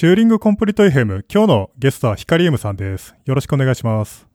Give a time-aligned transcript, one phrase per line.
[0.00, 3.14] チューリングコンプリート FM、今日のゲストはヒカリエムさんです。
[3.26, 4.26] よろしくお願いします。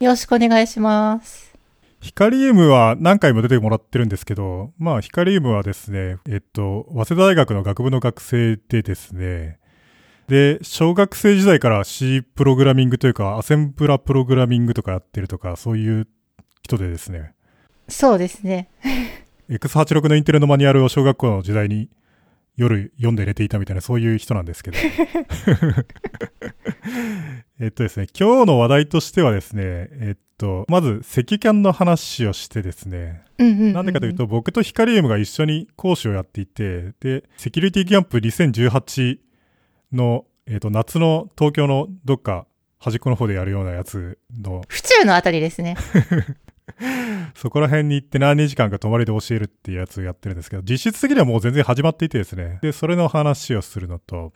[0.00, 1.54] よろしくお願いします。
[2.00, 9.60] ヒカリエムは何回も出てもらってるんですけど、まあ、ヒカリエムはですね、えっと、早稲田大学の学部の学生でですね、
[10.26, 16.08] で、小学生時代から C プログラミングというか、アセンブラプログラミングとかやってるとか、そういう
[16.64, 17.34] 人でですね、
[17.88, 18.68] そうですね。
[19.48, 21.88] X86 のインテルのマニュアルを小学校の時代に
[22.56, 24.78] 夜読んで寝ていたみたいなそういう人なんですけど。
[27.60, 39.18] えっとですね、今日の話題としてはですね、えっと、まず、赤キャンの話をしてですね、なんでかというと、僕とヒカリウムが一緒に講師をやっていて、で、セキュリティキャンプ2018
[39.92, 42.46] の、えっと、夏の東京のどっか
[42.78, 45.76] 端っこの方でやるようなやつの府中のあたりですね。
[47.34, 52.58] そこら辺に行って何日間か泊まりで教えるっていうやつをやってるんですけど、実質的にはもう全然始まっていてですね。
[52.62, 54.32] で、それの話をするのと、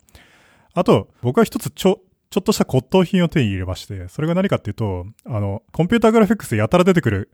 [0.75, 7.31] あと、僕は一つちょ、ちょっとした骨董品を手に入れまして、それが何かっていうと、あの、コンピュータグラフィックスでやたら出てくる、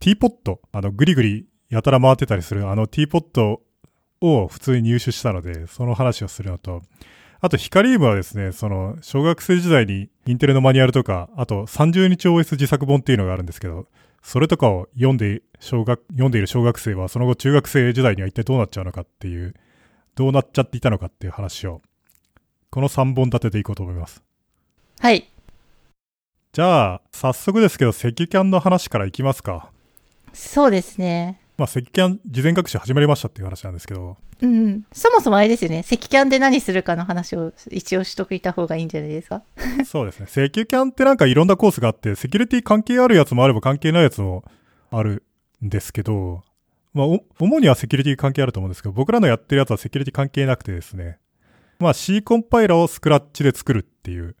[0.00, 3.62] ティーポット、あの、グリグリやたら回ってたりする、あのティーポット
[4.20, 6.82] を普通に入手したので、その話をするのと、
[7.40, 13.86] あと、ヒカリウムはですね、その、小学生時代にインテルのマニュアルとか、あと30日 OS 自作本っていうのがあるんですけど、
[14.24, 19.54] それとかを読んで、小学、読んでいる小学生は、その後中学生時代には一体どうなっちゃうのかっていう、
[20.14, 21.82] どうなっちゃっていたのかっていう話を、
[22.70, 24.22] この3本立てていこうと思います。
[24.98, 25.28] はい。
[26.52, 29.70] じゃあ、早速ですけど、赤キャンの話からいきますか。
[30.32, 31.38] そうですね。
[31.56, 34.84] まあ、赤キャン事前学習始まりましたっていう話なんですけど、うんうん。
[34.92, 35.80] そもそもあれですよね。
[35.86, 39.42] 赤キャンで何するかの話を一応しといた方がいいんじゃないですか？
[39.86, 40.26] そうですね。
[40.26, 44.44] 赤キャンってなんかいろんなコースがあって、セキュリティ関係あるやつもあれば関係ないやつも
[44.90, 45.22] ある
[45.64, 46.42] んですけど、
[46.92, 51.18] まあ、お主にはセキュリティ関係あると思うんですけど、僕らのやってるやつはセキュリティ関係なくてですね、
[51.78, 54.34] まあ C コンパイラをスクラッチで作るっていう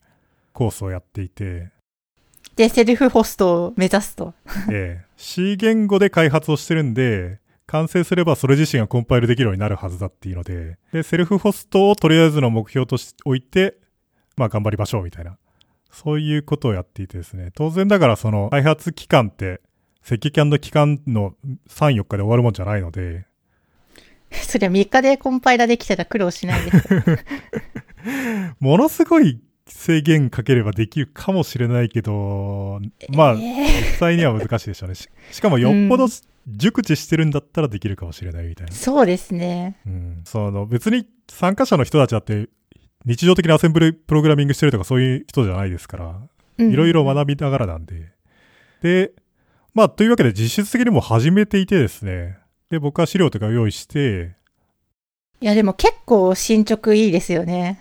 [0.52, 1.70] コースをやっていて、
[2.56, 4.34] で、セルフホストを目指すと。
[4.70, 13.76] ええ C 言語で開発をしてるんで、完成すればそれ自身がコンパイルできるようになるはずだっていうので、で、セルフホストをとりあえずの目標としておいて、
[14.36, 15.38] まあ頑張りましょうみたいな。
[15.90, 17.50] そういうことをやっていてですね。
[17.54, 19.60] 当然だからその開発期間って、
[20.04, 21.34] 赤キャンの期間の
[21.68, 23.26] 3、4日で終わるもんじゃないので、
[24.30, 26.88] そりゃ3日でコンパイラできたら苦労しないです。
[28.60, 32.80] ものすごい制限かければできるかもしれないけど、
[33.10, 34.94] まあ、えー実際には難しいでしょうね。
[34.94, 36.06] ししかもよっぽど
[36.46, 38.72] 熟知してるんだったらできるかもしれないみたいな。
[38.72, 39.78] そうですね。
[39.86, 40.22] うん。
[40.24, 42.48] その別に参加者の人たちだって
[43.06, 46.06] 日常的にアセンブルプログラミングしてるとかそういう人じゃないですから、
[46.58, 48.12] うんいろいろ学びながらなんで。
[48.80, 49.12] で、
[49.72, 52.38] まあというわけで実質的にも始めていてですね。
[52.70, 54.36] で、僕は資料とかを用意して、
[55.40, 57.80] いや、でも結構進捗いいですよね。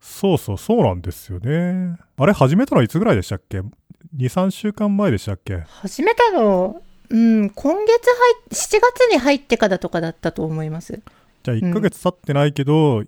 [0.00, 1.96] そうそう、そうなんですよね。
[2.16, 3.70] あれ始めたのいつぐらいでしたっけ ?2、
[4.16, 5.58] 3週間前でしたっけ？
[5.66, 11.00] 始めたの、うん、今月入っ、7月に入ってからとかだったと思います。
[11.42, 13.04] じゃあ1ヶ月経ってないけど、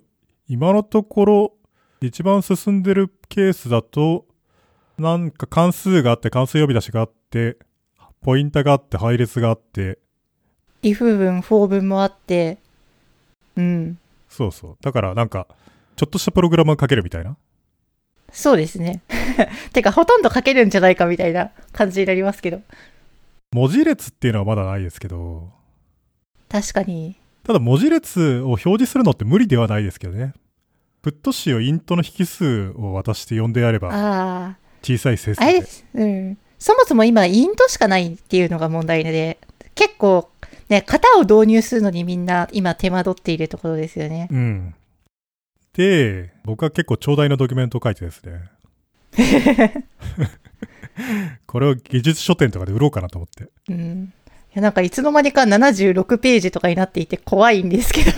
[0.47, 1.53] 今のところ
[2.01, 4.25] 一番進んでるケースだと、
[4.97, 7.57] なんか関数があって、関数呼び出しがあって、
[8.21, 9.99] ポインタがあって、配列があって、
[10.81, 12.57] if 文、for 文もあって、
[13.55, 13.99] うん。
[14.29, 14.77] そうそう。
[14.81, 15.47] だからなんか、
[15.99, 17.35] ちょっとしたプログラムを書けるみたいな？
[18.31, 19.01] そうですね。
[19.73, 22.61] てか、ほとんど書けるんじゃないかみたいな感じになりますけど。
[23.51, 25.49] 文字列っていうのはまだないですけど、
[26.47, 27.17] 確かに。
[27.43, 30.31] ただ文字列を表示するのって無理ではないですけどね。
[31.01, 35.45] プット詞をイントの引数を渡して呼んでやれば、あ小さい整あ、数で。
[35.45, 35.85] あれです。
[35.93, 36.37] うん。
[36.59, 39.37] そもそも今、イントしかないっていうのが問題で、
[39.75, 40.29] 結構、
[40.69, 44.29] ね、型を導入するのにみんな今手間取っているところですよね。
[44.31, 44.75] うん。
[45.79, 48.51] で、僕は結構長大なドキュメントを書いてですね。
[51.47, 53.47] これを技術書店とかで売ろうかなと思って。
[53.69, 54.11] うん。
[54.27, 58.11] いや、なんかいつの間にか76ページとかになっていて怖いんですけど。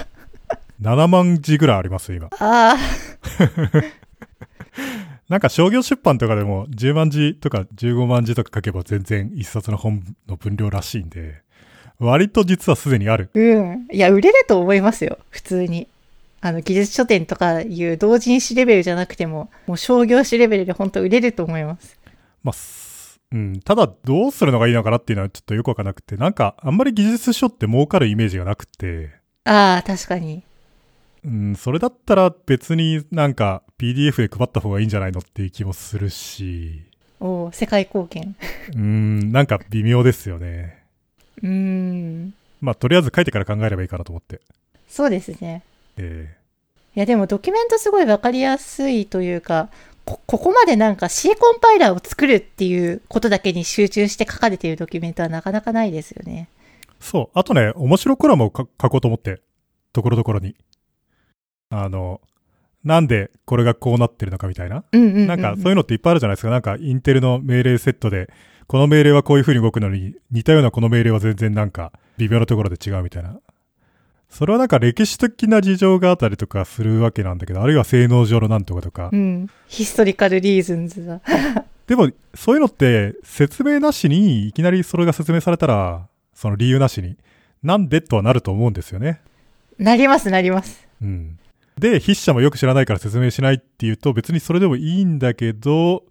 [0.81, 2.29] 7万字ぐらいあります、今。
[2.39, 2.77] ああ、
[5.29, 11.43] なんか商業出版とかでも10万字とか15万字とか書けば全然一冊の本の分量らしいんで、
[11.99, 13.29] 割と実はすでにある。
[13.35, 13.87] うん。
[13.91, 15.19] いや、売れると思いますよ。
[15.29, 15.87] 普通に。
[16.41, 21.99] あの、技術書店とかいう同人誌レベルじゃなくても、もう商業誌レベルで本当売れると思います。
[22.43, 23.59] まあ、すうん。
[23.61, 29.11] ただ、どうするのがいいのかなっていうのはちょっとよくわかんなくて、なんか、あんまり技術書って儲かるイメージがなくて、
[29.43, 30.43] ああ、確かに。
[31.23, 36.83] うん、それだったら別になんか PDF で配った方がいいんじゃないのっていう気もするし、
[37.19, 38.35] おー世界貢献。
[38.75, 40.83] うん、なんか微妙ですよね。
[41.43, 42.33] うーん。
[42.59, 44.41] まあ、とりあえず書いてから考えればいいかなと思って。
[44.87, 45.63] そうですね。
[45.97, 46.35] え
[46.95, 49.69] いやでもドキュメントすごいわかりやすいというか、
[50.03, 56.49] こ、ここまでなんか C コンパイラーを作るっていうことだけに集中して書かれているドキュメントはなかなかないですよね。
[56.99, 57.39] そう。
[57.39, 59.41] あとね、面白コラムを書こうと思って。
[59.93, 60.55] ところどころに。
[61.69, 62.21] あの、
[62.83, 64.83] なんでこれがこうなってるのかみたいな。
[64.91, 66.49] なんかそういうのっていっぱいあるじゃないですか。
[66.49, 68.29] なんかインテルの命令セットで、
[68.67, 73.39] この命令はこういう風に動くのに、似たようなこの命令は全然なんか微妙なところで違うみたいな。
[74.31, 79.09] それはなんか歴史的な事情があったりとかするわけなんだけど、あるいは性能上のなんとかとか。
[79.11, 79.47] うん。
[79.67, 81.21] ヒストリカルリーズンズだ。
[81.85, 87.17] でも、そういうのって説明なしに、いきなりそれが説明されたら、その理由なしに、
[87.61, 89.19] なんでとはなると思うんですよね。
[89.77, 90.87] なります、なります。
[91.01, 91.37] うん。
[91.77, 96.03] で、筆者もよく知らないから説明しないっていうと、別にそれでもいいんだけど、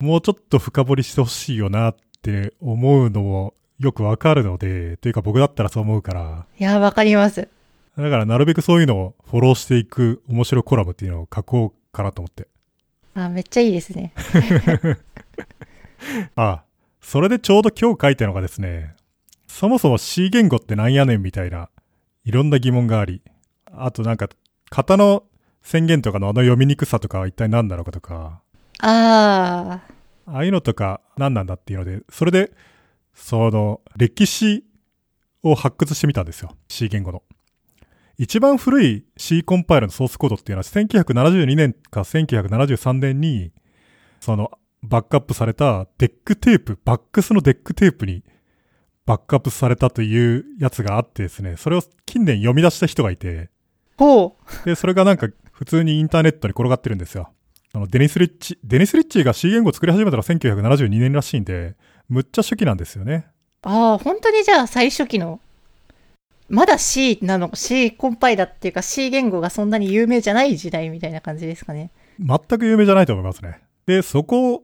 [0.00, 7.48] もうちょっと深掘りしてほしいよなって思うのもよくわかるので、というか僕だったらそう思うから、いや、わかります。
[7.96, 12.48] だからなるべくそういうのをフォローしていく面白いコラムっていうのを書こうかなと思って。
[13.14, 14.12] あ、めっちゃいいですね。
[16.36, 16.62] あ、
[17.00, 18.94] それでちょうど今日書いたのがですね、
[19.46, 21.70] そもそも C 言語ってなんやねんみたいな、
[22.24, 23.22] いろんな疑問があり、
[23.72, 24.28] あとなんか、
[24.70, 25.24] 型の
[25.62, 28.40] 宣言とかのあの読みにくさとかは一体何なのかとか、
[28.80, 29.80] あ
[30.26, 32.52] あ、ああいうのとか何なんだっていうので、それで、
[33.16, 34.64] その、歴史
[35.42, 36.54] を発掘してみたんですよ。
[36.68, 37.22] C 言語の。
[38.18, 43.52] 一番古い C コンパイルのソースコードっていうのは1972年か1973年に、
[44.20, 44.52] その、
[44.82, 48.22] バックアップされた DECテープ、 VAXの DECテープに
[49.06, 53.50] バックアップされたというやつがあってですね、それを近年読み出した人がいて、
[53.96, 57.30] ほで、それがなんか普通にインターネットに転がってるんですよ。
[57.72, 61.76] あの、デニス・リッチー、デニス・リッチーが C 言語を作り始めたのは1972年らしいんで、
[62.08, 63.26] むっちゃ初期なんですよね。
[63.64, 63.68] う。
[63.68, 65.40] ああ、本当にじゃあ最初期の、
[66.48, 71.90] まだ C なの、C コンパイラっていうか C 言語がそんなに有名じゃない時代みたいな感じですかね。
[72.18, 73.60] 全く有名じゃないと思いますね。
[73.86, 74.62] で、そこ、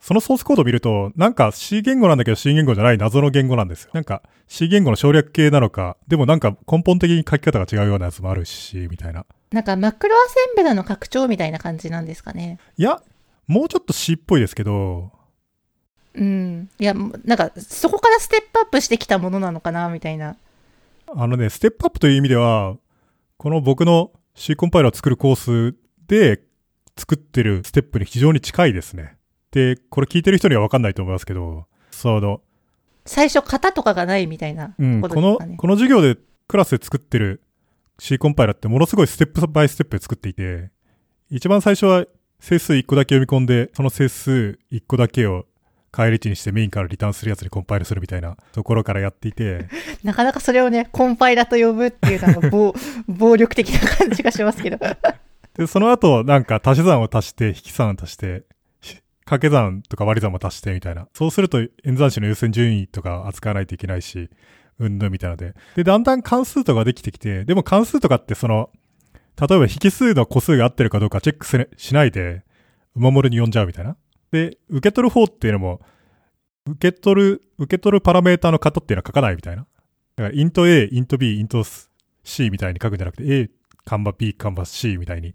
[0.00, 3.90] そのソースコードを見ると、なんか C 言語なんだけど C 言語じゃない謎の言語なんですよ。
[3.92, 9.26] なんか C 言語の省略形なのか、でもなんか根本的に書き方が違うようなやつもあるし、みたいな。
[9.52, 12.58] なんかマクロアセンベラの拡張みたいな感じなんですかね。
[12.78, 13.02] いや、
[13.46, 15.12] もうちょっと C っぽいですけど、
[16.14, 16.68] うん。
[16.78, 20.36] いや、なんかそこからステップアップしてきたものなのかな、みたいな。
[21.14, 22.76] あのね、ステップアップという意味では、
[23.36, 25.76] この僕の C コンパイラーを作るコース
[26.06, 26.42] で
[26.96, 29.16] 作ってるステップに非常に近いですね。
[29.50, 32.40] で、これ聞いてる人にはわかんないと思いますけど、その、
[33.06, 35.38] 最初型とかがないみたいなうん、この。
[35.56, 36.16] この授業で
[36.46, 37.42] クラスで作ってる
[37.98, 40.70] C コンパイラーってものすごいステップバイステップで作っていて、
[41.30, 42.06] 一番最初は
[42.40, 45.46] 整数1個だけ読み込んで、その整数1個だけを
[45.92, 49.66] 返り値にしてメインからリターンするやつにコンパイルするみたいなところからやっていて、
[50.04, 52.74] なかなかそれをね、コンパイラと呼ぶっていうのが 暴
[53.08, 54.78] 暴力的な感じがしますけど。
[55.56, 58.44] で、その後、なんか足し算を足して、引き算を足して、
[58.80, 61.08] ひ掛け算とか割り算も足してみたいな。
[61.12, 64.30] そうすると演算子の優先順位とか扱わないといけないし、
[64.78, 65.54] うんぬんみたいなので。
[65.74, 68.70] で、だんだん関数とかできてきて、でも関数とかってその、
[69.40, 71.46] 例えば引数の個数が合ってるかどうかチェック
[71.76, 72.42] しないで、
[72.96, 73.96] お守りに呼んじゃうみたいな。
[74.30, 75.80] で、受け取る方っていうのも、
[76.66, 79.66] 受け取る、受け取るパラメータの型っていうのは書かないみたいな。
[80.16, 81.64] だから、イント A、イント B、イント
[82.24, 83.50] C みたいに書くんじゃなくて、A、
[83.84, 85.34] カンバ B、カンバ C みたいに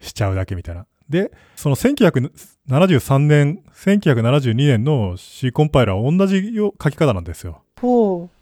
[0.00, 0.86] しちゃうだけみたいな。
[1.08, 7.62] で、その1973年、1972年の C コンパイラーは同じ書き方なんですよ。
[7.80, 8.36] ほう。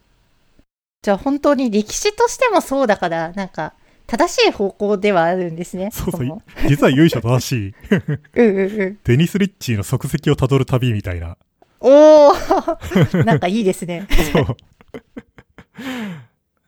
[1.03, 3.75] じゃあ本当に歴史としてもそうだから、なんか、
[4.07, 5.91] 正しい方向ではあるんですね。
[5.91, 6.43] そうそう。
[6.69, 7.75] 実は由緒正しい、
[8.35, 8.99] うんうんうん。
[9.05, 11.37] デニス・リッチーの足跡をたどる旅みたいな。
[11.81, 14.07] おー なんかいいですね。
[14.33, 14.57] そう。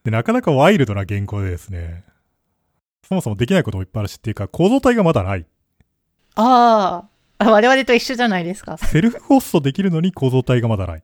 [0.04, 2.04] で、なかなかワイルドな原稿でですね、
[3.06, 5.46] そもそもできないこともいっぱいあるしっていうか、構造体がまだない。
[6.34, 7.50] あーあ。
[7.50, 8.78] 我々と一緒じゃないですか。
[8.78, 11.02] セルフホストできるのに構造体がまだない。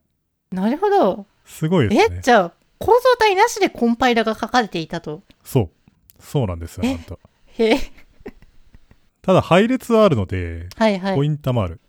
[0.51, 1.27] なるほど。
[1.45, 2.21] すごいですねえ、。
[2.23, 5.23] じゃあ、構造体なしでコンパイラが書かれていたと。
[5.45, 5.71] そう。
[6.23, 6.95] そうなんですよ、え？
[6.95, 7.21] ほんと。
[7.59, 7.79] へえ。
[9.21, 11.25] ただ配列はあるので、はいはいポ。
[11.25, 11.81] インタもある。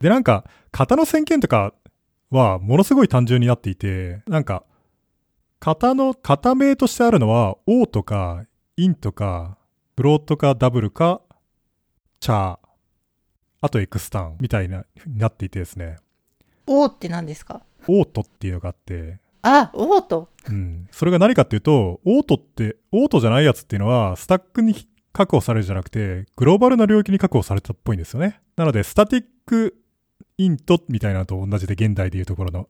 [0.00, 1.72] で、なんか、型の宣言とか
[2.30, 4.64] はものすごい単純になっていて、なんか、
[5.60, 8.44] 型の、型名としてあるのは、O とか、
[8.76, 9.56] インとか、
[9.96, 11.22] float かダブルか、
[12.20, 12.58] char、
[13.62, 15.96] あと extern みたいな、になっていてですね、
[16.66, 17.62] オーって何ですか？
[17.88, 20.28] オートっていうのがあって、あ、 auto。
[20.48, 20.88] うん。
[20.90, 24.74] それが何かっていうと、オートって、オートじゃないやつっていうのは、スタックに
[25.12, 28.40] 確保されるじゃなくて、グローバルな領域に確保されたっぽいんですよね。
[28.56, 29.76] なので、 static
[30.38, 32.68] int みたいなのと同じで、現代でいうところの。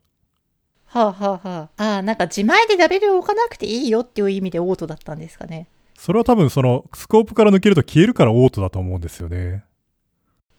[0.85, 1.83] はあはあはあ。
[1.83, 5.67] ああ、なんか自前でラベルを置かなくていいよっていう意味でオートだったんですかね。
[5.97, 9.63] それは多分そのスコープから抜けると消えるからオートだと思うんですよね。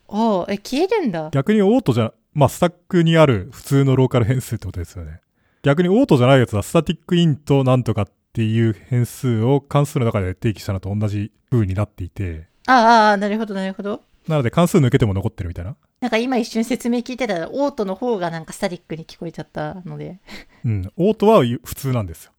[0.09, 1.31] ああ、え、消えるんだ。
[1.31, 5.21] 逆にオートじゃ、まあスタックにある普通のローカル変数ってことですよね。
[5.63, 14.03] 逆にオートじゃないやつはスタティックインとなんとかっていう変数を関数の中で定義したのと同じ風になっていて、ああなるほど、なるほど。
[14.29, 15.77] なので関数抜けても残ってるみたいな。
[16.01, 20.21] なんか今一瞬説明聞いてたら、オートの方がなんかスタティックに聞こえちゃったので。
[20.65, 20.93] うん。
[20.97, 22.33] オートは普通なんですよ。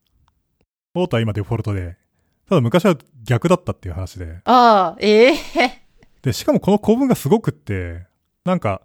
[0.96, 1.98] オートは今デフォルトで、
[2.48, 4.40] ただ昔は逆だったっていう話で。
[4.46, 5.36] ああ、ええ
[6.22, 8.06] で、しかもこの構文がすごくって、
[8.46, 8.82] なんか、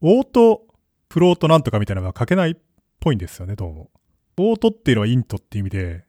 [0.00, 0.62] オート、
[1.10, 2.54] フロートなんとかみたいなのが書けないっ
[3.00, 3.90] ぽいんですよね、どうも。
[4.36, 6.04] オートっていうのはイントって意味で、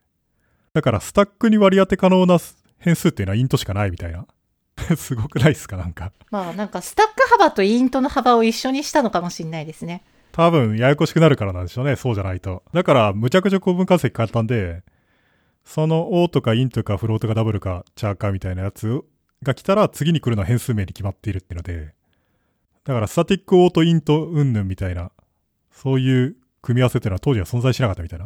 [0.73, 2.37] だからスタックに割り当て可能な
[2.77, 4.27] 変数っていうのはイントしかないみたいな。
[4.95, 6.11] すごくないですかなんか。
[6.31, 10.03] まあなんかスタック幅とイントの幅を一緒にしたのかもしれないですね。
[10.31, 11.95] 多分、ややこしくなるからなんでしょうね。
[11.95, 12.63] そうじゃないと。
[12.71, 14.83] だから、むちゃくちゃ構文解析簡単で、
[15.65, 19.03] その O とかインとかフロートかダブルかチャーかみたいなやつ
[19.43, 21.93] が来たら次に来るのは変数名に決まっているっていうので、
[22.85, 25.11] だからスタティックオートイント云々みたいな、
[25.71, 28.25] そういう組み合わせっていうのは当時は存在しなかったみたいな。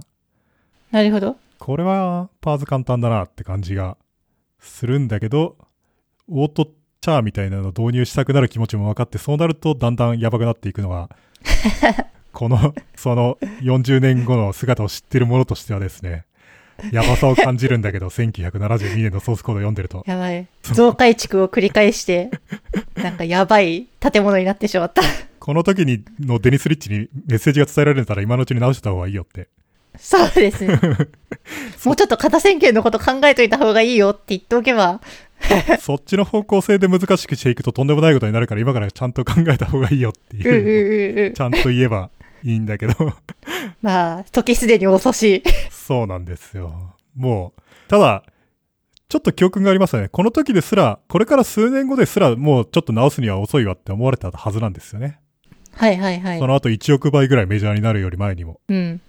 [0.92, 1.38] なるほど。
[1.60, 3.98] これはパーズ簡単だなって感じが
[4.60, 5.58] するんだけど、
[6.30, 11.10] オートチャーみたいなのを導入したくなる気持ちも分かって、そうなるとだんだんやばくなっていくのが、
[12.32, 16.26] この、その40年後の姿を知ってる者としてはですね、
[16.92, 20.04] やばさを感じるんだけど、1972年のソースコードを読んでると。
[20.08, 20.48] やばい。
[20.64, 22.32] 増改築を繰り返して、
[22.96, 25.02] なんかやばい建物になってしまった。
[25.44, 29.50] この時にのデニス・リッチにメッセージが伝えられたら今のうちに直した方がいいよって。
[29.98, 30.80] そうですね。
[31.84, 35.02] もうちょっと型宣言のこと考えといた方がいいよって言っておけば、
[35.82, 41.34] そっちの方向性で難しくしていくととんでもないことになるから今からちゃんと考えた方がいいよっていう。
[41.34, 42.10] ちゃんと言えば
[42.44, 42.94] いいんだけど。
[43.84, 45.44] まあ、時すでに遅し。
[45.70, 46.96] そうなんですよ。
[47.18, 48.24] もう、ただ、
[49.10, 50.08] ちょっと教訓がありますよね。
[50.08, 55.20] この時ですら、これから数年後ですら、もうちょっと直すには遅いわって思われたはずなんですよね。
[55.76, 56.48] はいはいはいそ。
[56.48, 58.60] の後1億倍ぐらいメジャーになるより前にも。
[58.68, 59.02] うん。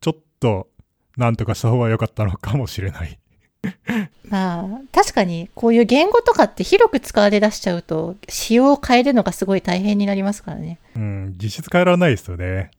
[0.00, 0.68] ちょっと、
[1.16, 3.18] なんとかした方が良かったのかもしれない。
[4.28, 10.78] まあ、確かに、こういう言語とかって広く使われ出しちゃうと、仕様を変えるのがすごい大変になりますからね。
[10.96, 12.70] うん、実質変えられないですよね。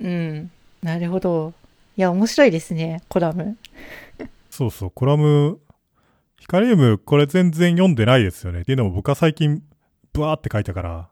[0.00, 0.50] うん。
[0.82, 1.52] なるほど。
[1.96, 3.56] いや、面白いですね、コラム。
[4.50, 5.58] そうそう、コラム、
[6.38, 8.60] ヒカリウム、これ全然読んでないですよね。
[8.60, 9.62] っていうのも僕は最近、
[10.12, 11.08] ブワーって書いたから、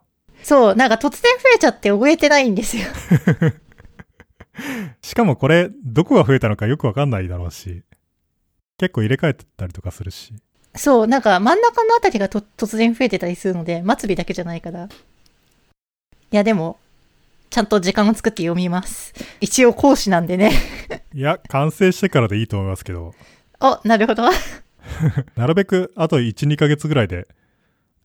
[0.47, 2.85] そう、なんか突然増えちゃって覚えてないんですよ。
[5.03, 7.83] しかもこれ、どこが増えたのかよくわかんないだろうし、
[8.79, 10.35] 結構入れ替えてたりとかするし。
[10.76, 14.85] そう、なんか真ん中のあたりがと突然増えてたりするので、末尾だけじゃないから。
[14.85, 14.88] い
[16.31, 16.79] や、でも、
[17.50, 19.15] ちゃんと時間を作って読みます。
[19.41, 20.53] 一応講師なんでね。
[21.12, 23.17] いや、完成してからでいいと思いますけど、
[23.59, 24.31] お、なるほど。
[25.35, 27.26] なるべくあと1、2ヶ月ぐらいで、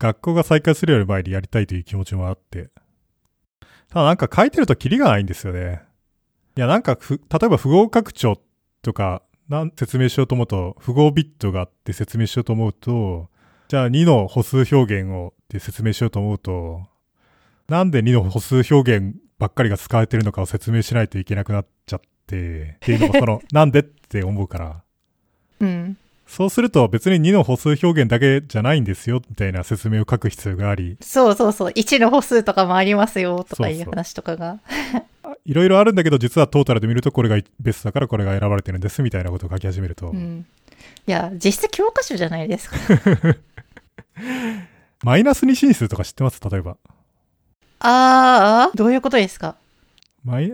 [0.02, 2.72] 学校が再開するより前にやりたいという気持ちもあって。
[3.88, 5.84] ただなんか書いてるとキリがないんですよね。
[6.58, 8.42] いや、なんか、例えば符号拡張
[8.82, 13.30] とか、なん説明しようと思うと、符号ビットがあって説明しようと思うと、
[13.68, 16.82] じゃあ2の歩数表現をって説明しようと思うと、
[17.68, 24.84] なんで2の歩数表現ばっかりが使われてるのかを説明しないといけなくなっちゃって、っていうのもその、なんでって思うから。
[25.60, 25.98] うん。
[26.34, 31.72] そうすると別に2の歩数表現だけじゃないんですよ、みたいな説明を書く必要があり、そうそうそう。
[31.72, 34.60] 1の歩数とかもありますよ、とかいそう話とかが。
[35.44, 40.46] いろいろあるんだけど、実はトータルで見るとこれがベストだからこれが選ばれてるんです、みたいなことを書き始めると、うん。
[41.06, 42.78] いや、実質教科書じゃないですか。
[45.04, 46.40] マイナス2進数とか知ってます？
[46.50, 46.78] 例えば。
[47.80, 49.56] あー、どういうことですか？
[50.24, 50.54] マイ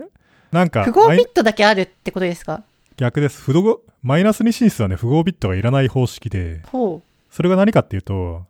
[0.50, 2.64] なんか、符号ビットだけあるってことですか？
[2.98, 3.40] 逆です。
[3.40, 7.02] 符号、マイナス2進数はね、符号ビットがいらない方式で、ほう。
[7.30, 8.44] それが何かっていうと、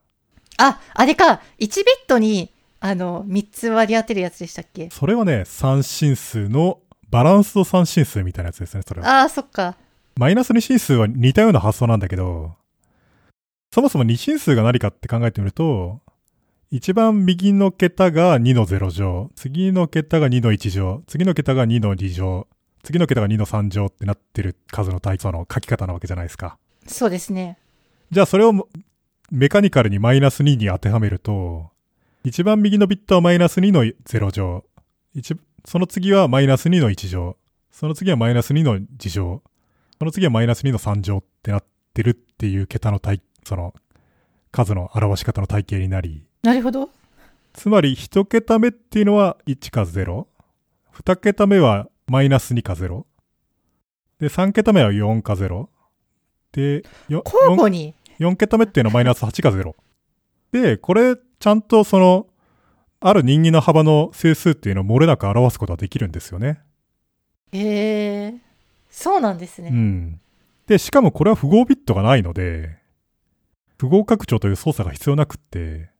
[0.56, 1.42] あ、あれか。
[1.58, 2.50] 1ビットに、
[2.80, 4.88] あの、3つ割り当てるやつでしたっけ？
[4.90, 9.22] それはね、3進数のバランスド3進数みたいなやつですね、それは。
[9.22, 9.76] あー、そっか。
[10.16, 12.54] マイナス2進数は似たような発想なんだけど、
[13.72, 16.00] そもそも2進数が何かって考えてみると、
[16.70, 22.48] 一番右の桁が2の0乗、次の桁が2の1乗、次の桁が2の2乗、
[22.88, 26.56] 次の桁が2の3乗ってなってる数の対その書き方なわけじゃないですか。
[26.86, 27.58] そうですね。
[28.10, 28.66] じゃあそれを
[29.30, 31.68] メカニカルにマイナス2に当てはめると、
[32.24, 34.64] 一番右のビットはマイナス2の0乗、
[35.12, 37.36] 一その次はマイナス2の1乗、
[37.70, 39.42] その次はマイナス2の2乗、
[39.98, 43.74] その次はマイナス2の3乗ってなってるっていう桁の体、その
[44.50, 46.88] 数の表し方の体系になり、なるほど。
[47.52, 50.26] つまり一桁目っていうのは1か0、
[50.90, 53.04] 二桁目はマイナス2か0、
[54.18, 55.68] で、3桁目は4か0、
[56.52, 59.74] で、よ交互に？4桁目っていうのはマイナス8か0。
[60.50, 62.26] で、これ、ちゃんとその、
[63.00, 66.60] ある人間の幅の整数っていうのを漏れなく表すことができるんですよね。
[67.52, 68.34] へえ。
[68.90, 69.70] そうなんですね。
[69.72, 70.20] うん。
[70.66, 72.78] で、しかもこれは符号ビットがないので、
[73.78, 75.90] 符号拡張という操作が必要なくって、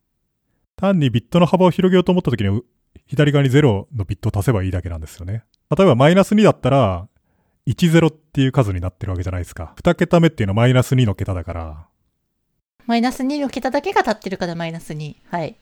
[0.75, 2.65] 単にビットの幅を広げようと思った時に、う
[3.07, 5.45] 左側に0のビットを足せばいいだけなんですよね。
[5.77, 7.09] 例えばマイナス2だったら、
[7.67, 9.75] 10っていう数になってるわけじゃないですか。
[9.79, 11.87] 2桁目っていうのはマイナス2の桁だから、
[12.87, 15.17] マイナス2の桁だけが立ってるからマイナス2。
[15.31, 15.57] はい。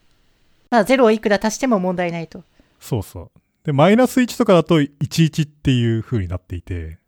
[0.70, 2.44] まあ、0をいくら足しても問題ないと。
[2.78, 3.38] そうそう。
[3.64, 6.98] で、マイナス1とかだと11っていう風になっていて、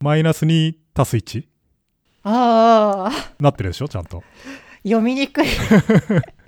[0.00, 1.44] マイナス2足す1
[2.22, 4.22] ああ、なってるでしょちゃんと。
[4.82, 5.46] 読みにくい。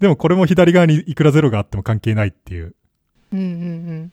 [0.00, 2.74] でもこれも左側にいくら0があっても関係ないっていう。
[3.32, 3.46] うんうんう
[4.04, 4.12] ん。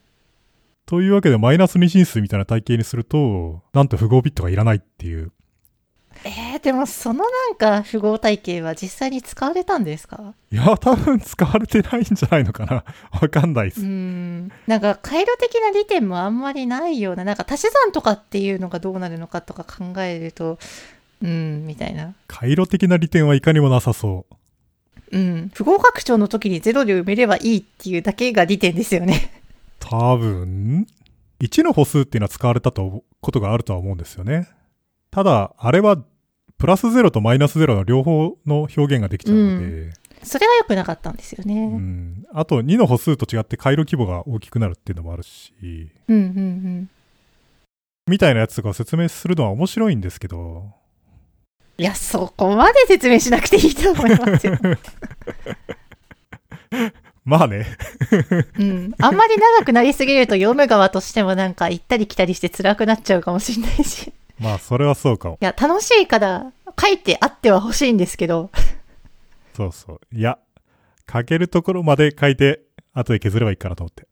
[0.85, 5.31] というわけで、マイナス2進数みたいな体系にすると、なんと符号ビットがいらないっていう。
[6.23, 10.33] えー、でもそのなんか符号体系は実際に使われたんですか？
[10.51, 12.83] いや、多分使われてないんじゃないのかな。
[13.21, 13.85] わかんないでうす。
[13.85, 14.47] ん。
[14.65, 20.57] なんか回路的な利点もあんまりないような、なんか足し算とかっていうのがどうなるのかとか考えると、
[21.21, 22.15] うん、みたいな。
[22.27, 24.35] 回路的な利点はいかにもなさそう。
[25.11, 25.51] うん。
[25.53, 29.41] 符号拡張の時に0で埋めればいいっていうだけが利点ですよね。
[29.79, 30.87] 多分、
[31.39, 34.49] 1の歩数っていうのは使われたとことがあるとは思うんですよね。
[35.11, 35.97] ただ、あれは、
[36.57, 39.91] プラス0とマイナス0の両方の表現ができちゃうので、
[40.23, 41.67] それが良くなかったんですようね。
[41.67, 42.25] ん。
[42.33, 45.53] あと、2の歩数と違って回路規模が大きくなるっていうのもあるし、
[46.07, 46.89] うん、うん、うん。
[48.07, 50.71] みたいなやつとかを説明するのは面白いんですけど、
[51.77, 54.57] いや、そこまで説明しなくていいと思いますよ。
[57.23, 57.65] まあね。
[58.57, 58.93] うん。
[58.99, 64.07] あんまり長くなりすぎると読む側としてもなんか行ったり来たりして辛くなっちゃうかもしれないし。
[64.07, 65.37] いまあ、それはそうかも。
[65.41, 68.49] や、楽しいから書いてあっては欲しいんですけど。
[69.55, 69.99] そうそう。
[70.15, 70.39] いや、
[71.11, 72.61] 書けるところまで書いて、
[72.93, 74.07] 後で削ればいいかなと思って。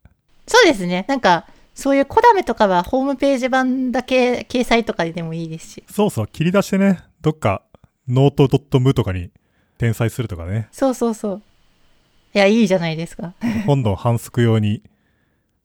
[0.46, 1.06] そうですね。
[1.08, 5.84] なんか、そういう小ネタとかはホームページ版だけ掲載とかでもいいですし。
[5.90, 7.64] そうそう、切り出してね、どっか、
[8.08, 9.32] note.mu とかに
[9.78, 11.42] 転載するとかね、そうそうそう。
[12.36, 13.34] いや、いいじゃないですか。
[13.66, 14.84] 今度反則用に、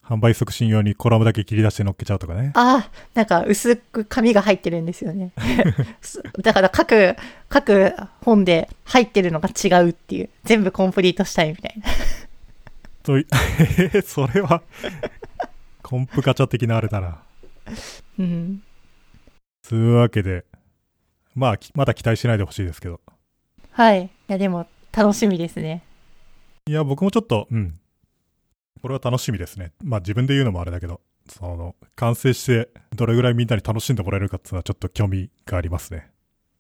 [0.02, 2.52] 販売促進用にコラムだけ切り出して乗っけちゃうとかね。
[2.54, 5.32] ああ、なんか薄く紙が入ってるんですよね。
[6.40, 7.14] だから各、
[7.50, 10.30] 各本で入ってるのが違うっていう。
[10.44, 11.84] 全部コンプリートしたいみたいな。
[13.02, 13.26] とい、
[13.76, 14.62] え ーそれは、
[15.82, 17.18] コンプガチャ的なあれだな。
[18.18, 18.62] うん。
[19.62, 20.46] つうわけで、
[21.40, 23.00] まあ、きまだ期待しないでほしいですけど。
[23.70, 24.04] はい。
[24.04, 25.82] いや、でも、楽しみですね。
[26.66, 27.78] いや、僕もちょっと、うん。
[28.82, 29.72] これは楽しみですね。
[29.82, 31.00] まあ自分で言うのもあれだけど、
[31.30, 36.10] その、完成して、どれぐらいみんなに楽しんでもらえるかっていうのはちょっと興味がありますね。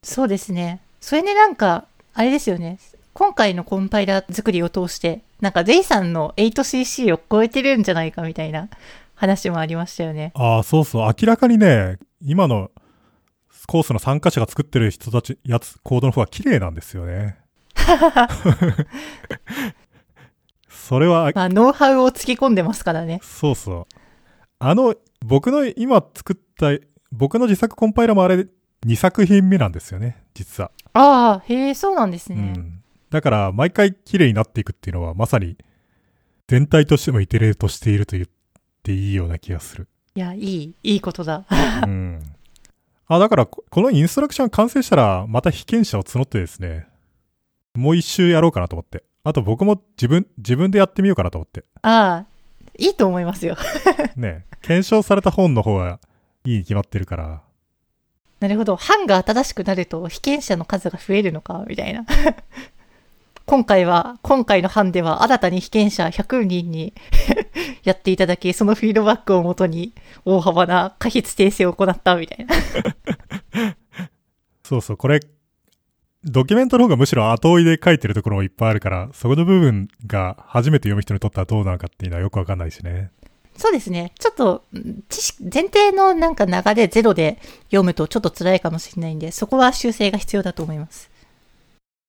[0.02, 0.80] そうですね。
[0.98, 2.78] それでなんか、あれですよね。
[3.12, 8.70] 今回のコンパイラー作りを通して、なんか、ゼイさんの 8cc を超えてるんじゃないかみたいな
[9.14, 10.32] 話もありましたよね。
[10.34, 11.14] ああ、そうそう。
[11.20, 12.70] 明らかにね、今の
[13.70, 17.38] コースの参加者が作ってる人たち、やつ、コードの方が綺麗なんですよね。
[20.68, 23.20] それは、まあ、ノウハウを突き込んでますからね。
[23.22, 23.86] そうそう。
[24.58, 28.48] あの、僕の今作った、僕の自作コンパイラもあれ、
[28.84, 30.72] 2作品目なんですよね、実は。
[30.94, 32.42] ああ、へえ、そうなんですうね。
[32.42, 32.82] ん。
[33.10, 35.56] だから、毎回綺麗になっていくっていうのは、まさに、
[36.48, 38.28] 全体としてもイテレートしていると言っ
[38.82, 39.86] ていいような気がする。
[40.16, 41.46] いや、いい、いいことだ。
[41.86, 42.20] うん。
[43.12, 46.86] あ、だからこ、このインストラクション完成したら、また被験者を募ってですね、
[47.74, 49.02] もう一周やろうかなと思って。
[49.24, 51.64] あと僕も自分、自分でやってみようかなと思って。
[51.82, 52.26] ああ、
[52.78, 53.56] いいと思いますよ。
[54.14, 55.98] ね、検証された本の方が
[56.44, 57.42] いいに決まってるから。
[58.38, 58.76] なるほど。
[58.76, 62.06] 版が新しくなると被験者の数が増えるのか、みたいな。
[63.50, 66.94] 今回は、今回の版では新たに被験者100人に
[67.82, 69.92] やっていただき、そのフィードバックをもとに
[70.24, 72.54] 大幅な過筆訂正を行った、みたいな。
[74.62, 75.18] そうそう、これ、
[76.22, 83.10] ドキュメントの方がむしろ後追いで書いてるところもいっぱいあるから、そこの部分が初めて読む人にとってはどうなのかっていうのはよくわかんないしね。
[83.56, 84.12] そうですね。
[84.20, 91.10] ちょっと、ん知識、前提のなんか流れゼロで読むとちょっと辛いかもしれないんで、そこは修正が必要だと思います。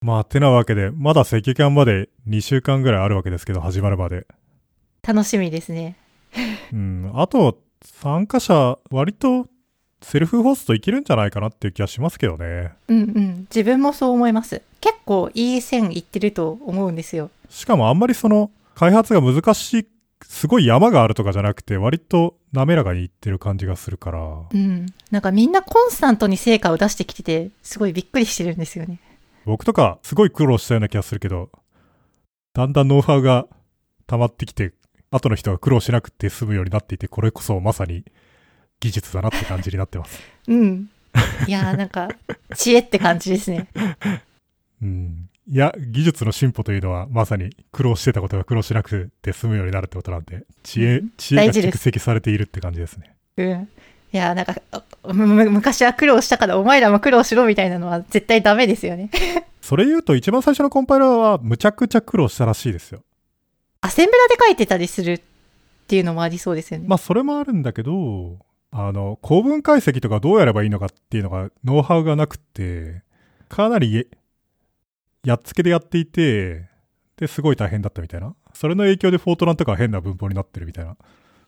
[0.04, 4.26] まあ、てなわけで、まだ赤間まで2週間ぐらいあるわけですけど、始まるまで。
[5.04, 5.96] 楽しみですね。
[6.74, 7.12] うん。
[7.14, 9.46] あと、参加者、割と、
[10.02, 12.72] セルフホストいけるんじゃないかなっていう気がしますけどね。
[12.88, 13.48] うんうん。
[13.56, 14.64] 自分もそう思います。
[14.80, 17.30] 結構いい線いってると思うんですよ。
[17.50, 19.88] しかもあんまりその、開発が難し
[20.24, 24.20] すごい山があるとかじゃなくて、割と滑らかにいってる感じがするから、
[24.52, 24.88] うん。
[25.12, 29.00] なんかみんなコンスタントに成果を出してきてて、すごいびっくりしてるんですよね。
[29.46, 31.50] 僕とかすごい苦労したような気がするけど、
[32.54, 33.48] だんだんノウハウが
[34.08, 34.74] 溜まってきて、
[35.10, 38.04] 後の人が苦労しなくて済むようになっていて、これこそまさに
[38.80, 40.22] 技術だなって感じになってます。
[40.48, 40.90] うん。
[41.48, 42.10] いやー なんか、
[42.56, 43.68] 知恵って感じですね。
[44.82, 45.30] うん。
[45.48, 53.16] いや、技術の進歩というのはまさに苦労してたことが苦労しなくて済むようになるってことなんで、知恵、知恵が蓄積されているって感じですね。
[53.38, 53.70] うん。
[54.14, 54.56] いやーなんか、
[55.50, 59.10] 昔は苦労したからお前らも苦労しろみたいなのは絶対ダメですよね。
[59.62, 63.04] それ言うと一番最初のコンパイラーはむちゃくちゃ苦労したらしいですよ。
[63.80, 65.22] アセンブラで書いてたりするっ
[65.88, 66.88] ていうのもありそうですよね。
[66.88, 68.38] まあそれもあるんだけど、
[68.72, 73.04] あの、構文解析とかどうやればいいのかっていうのがノウハウがなくて、
[73.50, 74.08] かなり
[75.24, 76.70] やっつけでやっていて、
[77.18, 78.36] で、すごい大変だったみたいな。
[78.54, 80.98] それの影響でフォートランとかは変な文法になってるみたいな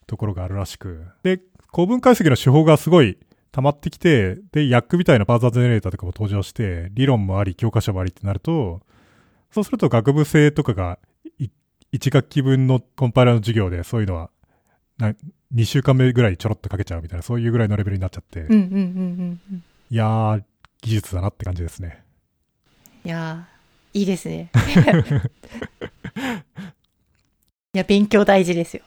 [0.05, 1.05] ところがあるらしく。
[1.23, 1.41] で、
[1.73, 3.17] 構文解析の手法がすごい
[3.51, 8.81] 溜まってきて、で、ヤックみたいなパーザージェネレーターとかも登場して、理論もあり、教科書もありってなると、
[9.51, 10.99] そうすると学部生とかが
[11.39, 11.49] い
[11.91, 14.29] 1学期分のコンパイラーの授業でそういうのは
[14.97, 15.13] な
[15.53, 18.39] 2週間目ぐらいちょろっとかけちゃうみたいな、そういうぐらいのレベルになっちゃって。
[18.39, 18.43] い
[19.95, 20.43] やー、
[20.81, 22.03] 技術だなって感じですね。
[23.05, 24.49] いやーいいですね。
[27.75, 28.83] いや、勉強大事ですよ。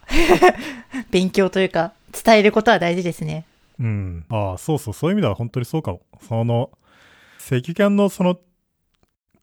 [1.11, 3.45] 勉強というか、伝えることは大事ですね。
[3.79, 4.25] うん。
[4.29, 6.01] ああ、そうそう、そういう意味では本当にそうかも。
[6.27, 6.71] その、
[7.37, 8.39] 赤キャンのその、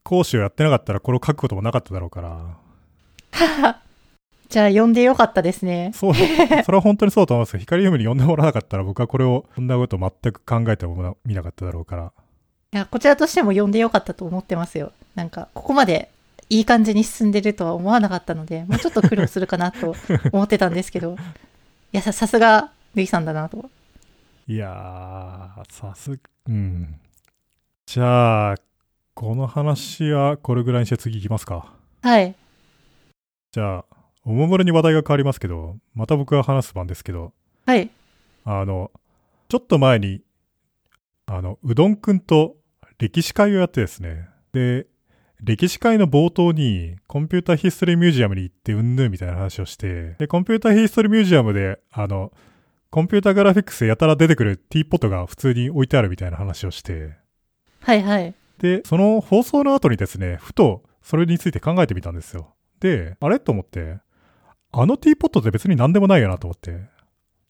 [0.03, 2.59] 講師をやってなかったらこれを書くこともなかっただろうから、
[4.49, 5.91] じゃあ、読んでよかったですね。
[5.95, 6.23] そう、そ
[6.73, 12.13] れは本当にそうと思いますけど、光に読んでもらわなかったら僕はこれを、こんなこと全く考えても見なかっただろうから。
[12.73, 14.93] いや、こちらとしても読んでよかったと思ってますよ。
[15.15, 16.11] なんか、ここまで
[16.51, 19.97] いい感じに進んでるとは思わなかったので、もうちょっと苦労するかなと
[20.33, 21.17] 思ってたんですけど、い
[21.97, 23.71] や、さ、さすが、ルイさんだなと。
[24.49, 27.01] いやー、さす、うん。
[27.87, 28.57] じゃあ、
[29.15, 31.73] この話はこれぐらいにして次行きますか。
[32.03, 32.35] はい。
[33.53, 33.85] じゃあ、
[34.25, 37.33] おもむろに話題が変わりますけど、また僕が話す番ですけど、
[37.65, 37.89] はい。
[38.45, 38.91] あの、
[39.49, 40.21] ちょっと前に、
[41.27, 42.57] あの、うどんくんと
[42.99, 44.89] 歴史会をやってですね、で、
[45.43, 52.33] 歴史会の冒頭に、コンピューターヒストリーミュージアムに行ってうんぬんみたいな話をして、で、コンピューターヒストリーミュージアムで、あの、
[52.91, 57.15] コンピューターグラフィックスでやたら出てくるティーポットが普通に置いてあるみたいな話をして、
[57.81, 58.35] はいはい。
[58.59, 62.55] で、その放送の後にですね、ふとそれについて考えてみたんですよ。
[62.81, 63.41] で、あれ？
[63.41, 63.99] と思って、
[64.71, 66.89] あのティーポットって別に何でもないよなと思って。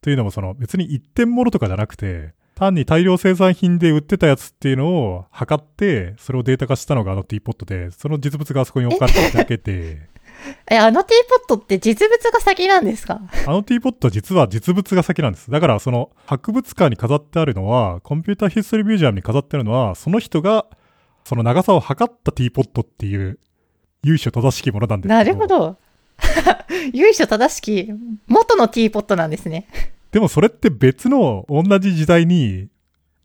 [0.00, 10.08] というのもその別に一点物とかじゃなくて、単に大量生産品で売ってたやつっていうのを測って、それをデータ化したのがあのティーポットで、その実物があそこに置かれてるだけで、
[10.70, 13.20] え、あのティーポットって実物が先なんですか？
[13.46, 15.50] あのティーポットは実は実物が先なんです。
[15.50, 20.66] だからその博物館に飾ってあるのは、コンピューターヒストリーミュージアムに飾ってあるのは、その人が
[21.24, 23.38] その長さを測ったティーポットっていう
[24.02, 25.46] 由緒正しきものなんですけなるほ。
[25.46, 25.76] ど。
[26.92, 27.90] 由緒正しき、
[28.26, 29.66] 元のティーポットなんですね。
[30.14, 32.68] でもそれって別の同じ時代に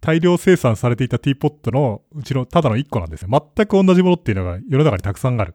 [0.02, 3.30] 大量生産されていたティーポットのうちのただの1個なんですよ。
[3.30, 5.54] 全く同じものっていうのが世の中にたくさんある。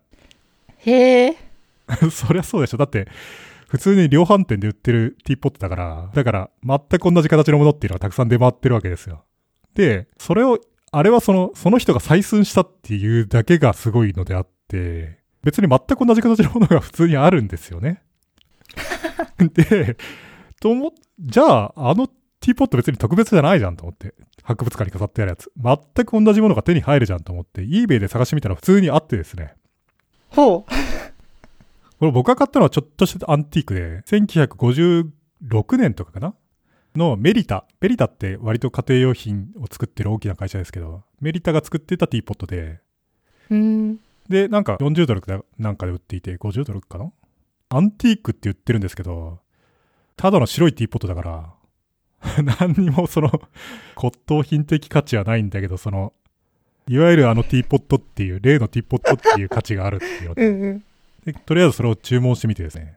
[0.76, 1.36] へえ。
[2.12, 2.76] そりゃそうでしょ。
[2.76, 3.08] だって、
[3.66, 9.24] 普通に量販店で売ってるティーポットだから、だから全く同じ形のものっていうのがたくさん出回ってるわけですよ。
[9.74, 10.60] で、それを、
[10.92, 18.04] あれはその、その人が採寸したっていうだけがすごいのであって、別に全く同じ形のものが普通にあるんですよね。
[19.38, 19.96] で、
[20.64, 24.14] と思っ、じゃあ、あのティーポット別に特別じゃないじゃんと思って。
[24.42, 25.53] 博物館に飾ってあるやつ。
[25.62, 29.57] 全く同じものが手に入るじゃんと思って、eBay で探してみたら普通にあってですね。
[30.31, 30.70] ほう。
[31.98, 36.35] これ僕が買ったのはちょっとしたアンティークで、1956年とかかな？
[36.96, 37.66] のメリタ。
[37.83, 42.81] メリタって割と家庭用品を作ってる大きな会社ですけど、メリタが作ってたティーポットで、
[43.50, 43.98] うーん。
[44.31, 47.12] で、なんか40ドルかなんかで売っていて、50ドルかな？
[47.68, 49.43] アンティークって言ってるんですけど、
[50.16, 51.55] ただの白いティーポットだから、
[52.61, 53.29] 何にもその
[53.96, 56.12] 骨董品的価値はないんだけど、その、
[56.87, 60.85] いわゆるあのティーポットっていう、例のティーポットっていう価値があるっていうのうんうん。
[61.24, 62.96] で、とりあえずそれを注文してみてですね。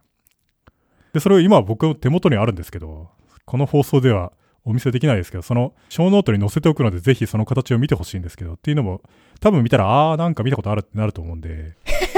[1.14, 3.10] で、それを今僕の手元にあるんですけど、
[3.46, 4.34] この放送では
[4.66, 9.02] お見せできないですけど、そのショーノートに載せておくので、ぜひその形を見てほしいんですけど、っていうのも、
[9.40, 11.76] 多分見たら、あー、なんか見たことあるってなると思うんで、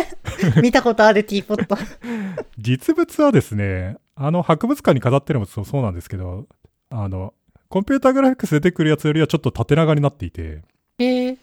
[0.62, 1.78] 見たことあるティーポット。
[2.58, 6.45] 実物はですね、あの博物館に飾ってるのもそうなんですけど、
[6.89, 7.34] あの、
[7.69, 10.62] コンピューターグラフィックス出てくるやつよりはちょっと縦長になっていて、
[10.97, 11.38] へえ。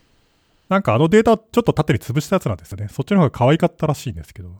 [0.68, 2.88] なんかあのデータちょっと縦に潰したやつなんですよね。
[2.90, 4.50] そっちの方が可愛かったらしいんですけど。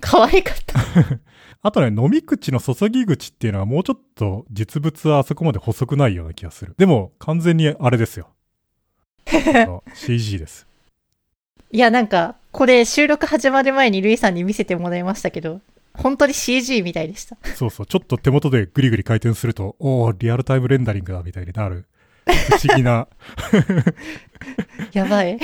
[0.00, 0.78] 可愛かった。
[1.62, 6.74] あとね、飲み口の注ぎ口っていうのはもうちょっと実物はあそこまで細くないような気がする。
[6.78, 8.28] でも、完全にあれですよ。
[9.94, 10.66] CG です。
[11.72, 15.60] いや、なんか、これ収録始まる前にルイさんに見せてもらいましたけど、
[15.94, 17.36] 本当に CG みたいでした。
[17.54, 21.86] そうそう、ちょっと手元でグリグリ回転すると、おー、リアルタイムレンダリングだみたいになる。
[22.26, 23.06] 不思議な。
[24.92, 25.38] やばい。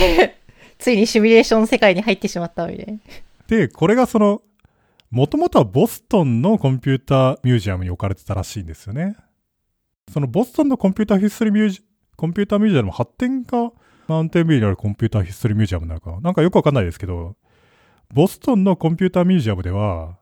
[0.79, 2.99] ついにシミュレーションの世界に入ってしまったみたいな。
[3.49, 4.43] で、これがその、
[5.11, 9.17] もともとはボストンのコンピューターミュージアムに置かれてたらしいんですよね。
[10.11, 11.83] そのボストンのコンピューターヒストリーミュージ、
[12.17, 13.73] コンピューターミュージアムの発展が
[14.09, 17.37] マウンテンビューにあるコンピューターヒストリーミュージアムなのかななんかよくわかんないですけど、
[18.13, 20.20] ボストンのコンピューターミュージアムでは、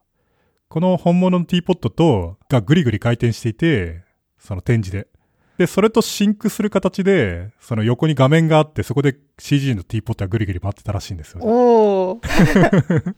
[0.69, 4.03] この本物のティーポットと、がぐりぐり回転していて、
[4.39, 5.09] その展示で。
[5.57, 11.47] で、それとシンクする形で、その横に画面があって、そこで CG のティーポットがぐりぐり回ってたらしいんですよね。
[11.47, 13.15] おー。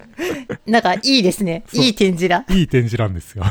[0.64, 1.64] なんか、いいですね。
[1.72, 2.44] いい展示だ。
[2.50, 3.42] いい展示なんですよ。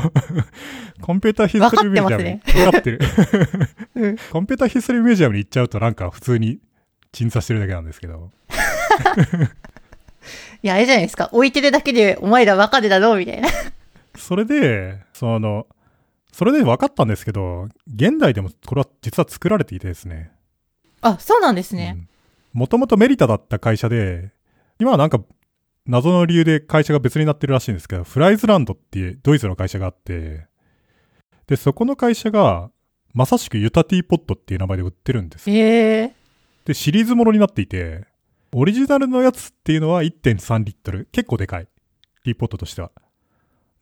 [1.02, 2.40] コンピューターヒストリーミュージアムに。
[2.64, 3.00] わかってる。
[3.96, 4.16] うん。
[4.32, 6.58] コンピューターヒストリーミュージアムに行っちゃうとなんか普通に
[7.12, 8.30] 鎮座してるだけなんですけど。
[10.62, 11.28] いや、あれじゃないですか。
[11.32, 13.48] 置いてるだけで、お前らバカでだろ、みたいな。
[14.16, 15.66] それで、その、
[16.32, 20.30] それで分かったんですけど、現代でもこれは実は作られていてですね。
[21.00, 22.08] あ、そうなんですね。
[22.52, 24.32] もともとメリタだった会社で、
[24.78, 25.20] 今はなんか
[25.86, 30.46] 謎の理由で会社が別になってるらしいんですけど、フライズランドっていうドイツの会社があって、
[31.46, 32.70] で、そこの会社が、
[33.12, 35.50] まさしくユタティーポットっていう名前で売ってるんです。
[35.50, 36.14] へえ。
[36.64, 38.04] で、シリーズものになっていて、
[38.52, 41.08] オリジナルのやつっていうのは1.3リットル。
[41.10, 41.66] 結構でかい。
[42.22, 42.92] ティーポットとしては。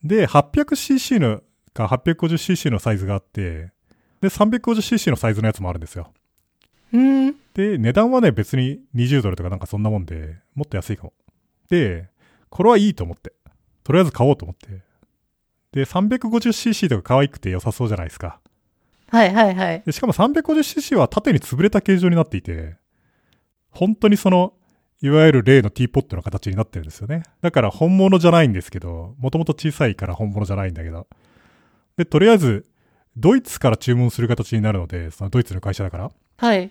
[0.02, 3.72] で、800cc のか 850cc のサイズがあって、
[4.20, 6.12] で、350cc のサイズのやつもあるんですよ。
[6.92, 7.34] うん。
[7.54, 11.12] で、値段はね、別に20ドルとかなんかそんなもんで、もっと安いかも。
[11.68, 12.08] で、
[12.48, 13.32] これはいいと思って。
[13.84, 14.82] とりあえず買おうと思って。
[15.72, 18.40] で、350cc とか可愛くて良さそうじゃないですか。
[19.10, 19.82] はいはいはい。
[19.84, 22.76] でしかも 350cc は縦に潰れた形状になっていて、
[23.70, 24.54] 本当にその、
[25.00, 27.22] いわゆる例のティーポットの形になってるんですよね。
[27.40, 31.06] だから本物じゃないんですけど、もともと小さいから本物じゃないんだけど。
[31.96, 32.66] で、とりあえず、
[33.16, 36.10] ドイツから注文する形になるので、そのドイツの会社だから。
[36.36, 36.70] はい。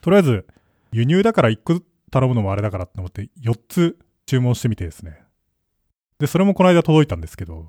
[0.00, 0.46] とりあえず、
[0.92, 5.20] 輸入だから1個頼むのもあれだからって思って、4つ注文してみてですね。
[6.18, 7.68] で、それもこの間届いたんですけど、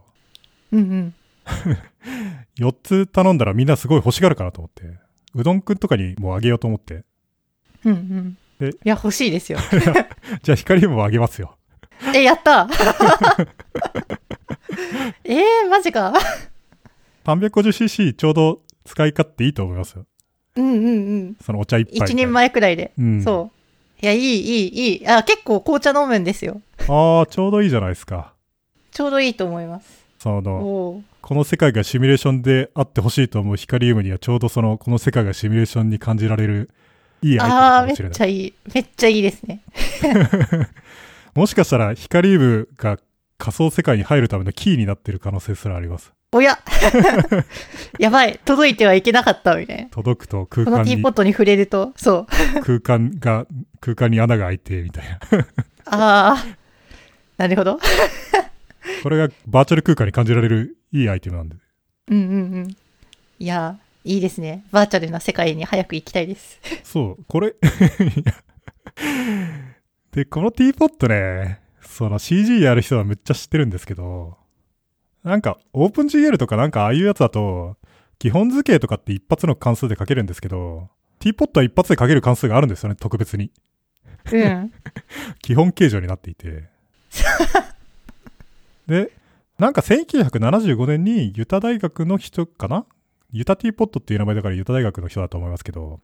[0.72, 1.14] うんうん。
[2.60, 5.00] 4つ頼んだらみんなすごい欲しがるかなと思って、
[5.34, 7.04] うどんくんとかにもうあげようと思って、
[7.84, 8.38] うんうん。
[8.60, 9.60] でいや、欲しいですよ。
[10.42, 11.58] じゃあ光もあげますよ。
[12.14, 12.68] え、やった
[15.24, 16.14] えー、マジか。
[17.26, 20.06] 350cc ちょうど使い勝手いいと思いますよ。
[20.56, 20.90] うんうんう
[21.30, 21.38] ん。
[21.44, 22.08] そのお茶一杯。
[22.08, 22.32] 一人。
[22.32, 22.94] 前くらいで。
[22.98, 23.24] うん。
[23.24, 23.58] そう。
[24.02, 25.08] いや、いい、いい、いい。
[25.08, 26.62] あ、結構紅茶飲むんですよ。
[26.88, 28.34] ああ、ちょうどいいじゃないですか。
[28.92, 30.06] ちょうどいいと思います。
[30.20, 36.70] その、この世界がシミュレーションであってほしいと思うヒカリウムにはちょうどその、この世界がシミュレーションに感じられる
[37.22, 38.16] いいアイテムかもしれない。
[38.16, 38.54] ちゃいい。
[38.74, 39.62] めっちゃいいですね。
[41.36, 42.98] もしかしたらヒカリウムが
[43.38, 46.12] 仮想世界に入るためのキーになってる可能性すらあります。
[46.34, 46.60] おや
[48.00, 48.40] やばい。
[48.44, 49.90] 届いてはいけなかった、みたいな。
[49.90, 52.28] 届くと空間にこのティーポッ、トに触れると、そ
[52.58, 52.62] う。
[52.62, 53.46] 空間が、
[53.80, 55.20] 空間に穴が開いて、みたいな。
[55.86, 56.56] あー。
[57.38, 57.80] なるほど。
[59.04, 61.56] これがバーチャル空間に感じられるいいアイテムなんで。
[62.10, 62.76] うんうんうん。
[63.40, 64.64] いやー、いいですね。
[64.72, 66.60] バーチャルな世界に早く行きたいです。
[66.84, 67.56] そう、これ
[70.12, 74.38] で、このティーポットね、その CG やる人はめっちゃ知ってるんですけど、
[75.24, 77.78] なんか、オープン GL とかなんかああいうやつだと、
[78.20, 83.52] 基本図形とかって一発の関数で書けるんですけど、ティーポットは一発で書ける関数があるんですよね、特別に。
[84.32, 84.72] うん。
[85.42, 86.70] 基本形状になっていて。
[88.88, 89.12] で、
[89.60, 92.86] なんか1975年にユタ大学の人かな
[93.32, 96.00] ユタティーポットっていう名前だからユタ大学の人だと思いますけど、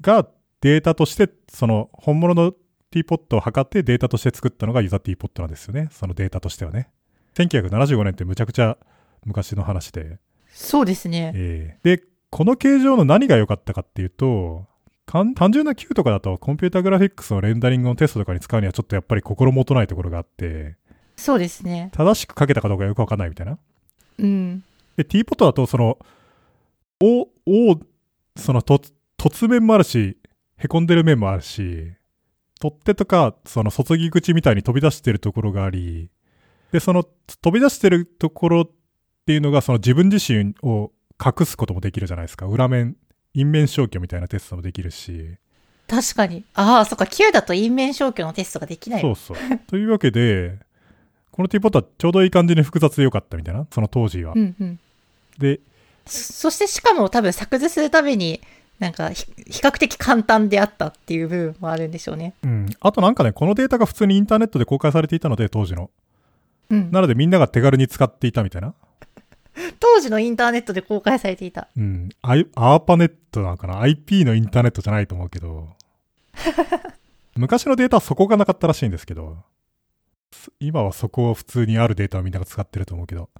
[0.00, 0.26] が
[0.60, 2.52] データとして、その本物の
[2.90, 5.88] ティーポットを測ってデータとして作ったのがユタティーポットなんですよね。
[5.92, 6.90] そのデータとしてはね。
[7.34, 8.78] 1975年ってむちゃくちゃ
[9.24, 10.18] 昔の話で。
[10.48, 11.32] そうですね。
[11.34, 14.66] ええで、この形状の何が良かったかっていうと、
[15.06, 20.76] 単純な Q とかだとコンピュータグラフィックスのレンダリングのテストとかに使うにはちょっとやっぱり心もとないところがあって、
[21.16, 21.90] そうですね。
[21.92, 23.58] 正しく書けたかどうかよくわかんないみたいな。
[24.18, 24.64] うん。
[24.96, 25.98] で、ティーポットだとその、
[27.00, 27.80] お、お、
[28.36, 28.80] そのと、
[29.18, 30.16] 突面もあるし、
[30.58, 31.92] 凹んでる面もあるし、
[32.60, 36.10] 取っ手とか、その注ぎ口みたいに飛び出してるところがあり、
[36.72, 37.04] で、その
[37.42, 38.70] 飛び出してるところっ
[39.26, 40.92] ていうのがその自分自身を
[41.24, 42.46] 隠すこともできるじゃないですか。
[42.46, 42.96] 裏面、
[43.34, 45.36] 陰面消去みたいなテストもできるし。
[45.88, 46.44] 確かに。
[46.54, 49.02] ああ、そっか、Q だと陰面消去のテストができない。
[49.02, 49.36] そうそう。
[49.68, 50.58] というわけで、
[51.30, 54.32] このティーポットはちょうどいい感じに複雑でよかったみたいな、その当時は。
[54.34, 54.80] うんうん。
[55.38, 55.60] で、
[56.06, 58.40] そそしてしかも多分作図するために、
[58.78, 62.34] なんかひ比較的簡単であったっていう部分もあるんでしょうね。
[62.44, 62.66] うん。
[62.80, 65.90] あとなんかね、このデータが普通にインターネットで公開されていたので、当時の。
[66.70, 66.90] うん。
[66.90, 68.74] なのでみんなが手軽に使っていたみたいな。
[69.80, 71.68] 当時のインターネットで公開されていた。
[71.76, 72.10] うん。
[72.22, 75.70] アーパネットなのかな ?IP のインターネットじゃないと思うけど。
[77.36, 79.38] 昔のデータはそこがなかったらしいんですけど。
[80.32, 83.30] す今はそこを普通にあるデータをみんなが使ってると思うけど。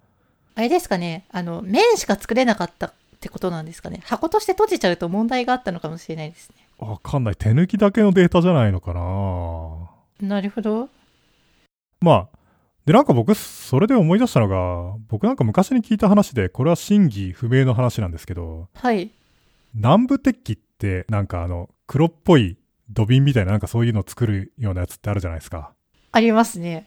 [0.57, 4.01] あれですかね、あの、面しか作れなかったってことなんですかね。
[4.05, 6.57] 箱として閉じちゃうと問題があったのかもしれないですね。
[6.79, 7.37] わかんない。
[7.37, 10.89] 手抜きだけのデータじゃないのかななるほど。
[12.01, 12.39] まあ。
[12.87, 19.11] で、なんか僕、それで思い出したのが、僕なんか昔に聞いた話で、これは真偽不明の話なんですけど、はい。
[19.75, 22.57] 南部鉄器ってなんかあの、黒っぽい
[22.89, 25.73] 土瓶みたいななんかそういうのを作るようなやつってあるじゃないですか。
[26.13, 26.87] ありますね。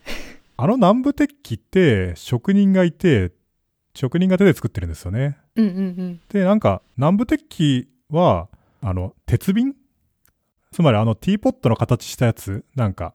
[0.58, 3.32] あの南部鉄器って職人がいて、
[4.00, 5.38] 職人が手で作ってるんですよね。
[5.58, 6.22] うんうんうん。
[6.30, 8.48] で、なんか南部鉄器は、
[8.82, 9.76] あの、鉄瓶？
[10.72, 13.14] つまりあのティーポットの形したやつ、なんか、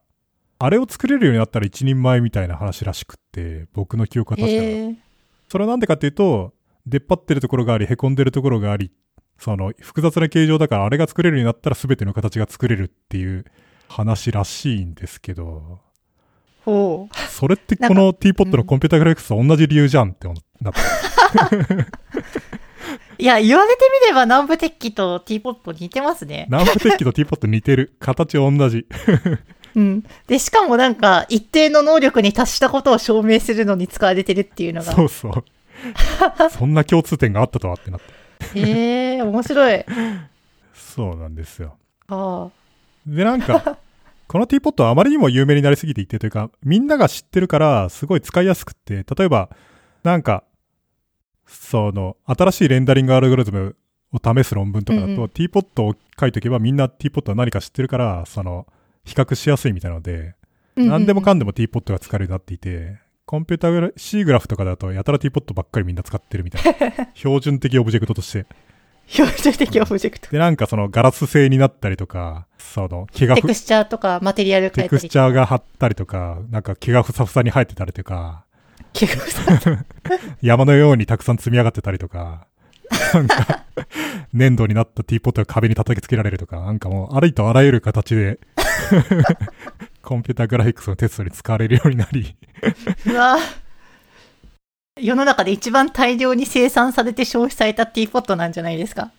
[0.59, 4.63] あれを作れるようになったら一人前みたいな話らしくって、僕の記憶は確かだ。
[4.63, 4.95] へえ。
[5.49, 6.53] それはなんでかっていうと、
[6.87, 8.91] 出っ張ってるところがあり、凹んでるところがあり、
[9.39, 13.47] その複雑な形状だからあれが作れるようになったら全ての形が作れるっていう
[13.89, 15.81] 話らしいんですけど、
[16.65, 17.17] ほう。
[17.31, 20.81] それってこのティーポットのコンピュータグラフィックスと同じ理由じゃんって思なった。
[23.19, 26.47] いや、言われてみれば南部鉄器とティーポット似てますね。
[26.49, 27.95] 南部鉄器とティーポット似てる。
[28.01, 28.87] 形同じ。
[29.77, 30.05] うん。
[30.27, 34.93] で、しかもなんか、一定の能力に達したことを証明するのに使われてるっていうのが。
[34.93, 35.45] そうそう。
[36.51, 38.15] そんな共通点があったとはってなって。
[38.59, 39.85] へえ、面白い。
[40.75, 41.77] そうなんですよ。
[42.09, 42.51] ああ。
[43.07, 43.79] で、なんか、
[44.27, 49.51] このティーポットはあまりにも有名になりすぎていてというか、みんなが知ってるから、すごい使いやすくって、例えば、
[50.03, 50.45] なんか、
[51.47, 53.77] その、新しいレンダリングアルゴリズム
[54.13, 58.67] を試す論文とかだと、うんうんティーポットを書いとけばみんなティーポットは何か知ってるから、その、
[59.05, 60.35] 比較しやすいみたいなので、
[60.77, 67.09] 何でもかんでもティーポットが使えるようになっていて、コンピュータグラ C グラフとかだと、やたらティーポットばっかりみんな使ってるみたいな。
[67.15, 68.47] 標準的オブジェクトとして。
[69.07, 70.31] 標準的オブジェクト。
[70.31, 75.09] で、なんかそのガラス製になったりとか、その毛がふテクスチャーとかマテリアル変テクス。
[75.09, 78.45] チャーが張ったりとか、なんか毛がふさふさに生えてたりとか、
[78.93, 79.85] テクスチャー
[80.41, 82.47] 山のようにたくさん積み上がってたりとか、
[83.13, 83.65] なんか、
[84.33, 88.39] 粘土になったティーポットが壁に叩きつけられるとか、なんかもう、ありとあらゆる形で、
[90.03, 92.37] コンピュータグラフィックスのテストに使われるようになり、
[93.07, 93.39] うわ
[95.01, 99.11] 世の中で一番大量に生産されて消費されたティーポットなんじゃないですか？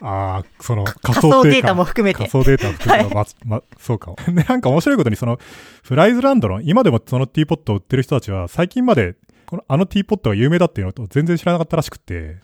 [0.00, 2.18] ああ、その仮仮想データも含めて。
[2.18, 4.16] 仮想データを含めて、ま、ま、 そうかも。
[4.26, 5.38] で、なんか面白いことに、その、
[5.84, 9.14] フライズランドの、今でもそのティーポットを売ってる人たちは、最近まで、
[9.46, 12.38] この、あのティーポットが有名だっていうのと全然知らなかったらしくて、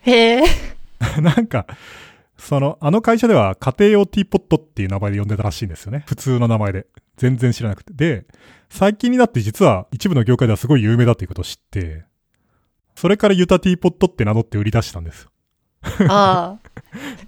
[0.00, 0.42] へえ。
[1.20, 1.66] なんか、
[2.38, 6.04] その、あの会社では家庭用ティーポットっていう名前で呼んでたらしいんですよね。
[6.06, 6.86] 普通の名前で。
[7.18, 7.92] 全然知らなくて。
[7.92, 8.24] で、
[8.70, 12.04] 最近になって実は一部の業界ではすごい有名だっていうことを知って、
[12.94, 15.30] それからユタティーポットって名乗って売り出したんですよ。
[16.08, 16.70] ああ。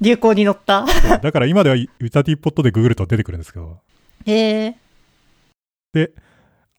[0.00, 0.86] 流行に乗った。
[1.22, 3.80] だから今ではユタティーポットでググると出てくるんですけど、
[4.26, 4.76] へえ。
[5.92, 6.12] で、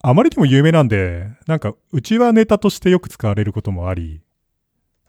[0.02, 4.22] あまりにも有名なんで、なんか、うちはネタとしてよく使われることもあり、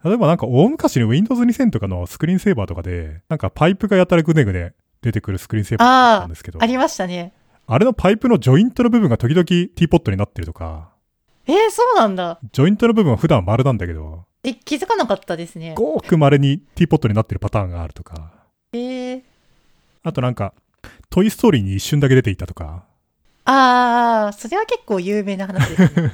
[0.03, 7.33] 例えばなんか大昔に Windows 2000とかのスクリーンセーバーとかで、なんかパイプがやたらぐねぐね出てくるスクリーンセーバーだったんですけど、ありましたね。
[7.65, 10.91] あれのパイプのジョイントの部分が時々ティーポットになってるとか、
[11.47, 12.39] えー、そうなんだ。
[12.51, 15.75] ジョイントの部分は普段丸なんだけど、え、気づかなかったですね。
[15.75, 18.33] ごく稀にティーポットになってるパターンがあるとか、
[18.73, 19.21] えー、
[20.03, 20.53] あとなんか、
[21.09, 22.85] トイストーリーに一瞬だけ出ていたとか、
[23.49, 26.11] ああ、それは結構有名な話ですね。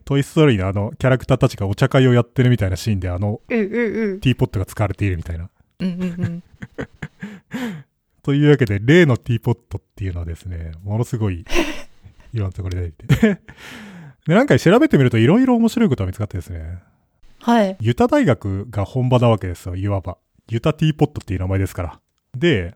[0.06, 4.20] トイストーリーのあのキャラクターたちがお茶会をやってるみたいなシーンであのうんうんうん。
[4.20, 5.50] ティーポットが使われているみたいな。
[5.80, 6.42] うんうんうん。
[8.24, 11.44] というわけで、例のティーポットっていうのはですね、ものすごい、
[12.32, 13.40] いろんなところで出て。
[14.26, 16.78] で、なんか調べてみるといろいろ面白いことが見つかってですね、
[17.40, 17.76] はい。
[17.80, 20.16] ユタ大学が本場なわけですよ、いわば。
[20.48, 22.00] ユタティーポットっていう名前ですから。
[22.34, 22.74] で、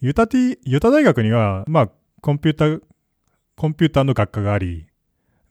[0.00, 1.90] ユタティ、ユタ大学には、まあ、
[2.20, 2.86] コンピュータ、
[3.56, 4.86] コンピューターの学科があり、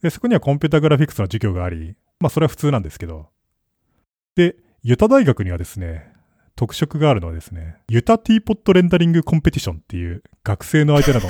[0.03, 3.29] で、そこにはコンピュータグラフィックスの授業があり、まあ、それは普通なんですけど。
[4.35, 6.11] で、ユタ大学にはですね、
[6.55, 11.21] 特色があるのはですね、ユタティーポットレンダリングコンペティションっていう学生の間での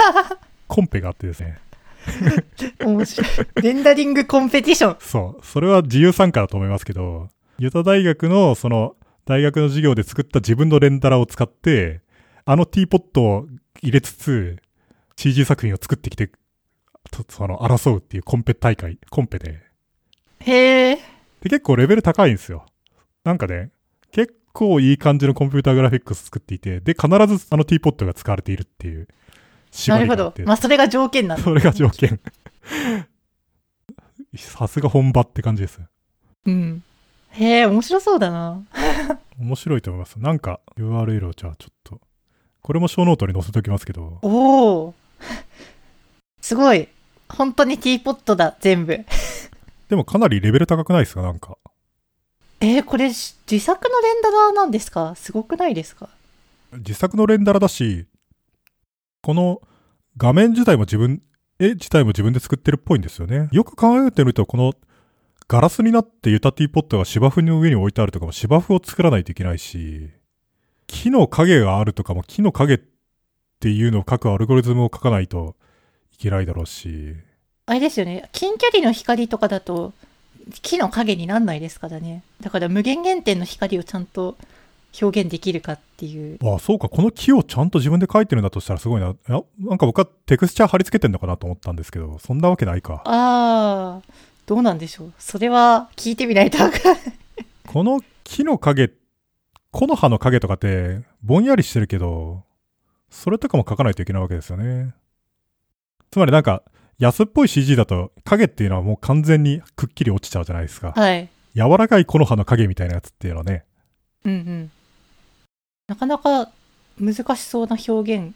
[0.68, 1.58] コンペがあってですね、
[2.86, 3.62] 面白い。
[3.62, 4.98] レンダリングコンペティション。
[5.00, 5.46] そう。
[5.46, 8.96] それは自由参加だと思いますけど、ユタ大学のその
[9.26, 12.02] 大学の授業で作った自分のレンダラを使って、
[12.46, 13.48] あのティーポットを
[13.82, 14.58] 入れつつ、
[15.16, 16.32] CG 作品を作ってきて、
[17.12, 19.62] とその、争うっていうコンペ大会、コンペで。
[20.40, 20.96] へえ。
[21.42, 22.66] で、結構レベル高いんですよ。
[23.24, 23.72] なんかね、
[24.12, 29.21] 結構いい感じのコンピューターグラフィックス作っていて、で、必ずあのティーポットが使われているっていう縛
[29.88, 30.16] なるほ。
[30.16, 31.44] どまあ、それが条件なんだ。
[31.44, 32.20] それが条件。
[34.36, 35.80] さすが本場って感じです。
[36.46, 36.84] うん。
[37.32, 38.62] へえ、面白そうだな。
[39.40, 40.20] 面白いと思います。
[40.20, 42.02] なんか URL をじゃあちょっと、
[42.62, 44.94] これもショーノートに載せときますけど、おお。
[46.42, 46.88] すごい。
[47.30, 49.00] 本当にティーポットだ、全部。
[49.90, 51.58] でもかなりレベル高くないですかなんか。
[52.60, 55.16] えー、これし自作のレンダラーなんですか？
[55.16, 56.10] すごくないですか？
[56.74, 58.06] 自作のレンダラだし、
[59.22, 59.62] この
[60.18, 61.22] 画面自体も自分、
[61.60, 63.50] 絵自体も自分で作ってるっぽいんですよね。
[63.52, 64.74] よく考えてみると、この
[65.48, 70.10] ガラスになってユタティーポットが芝生の上に置いてあるとかも芝生を作らないといけないし、
[70.88, 72.80] 木の影があるとかも木の影っ
[73.60, 75.56] ていうのを書くアルゴリズムを書かないと
[76.14, 77.16] いけないだろうし、
[77.68, 78.30] あれですよね。
[78.32, 79.94] 近距離の光とかだと、
[80.62, 82.24] 木の影になんないですからね。
[82.42, 84.36] だから無限減点の光をちゃんと
[85.00, 86.38] 表現できるかっていう。
[86.44, 89.10] ああ、そうか、この木をちゃんと自分で描いてるんだとしたらすごいな。
[89.10, 93.02] いやなんか僕はテクスチャー貼り付けてんのかなと思ったんですけど、そんなわけないか。
[93.06, 94.12] あー、
[94.46, 95.14] どうなんでしょう。
[95.18, 97.04] それは聞いてみないとわかんない。
[97.68, 98.92] この木の影、
[99.72, 102.44] 木の葉の影とかってぼんやりしてるけど、
[103.10, 104.94] それとかも描かないといけないわけですよね。
[106.12, 106.64] つまりなんか、
[107.00, 110.94] 安っぽい CG だと影っていうのはもう完全にくっきり落ちちゃうじゃないですか。
[110.96, 111.30] はい。
[111.56, 113.66] 柔らかい木の葉の影みたいなやつっていうのはね。
[114.26, 114.72] うんうん。
[115.92, 116.50] なかなか
[116.98, 118.34] 難しそうな表現。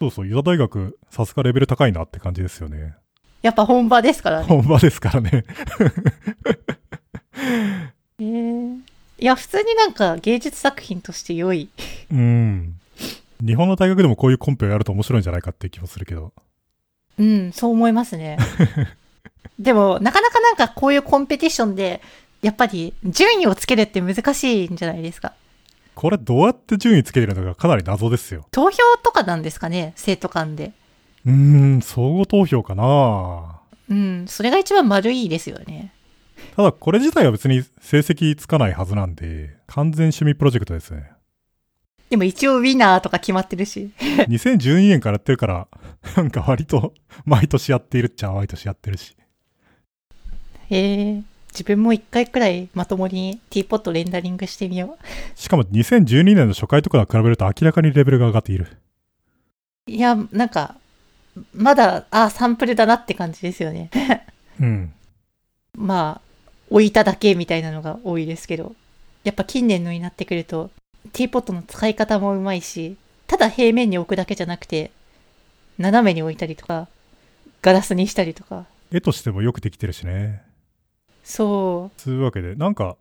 [0.00, 2.96] そうそう、ユダ大学、さすがレベル高いなって感じですよね。
[3.42, 4.46] やっぱ本場ですからね。
[4.46, 5.30] 本場ですからね。
[8.18, 8.80] へー
[9.20, 11.68] いや、普通になんか芸術作品として良い。
[12.10, 12.74] うん。
[13.40, 16.32] 日本の大学でもこういうコンペをやると面白いんじゃないかって気もするけど。
[17.18, 18.36] うん、そう思いますね。
[19.60, 22.02] でも、なかなかなんかこういうコンペティションで、
[22.42, 25.34] やっぱり順位をつけるって難しいんじゃないですか。
[25.96, 28.46] これどうやって順位つけてるのかかなり謎ですよ。
[28.50, 30.72] 投票とかなんですかね、生徒間で。
[31.24, 31.32] うー
[31.78, 35.94] ん、相互投票かなうん、それが一番丸いですよね。
[36.54, 41.12] ただこれ自体は別に成績つかないはずなんで、完全趣味プロジェクトですね。
[42.10, 43.90] でも一応ウィナーとか決まってるし。
[44.28, 45.66] 2012年からやってるから、
[46.14, 46.92] なんか割と
[47.24, 49.16] 毎年やっているっちゃ毎年やってるし。
[50.68, 51.22] へえ。
[51.56, 54.98] 自分も一回くらいまともにティーポットレンダリングしてみよ
[55.34, 58.76] しかも2012年の初回とかと比べると明らかにレベルが上がっている。
[59.86, 59.90] う。
[59.90, 60.76] いや、なんか、
[61.54, 63.90] まだ、あ、サンプルだなって感じですよね。
[64.60, 64.92] うん。
[65.74, 66.20] まあ、
[66.68, 68.74] 置いただけみたいなのが多いですけど、
[69.24, 70.70] やっぱ近年のになってくると、
[71.14, 72.96] ティーポットの使い方もうまいし、
[73.26, 74.90] ただ平面に置くだけじゃなくて、
[75.78, 76.88] 斜めに置いたりとか、
[77.62, 80.45] ガラスにしたりとか、絵としてもよくできてるしね。
[81.28, 82.96] そつうわけで、なんか、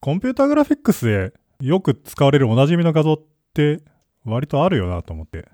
[0.00, 3.20] コンピューターグラフィックスでよく使われるおなじみの画像っ
[3.52, 3.80] て
[4.24, 5.38] 割とあるよなと思って。
[5.40, 5.48] う、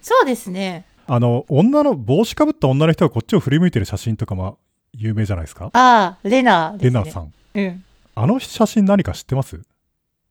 [0.00, 0.86] そうですね。
[1.06, 4.58] あの、女の、帽子かぶった女の人がこっちを振り向いてる写真とかも
[4.92, 5.66] 有名じゃないですか？
[5.66, 7.00] ああ、レナですね。
[7.00, 7.32] レナさん。
[7.54, 7.84] うん。
[8.14, 9.60] あの写真何か知ってます？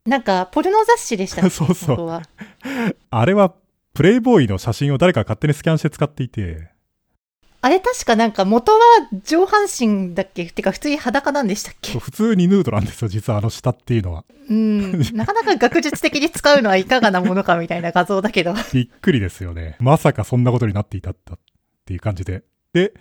[0.05, 2.21] なんか、ポルノ雑誌でしたっけ そうそう。
[3.09, 3.53] あれは、
[3.93, 6.69] プレイボーイの写真を誰かが勝手にスキャンして使っていて、
[7.65, 8.79] あれ確かなんか元は
[9.23, 10.45] 上半身だっけ？
[10.45, 11.97] てか普通に裸なんでしたっけ？
[11.97, 14.23] 普通にヌードなんですよ、実はあの下っていうのは。
[14.47, 14.99] うん。
[15.13, 18.53] なかなか学術的に使うのはいかがなものかみたいな画像だけど。
[18.71, 19.77] びっくりですよね。
[19.79, 21.15] まさかそんなことになっていたっ
[21.85, 22.43] ていう感じで。
[22.73, 22.93] で、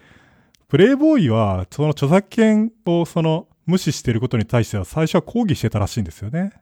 [0.68, 6.52] プレイボーイは、その著作権をその無視していることに対しては最初は抗議してたらしいんですよね。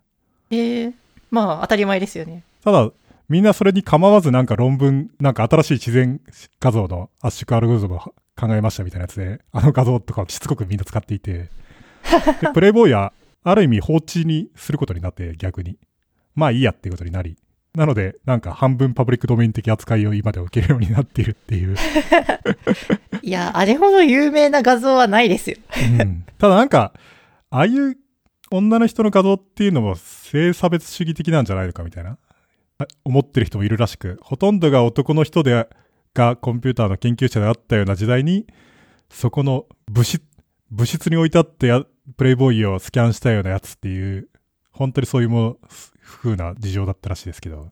[0.51, 0.93] ええ
[1.31, 2.43] まあ当たり前ですよね。
[2.65, 2.91] ただ、
[3.33, 6.21] みんなそれに構わずなんか論文、なんか新しい自然
[6.61, 11.49] 画像の圧縮アルゴリズムを考えましたみたいなやつで、あの画像とかをしつこくみんな使っていて、で
[12.53, 15.79] プレイボーイはある意味放置にすることになって逆に。
[16.35, 17.39] まあいいやっていうことになり。
[17.75, 21.77] なので、なんか半分パブリックドメイン的扱いを今では受けるようになっているっていう。
[23.23, 25.57] いや、あれほど有名な画像はないですよ。
[25.99, 26.93] うんただなんか、
[27.49, 27.97] ああいう
[28.51, 32.19] 女の人の画像っていうのも性差別主義的なんじゃないのかみたいな、あ
[33.05, 35.69] 思ってる人もいるらしく、ほとんどが男の人で、
[36.15, 38.47] がコンピューターの研究者であったような時代に、
[39.11, 40.23] そこの物質、
[40.71, 41.85] 物質に置いてあってや、
[42.17, 44.29] プレイボーイをスキャンしたようなやつっていう、
[44.73, 45.57] 本当にそういうもの、
[46.03, 47.71] 風な事情だったらしいですけど、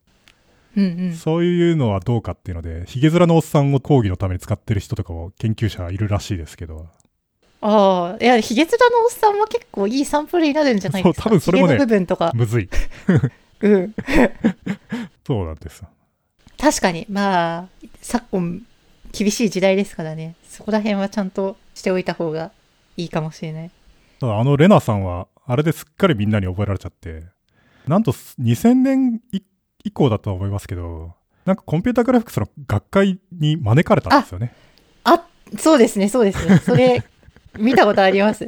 [0.77, 1.15] うんうん。
[1.15, 6.87] そういうのはどうかっていうので、ヒゲ面のおっさんを講義のために使ってる人とかも研究者いるらしいですけど、
[7.63, 11.23] ああ、いや、ヒゲ面のおっさんは結構いいサンプルになるんじゃないですか？
[11.23, 12.33] そう多分それもね部分とか。
[12.35, 12.69] むずい。
[13.61, 13.95] うん。
[15.27, 15.83] そうなんです。
[16.59, 17.69] 確かに、まあ、
[18.01, 18.63] 昨今、
[19.13, 20.37] 厳しい時代ですからね。
[20.45, 22.53] そこら辺はちゃんとしておいた方が
[22.97, 23.71] いいかもしれない。
[24.21, 27.25] ただあのレナさんは、あれですっかりみんなに覚えられちゃって、
[27.87, 29.41] なんと2000年い
[29.85, 34.53] 以降だと思いますけど、なんかコンピュータグラフィックスの学会に招かれたんですよね。
[35.05, 35.27] あ、
[35.59, 36.59] そうですね、そうですね。
[36.59, 37.03] それ、
[37.59, 38.47] 見たことあります。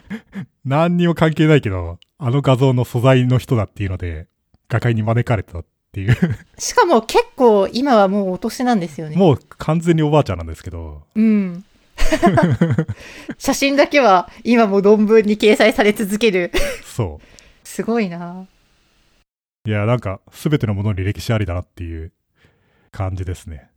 [0.64, 4.26] 何にも関係ないけど、あの画像の素材の人だっていうので、
[4.72, 6.16] 学会に招かれたっていう。
[6.56, 9.16] しかも結構今はもうお年なんですよね。
[9.16, 11.64] もう完全におばあちゃんなんですけど、うん。
[13.36, 16.50] 写真だけは今も論文に掲載され続ける。
[16.84, 17.20] そ
[17.64, 18.46] すごいな
[19.66, 19.68] う。
[19.68, 22.12] いや、なんか、すべてのものに歴史ありだなっていう
[22.90, 23.68] 感じですね。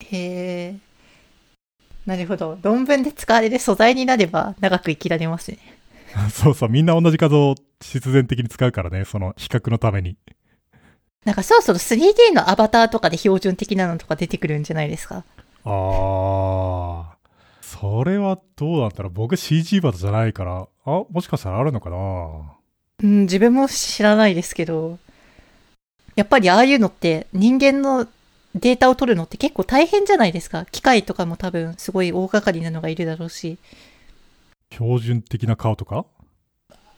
[0.00, 0.76] へえ。
[2.06, 2.58] なるほど。
[2.62, 5.77] 論文で使われる素材になれば長く生きられますね。
[6.32, 10.16] そうそう、みんな同じ画像を必然的に使うからね、その比較のために。
[11.24, 15.24] なんかそろそろ 3D のアバターとかで標準的なのとか出てくるんじゃないですか？
[15.64, 17.18] あー。
[17.60, 21.96] それはどうなんだろう僕 CG バートじゃないから、あ、もしかしたらあるのかな
[23.00, 24.98] うん、自分も知らないですけど、
[26.16, 28.06] やっぱりああいうのって人間の
[28.54, 30.64] データを取るのって結構大変じゃないですか？
[30.66, 33.58] 機械とかも多分すごい大掛かりなのがいるだろうし。
[34.72, 36.04] 標準的な顔とか？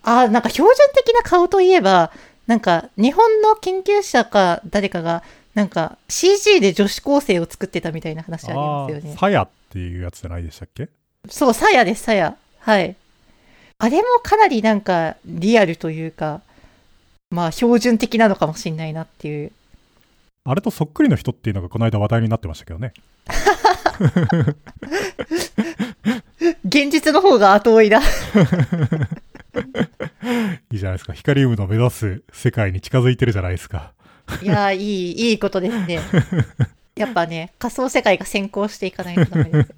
[0.02, 2.10] ああ、なんか標準的な顔といえば、
[2.46, 5.22] なんか日本の研究者か誰かが、
[5.54, 9.18] なんか CG で女子高生を作ってたみたいな話ありますよねー。
[9.18, 10.88] サヤっていうやつじゃないでしたっけ？
[11.28, 12.36] そう、サヤです、サヤ。
[12.60, 12.96] はい。
[13.78, 16.42] あれもかなりなんかリアルというか、
[17.30, 19.52] まあ標準的なのかもしんないなっていう。
[20.44, 22.94] あれとそっくりの人っていうのがこの間話題になってましたけどね。
[26.70, 28.00] 現実の方が後追いだ。
[30.70, 31.12] いいじゃないですか。
[31.12, 33.92] ヒカリウムの目指す世界に近づいてるじゃないですか。
[34.40, 35.98] いやー、いい、いいことですね。
[36.94, 39.74] やっぱね、仮想世界が先行していかないとダメです。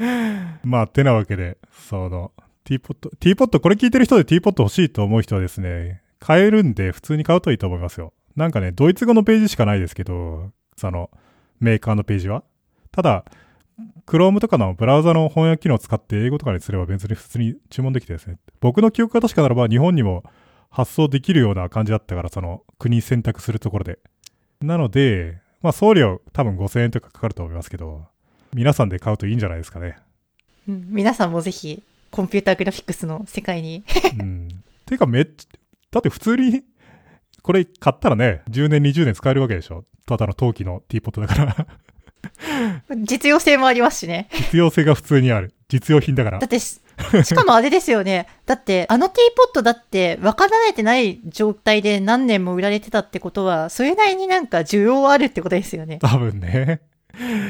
[0.64, 1.56] まあ、てなわけで、
[1.88, 2.32] その、
[2.64, 8.12] ティーポット、ティーポット、これ聞いてる人でティーポット欲しいと思う人はですね、買えるんで普通に買うといいと思いますよ。
[8.36, 11.10] なんかね、ドイツ語のページしかないですけど、その、
[11.58, 12.44] メーカーのページは。
[12.90, 13.24] ただ、
[14.06, 18.38] Chrome とかのブラウザの翻訳機能を使って英語とかにすれば別に普通に注文できてですね。
[18.60, 20.24] 僕の記憶が確かならば日本にも
[20.70, 23.98] 発送できるような感じだったから、その国選択するところで。
[24.60, 28.06] なので、まあ送料多分5000円とかかかると思いますけど、
[28.54, 29.98] 皆さんで買うといいんじゃないですかね。
[30.68, 33.84] うん、皆さんもぜひ、コンピューターグラフィックスの世界に。
[34.18, 34.48] うん。
[34.86, 35.56] ていうかめっちゃ、
[35.90, 36.62] だって普通に、
[37.42, 41.66] これ買ったらね、10年、20年使えるわけでしょただの陶器のティーポットだから。
[42.96, 44.28] 実用性もありますしね。
[44.32, 45.52] 実用性が普通にある。
[45.68, 46.48] 実用品だからだっ。
[46.48, 46.80] てし、
[47.24, 48.26] しかもあれですよね。
[48.46, 55.98] だって、あのティーポットだって分かられてない状態で何年も売られてたってことは、それなりになんか需要あるってことですよね。
[56.00, 56.80] 多分ね。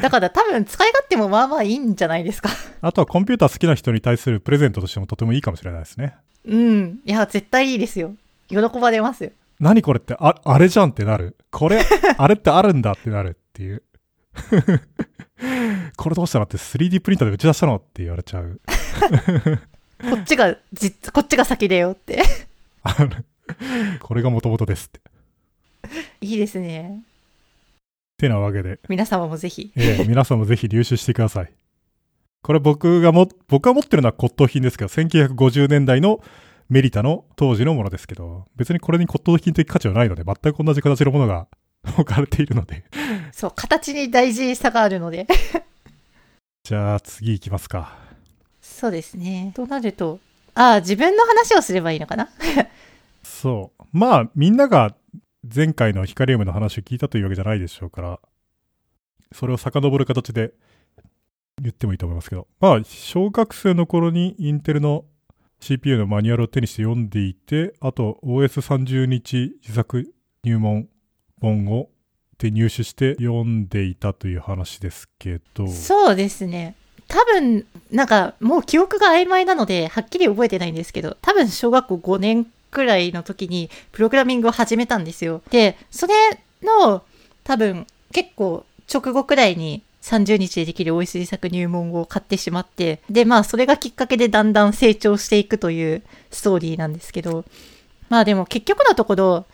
[0.00, 2.50] だから多分使い勝手もまあまあいいんじゃないですか。
[2.80, 6.14] あとはコンピューター好きな人に対するプレゼントとしてもとてもいいかもしれないですね。
[6.44, 7.00] うん。
[7.04, 8.14] いや、絶対いいですよ。
[8.48, 9.30] 喜ばれますよ。
[9.60, 11.36] 何これって、あ、あれじゃんってなる。
[11.50, 11.80] これ、
[12.18, 13.82] あれってあるんだってなるっていう。
[15.96, 18.60] これどうしたのって 3D プリンターで打ち出したのって言われちゃう。
[20.02, 22.22] こっちが、じ、こっちが先だよって。
[22.82, 23.10] あの
[24.00, 25.00] これが元々ですって。
[26.20, 27.02] いいですね。
[28.18, 29.72] てなわけで、皆様もぜひ。
[29.76, 31.52] ええ、皆さんもぜひ入手してください。
[32.42, 36.20] これ僕がも、僕が持ってるのは骨董品ですけど、1950年代の
[36.68, 41.46] メリタの当時のものですけど、別にこれに骨董品的価値はないので、全く同じ形のものが
[41.98, 42.84] 置かれているので。
[43.32, 45.26] そう、形に大事さがあるので。
[46.62, 47.98] じゃあ次行きますか。
[48.60, 49.52] そうですね。
[49.56, 50.20] となると、
[50.54, 52.28] ああ、自分の話をすればいいのかな？
[53.24, 53.82] そう。
[53.92, 54.94] まあ、みんなが
[55.42, 58.20] 前回のヒカリウムの話を聞いたというわけじゃないでしょうから、
[59.32, 60.52] それを遡る形で
[61.60, 65.04] 言ってもいいと思いますけど、まあ、小学生の頃にインテルの
[65.60, 70.12] CPU のマニュアルを手にして読んでいて、あと OS30 日自作
[70.44, 70.88] 入門
[71.40, 71.88] 本を
[72.42, 76.74] で入手して読んでいたという話ですけど、そうですね。
[77.06, 85.42] 多分、なんか、もう記憶が曖昧なので、はっきり覚えてないんですけど、多分小学校5年くらいの時に、プログラミングを始めたんですよ。
[85.50, 86.14] で、それ
[86.62, 87.02] の、
[87.44, 97.44] 多分、結構、直後くらいに、30日でできる OS 自作入門を買ってしまって、で、まあ、それがきっかけでだんだん成長していくというストーリーなんですけど、
[98.08, 99.46] まあでも結局のところ、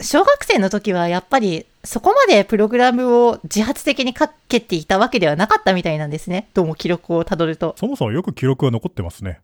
[0.00, 6.48] 小学生の時はやっぱりそこまでプログラムを自発的に書けていたわけではなかったみたいなんですね。
[6.52, 7.76] どうも記録をたどると。
[7.78, 9.40] そもそもよく記録が残ってますね。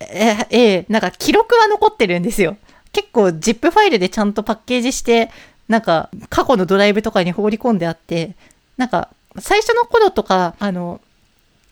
[0.00, 2.56] えー、えーなんか記録は残ってるんですよ。
[2.92, 5.30] 結構 ZIP ファイルでちゃんとパッケージして、
[5.66, 8.36] なんか過去のドライブとかに放り込んであって、
[8.76, 11.00] なんか最初の頃とか、あの、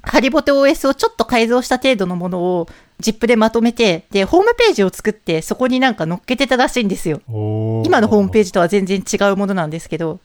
[0.06, 2.68] ハリボテ OS をちょっと改造した程度のものを
[3.00, 7.20] ZIP でまとめて、で、ホームページを作ってそこになんか載っけてたらしいんですよ。
[7.84, 10.20] 今のホームページとは全然違うものなんですけど、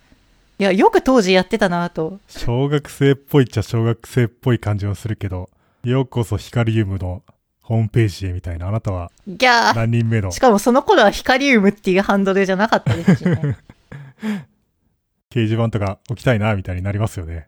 [0.60, 2.20] いや、よく当時やってたなと。
[2.28, 5.50] 小学生っぽいっちゃ小学生っぽい感じはするけど、
[5.84, 7.24] ようこそヒカリウムの
[7.62, 10.30] ホームページへみたいな、あなたは何人目の？
[10.32, 13.58] しかもその頃はヒカリウムっていうハンドルじゃなかったですしね。
[15.32, 17.48] 掲示板とか置きたいな、みたいになりますよね。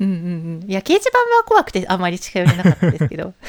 [0.00, 0.70] うんうんうん。
[0.70, 3.34] いや、掲示板は怖くてあまり近寄れなかったですけど。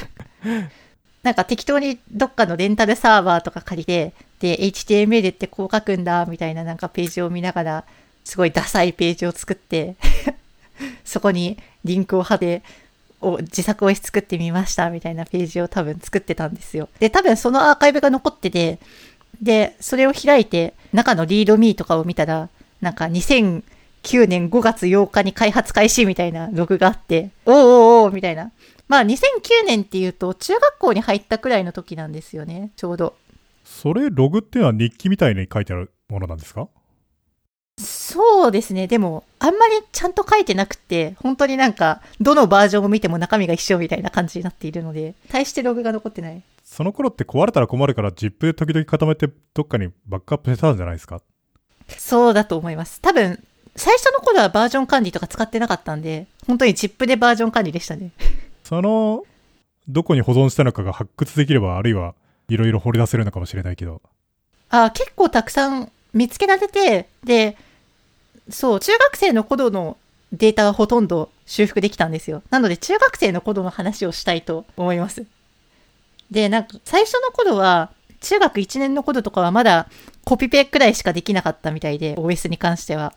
[1.23, 7.83] なんか適当にどっかのレンタルサーバーとか借りて、で、HTML ってこう書くんだ、みたいななんかページを見ながら、
[8.23, 9.95] すごいダサいページを作って、
[11.03, 12.61] そこにリンクを貼って、
[13.21, 16.89] を自作 OS 作ってみました、みたいなページを多分作ってたんですよ。
[16.99, 18.77] で、多分そのアーカイブが残ってて、
[19.41, 22.49] で、それを開いて、中のリードミーとかを見たら、
[22.81, 23.07] なんか
[24.05, 28.51] 2009年5月8日に開発開始みたいなログがあって、おーおーおーみたいな。
[28.87, 29.17] まあ2009
[29.65, 33.15] 年っていうと中学校に入ったくらいの時なんですよね、ちょうど。
[33.63, 36.67] それ、ログっていうのは日記みたいに書いてあるものなんですか？
[37.79, 38.87] そうですね。
[38.87, 46.41] でも、あんまりちゃんと書いてなくて、本当になんか、どのバージョンを見ても中身が一緒みたいな感じになっているので、大してログが残ってない。
[46.63, 51.19] その頃って壊れたら困るから ZIP で時々固めてどっかにバックアップしてたんじゃないですか？
[51.97, 53.01] そうだと思います。
[53.01, 53.43] 多分、
[53.75, 58.11] 最初の頃はバージョン管理とか使ってなかったんで、本当に ZIP でバージョン管理でしたね。
[58.63, 59.23] その、
[59.87, 62.15] どこに保存したのかが発掘できれば、あるいは
[62.49, 64.01] いろいろ掘り出せるのかもしれないけど。
[64.69, 67.57] あ結構たくさん見つけられて、で、
[68.49, 69.97] そう、中学生の頃の
[70.31, 72.41] データはほとんど修復できたんですよ。
[72.49, 75.25] なので、中学生の頃の話をしたいと思います。
[76.31, 79.87] で、なんか、最初の頃は、中学1年の頃とかはまだ
[80.23, 83.13] コピペくらいしかできなかったみたいで、OS に関しては。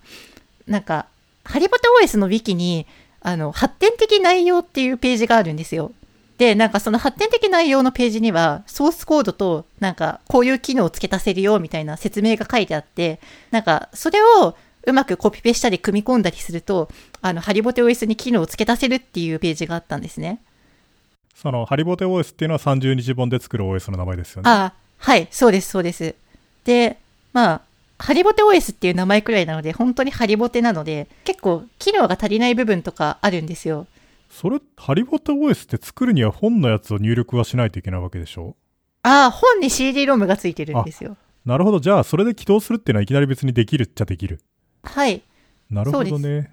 [0.69, 1.07] なんか、
[1.45, 2.87] ハリボテ OS のウィキに、
[3.21, 5.93] あの、発展的内容っていうページがあるんですよ。
[6.37, 13.19] で、なんかその発展的内容のページには、ソースコードと、なんか、こういう機能を付け足せるよ、みたいな説明が書いてあって、
[13.51, 14.55] なんか、それを
[14.87, 16.89] うまくコピペしたり組み込んだりすると、
[17.21, 20.41] あの、ハリボテ OS に機能を付け足せるっていうページがあったんですね。
[21.35, 24.51] その、ハリボテ OS っていうのは30日本で作る OS の名前ですよね。
[24.51, 26.15] ああ、はい、そうです、そうです。
[26.65, 26.99] で、
[27.33, 27.61] まあ、
[27.99, 33.87] ハリボテ OS っていう名前くらいなので、本当にハリボテなので、結構機能が足りない部分とかあるんですよ。
[34.31, 38.57] それ、ハリボテ OS って作るには本のやつを入力はしないといけないわけでしょ？
[39.03, 41.17] ああ、本に CD ロムがついてるんですよ。
[41.45, 41.81] なるほど。
[41.81, 44.41] じゃあ、それで起動するっていうのはいきなり別にできるっちゃできる。
[44.83, 45.23] はい。
[45.71, 46.53] なるほどね。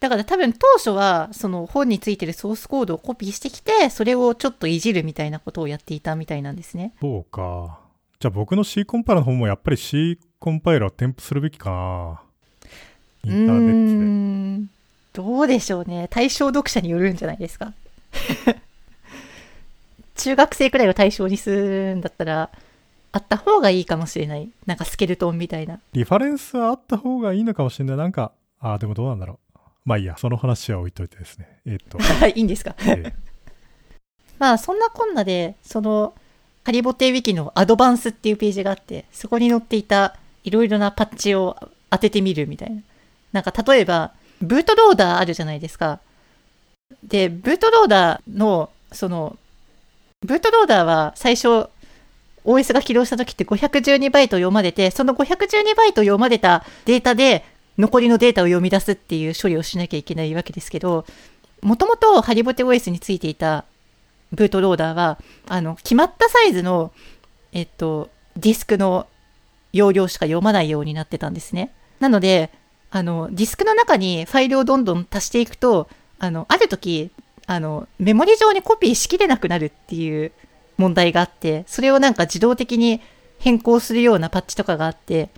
[0.00, 6.92] だから多分当初は、その本についてるソースコードをコピーしてきて、それをちょっといじるみたいなことをやっていたみたいなんですね。
[7.00, 7.78] そうか。
[8.18, 12.20] じゃあ僕の C コンパイラの方もやっぱり C コンパイラを添付するべきかな。
[13.24, 15.24] インターネットで。
[15.26, 16.06] どうでしょうね。
[16.10, 17.72] 対象読者によるんじゃないですか。
[20.16, 22.50] 中学生くらいを対象にするんだったら、
[23.12, 24.50] あった方がいいかもしれない。
[24.66, 25.80] なんかスケルトンみたいな。
[25.94, 27.96] リファレンスはあった方がいいのかもしれない。
[27.96, 29.58] なんか、ああ、でもどうなんだろう。
[29.86, 31.60] まあいいや、その話は置いといてですね。
[31.64, 32.76] えーっと、はい、いいんですか？
[32.80, 33.12] えー
[34.38, 36.12] まあそんなこんなで、その、
[36.64, 41.56] ハリボテウィキのアドバンスっていうページがあって、そこに載っていたいろいろなパッチを
[41.90, 42.82] 当ててみるみたいな。
[43.32, 46.00] なんか例えば、ブートローダーあるじゃないですか。
[47.02, 49.36] で、ブートローダーの、その、
[50.20, 51.68] ブートローダーは最初、
[52.44, 57.44] OS が起動した時って512バイト読まれて、その512バイト読まれたデータで、
[57.76, 61.06] 残りのデータを読み出すっていう処理をしなきゃいけないわけですけど、
[61.62, 63.64] もともとハリボテ OS についていた
[64.32, 65.18] ブートローダーは、
[65.48, 66.92] あの、決まったサイズの、
[67.52, 69.06] えっと、ディスクの
[69.74, 71.70] 容量しか読まないようになってたんですね。
[72.00, 72.50] なので、
[72.90, 77.10] あの、ディスクの中にファイルをどんどん足していくと、あの、ある時、
[77.46, 80.32] あの、メモリ上にコピーしきれなくなるっていう
[80.78, 83.00] 問題があって、それをなんか自動的に
[83.38, 85.28] 変更するようなパッチとかがあって、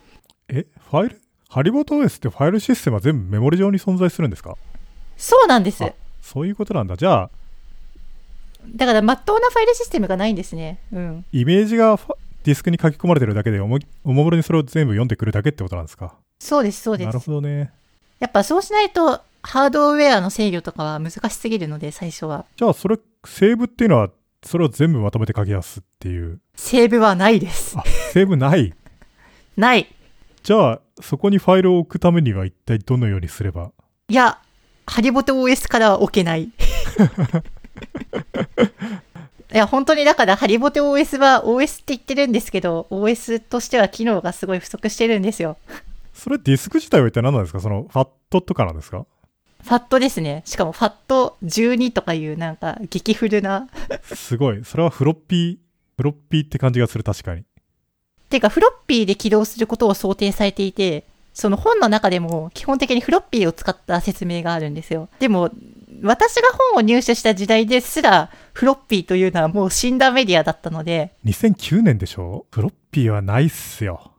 [0.49, 1.21] え、ファイル？
[1.49, 4.57] ハリボテ OS ってファイルシステムは全部メモリ上に存在するんですか？
[5.17, 5.83] そうなんです。
[5.83, 6.97] あそういうことなんだ。
[6.97, 7.31] じゃあ、
[8.69, 10.81] だから、まっとうなファイルシステムがないんですね。
[10.93, 11.25] うん。
[11.33, 11.99] イメージが
[12.47, 16.15] ディスクに書き込まれてるだけでおも、おもむろにそれを全部読んでくるだけってことなんですか？
[16.39, 17.19] そうです、そうですなる。
[17.19, 17.73] ほどね。
[18.21, 22.47] やっぱそうしないと、ハードウェアの制御とかは難しすぎるので、最初は。
[22.57, 24.11] じゃあ、それ、セーブっていうのは、
[24.45, 26.41] それを全部まとめて書き出すっていう。
[26.55, 27.77] セーブはないです。
[27.77, 27.83] あ、
[28.13, 28.73] セーブない？
[29.57, 29.89] ない。
[30.45, 33.73] じゃあ、そこにファイルを置くためには一体どのようにすれば？
[34.09, 34.39] いや、
[34.87, 36.49] ハリボテ OS からは置けない。
[39.57, 45.57] いや、本当にだから、ハリボテ OS は OS って言ってるんですけど、OS としては機能がすごい不足してるんですよ。
[46.13, 47.61] それディスク自体は一体何なんですか？
[47.61, 49.07] その、ファットとかなんですか？
[49.63, 50.43] フファットですね。
[50.45, 53.67] しかもファット12とかいうなんか激フルな。
[54.15, 54.65] すごい。
[54.65, 55.57] それはフロッピー、
[55.97, 57.43] フロッピーって感じがする、確かに。
[58.29, 61.03] てか、フロッピーで起動することを想定されていて、
[61.35, 65.09] その本の中でも基本的にフロッピーを使った説明があるんですよ。
[65.19, 65.51] でも、
[66.03, 72.47] 私が本を入手した時代ですら、フロッピーというのはもう死んだメディアだったので、2009年でしょ？
[72.51, 74.13] フロッピーはないっすよ。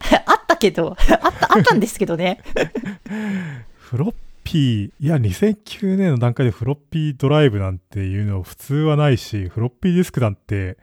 [0.26, 2.40] あったけど、 あった、あったんですけどね。
[3.78, 10.76] フロッピー、いや、2009年の段階でフロッピードライブなんていうの普通はないし、フロッピーディスクなんて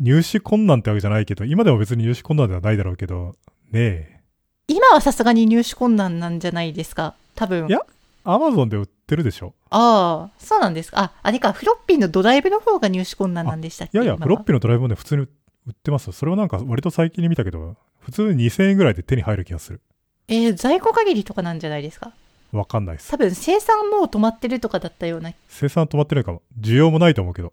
[0.00, 3.36] 入手困難ってわけじゃないけど、今でも別に入手困難ではないだろうけど、
[3.70, 4.20] ねえ。
[4.68, 7.14] 今はさすがに入手困難なんじゃないですか？
[7.34, 7.66] 多分。
[7.66, 7.80] いや
[8.24, 9.54] アマゾンで売ってるでしょ？
[9.70, 11.00] ああ、そうなんですか。
[11.00, 13.98] あ、あれか、フロッピーのドライブの方が入手困難なんでしたっけ？
[13.98, 16.12] いやいや、フロッピーのドライブもね、普通に売ってますよ。
[16.12, 19.80] それはなんか割と最近に見たけど、普通に2000円ぐらいで手に入る気がする。
[20.28, 22.12] えー在庫限りとかなんじゃないですか？
[22.52, 23.16] わかんないです多。
[23.16, 25.32] 分生産もう止まってるとかだったような。
[25.48, 26.42] 生産止まってないかも。
[26.60, 27.52] 需要もないと思うけど。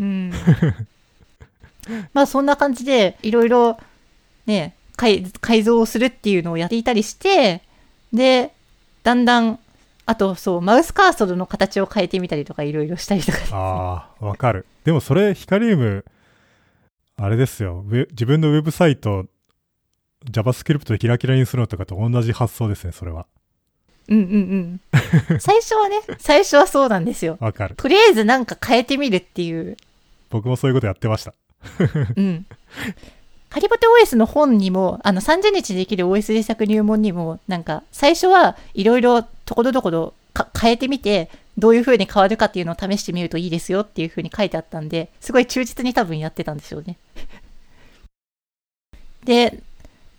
[0.00, 0.32] うん。
[2.12, 3.78] まあそんな感じで、いろいろ
[4.46, 7.62] ね、改改造をするっていうのをやっていたりして、
[8.12, 8.52] で、
[9.02, 9.58] だんだん、
[10.08, 13.38] あとそう、マウスカーソルの形を変えてみたりとかいろいろしたりとか。
[13.52, 14.64] ああ、わかる。
[14.84, 16.06] でもそれ、ヒカリウム、
[17.18, 17.84] あれですよ。
[18.12, 19.26] 自分のウェブサイト、
[20.24, 23.26] JavaScript でキラキラにするのとかと同じ発想ですね、それは。
[24.08, 24.80] うんうん
[25.30, 25.40] うん。
[25.40, 27.36] 最初はね、最初はそうなんですよ。
[27.38, 27.74] わかる。
[27.76, 29.76] とりあえずなんか変えてみるっていう。
[30.30, 31.34] 僕もそういうことやってました。
[32.16, 32.46] うん。
[33.50, 46.98] ハリボテ OS の本にも、あの30日できる OS 制作入門にも、なんか最初はいろいろところどころか変えてみて、どういう風に変わるかっていうのを試してみるといいですよっていう風に書いてあったんで、すごい忠実に多分やってたんでしょうね。
[49.24, 49.58] で、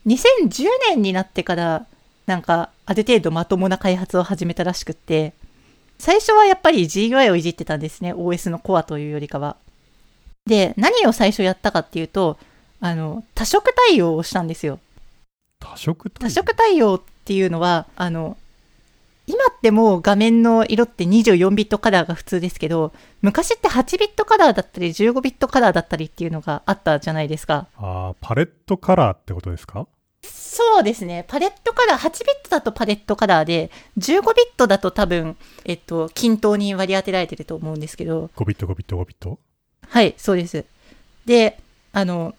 [0.07, 1.85] 2010年になってから、
[2.25, 5.33] なんかある程度まともな開発を始めたらしくって、
[5.99, 8.15] 最初はやっぱり GUI をいじってたんですね。
[8.15, 9.57] OS のコアというよりかは。
[10.47, 12.39] で、何を最初やったかっていうと、
[12.79, 14.79] あの、多色対応をしたんですよ。
[16.19, 18.35] 多色対応っていうのは、あの、
[19.31, 27.67] 今ってもう画面の色って24ビットカラーが普通ですけど、昔って8ビットカラーだったり15ビットカラーだったりっていうのがあったじゃないですか。
[27.77, 29.85] ああ、パレットカラーってことですか？
[30.23, 31.25] そうですね。
[31.27, 33.69] パレットカラー、8ビットだとパレットカラーで、
[33.99, 39.37] 15ビットだと多分、えっと、均等に割り当てられてると思うんですけど、?5 ビット、5ビット、5ビット？
[39.87, 40.65] はい、そうです。
[41.25, 41.59] で、
[41.93, 42.33] あの、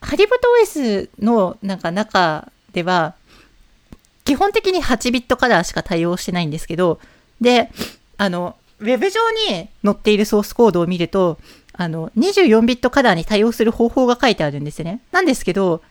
[0.00, 3.14] ハリボト OS のなんか中では、
[4.30, 7.00] 基本的に8ビットカラーしか対応してないんですけど、
[7.40, 7.68] で、
[8.16, 9.18] あの、ウェブ上
[9.50, 11.36] に載っているソースコードを見ると、
[11.72, 15.00] あの、24ビットカラーに対応する方法が書いてあるんですよね。
[15.10, 15.82] なんですけど、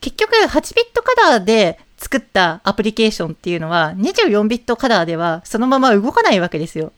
[0.00, 6.92] 結局8ビットカラーで作ったアプリケーションっていうのは、24ビットカラーではそのまま動かないわけですよ。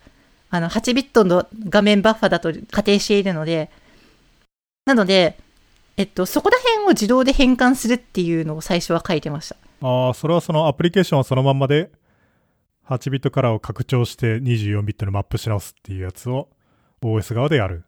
[0.51, 3.71] あの、8ビットの画面バッファだと仮定しているので、
[4.85, 5.39] なので、
[5.97, 9.57] えっと、そこら辺を自動で変換するっていうのを最初は書いてました。
[9.83, 11.91] ああ、それはそのアプリケーションはそのまんまで、
[12.89, 16.49] 8ビットカラーを拡張して24ビットにマップし直すっていうやつを
[17.03, 17.85] OS 側でやる。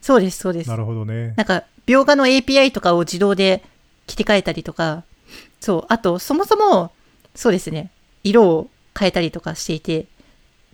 [0.00, 0.76] そうです、そうですな。
[0.76, 1.34] るほどね。
[1.36, 3.62] なんか、描画の API とかを自動で
[4.06, 5.04] 切り替えたりとか、
[5.60, 6.92] そう、あと、そもそも、
[7.34, 7.90] そうですね、
[8.24, 10.06] 色を変えたりとかしていて、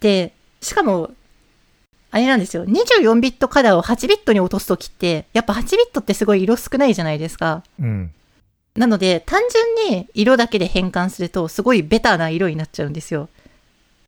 [0.01, 1.11] で、しかも、
[2.11, 7.63] あれなんですよ、24ビットカラーを8ビットに落とすときって、やっぱ8ビットってすごい色少ないじゃないですか。
[7.81, 8.13] うん。
[8.77, 9.41] なので、単
[9.87, 13.29] 純に色だけで変換すると、すごいベターな色になっちゃうんですよ。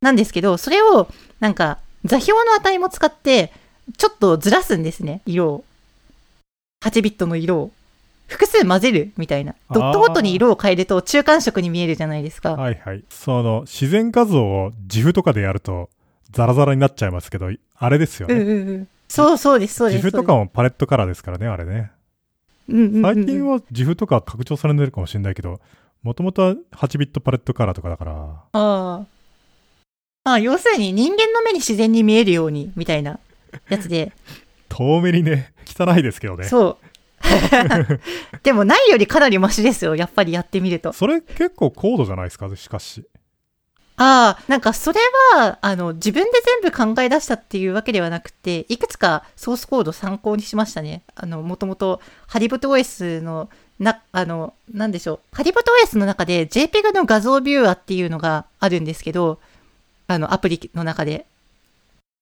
[0.01, 1.09] なんですけど、それを、
[1.39, 3.53] なんか、座標の値も使って、
[3.97, 5.65] ちょっとずらすんですね、色を。
[6.85, 7.71] 8ビットの色を。
[8.27, 9.55] 複数混ぜるみたいな。
[9.71, 12.55] ドットごとに色を変えると中間色に見えるじゃないですか。
[12.55, 13.05] はいはい。
[13.09, 15.91] その、自然画像を GIF とかでやると、
[16.33, 18.45] ザラザラになっちゃいますけど、あれですようんね。
[18.45, 18.89] うんうん。
[19.09, 20.07] そうそうです、そうです。
[20.09, 21.93] GIF とかもパレットカラーですからね、あれね。
[22.69, 25.61] 最近は GIF とか拡張されてるかもしれないけど、
[26.03, 29.07] もともとは8ビットパレットカラーとかだから、ああ。
[30.25, 33.21] まあ、要するに人間の目に自然に見えるように、みたいな
[33.69, 34.13] やつで。
[34.69, 36.45] 遠目にね、汚いですけどね。
[36.45, 36.87] そう。
[38.43, 39.97] でもないよりかなりマシですよ。
[39.97, 40.93] やっぱりやってみると。
[40.93, 43.05] それ結構高度じゃないですか、しかし。
[43.99, 45.01] ああ、なんかそれ
[45.35, 46.31] は、あの、自分で
[46.63, 51.03] 全部考え出したっていうわけではなくて、いくつかソースコード参考にしましたね。
[51.15, 55.21] あの、もともと、ハリボト OS の、な、あの、なんでしょう。
[55.33, 59.39] ハリボト OS の中で JPEG の画像ビューアっていうのがあるんですけど、
[60.09, 61.25] あの、アプリの中で。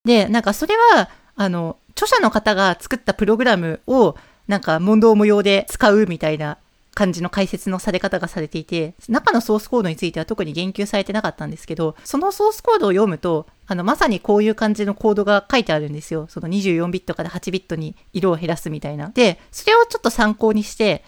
[0.05, 4.15] で、なんかそれは、あの、著者の方が作ったプログラムを、
[4.47, 6.59] なんか問答無用で使うみたいな
[6.95, 16.27] 感じの解説のされ方がされていて、中のソースコードについては特に言及されてなかったんですけど、そのソースコードを読むと、あの、まさにこういう感じのコードが書いてあるんですよ。
[16.29, 19.09] その24ビットから8ビットに色を減らすみたいな。
[19.09, 21.05] で、それをちょっと参考にして、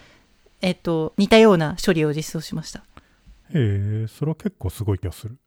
[0.61, 2.79] えっと、似たような処理を実装しました。
[2.79, 2.83] へ
[3.53, 5.37] え、それは結構すごい気がする。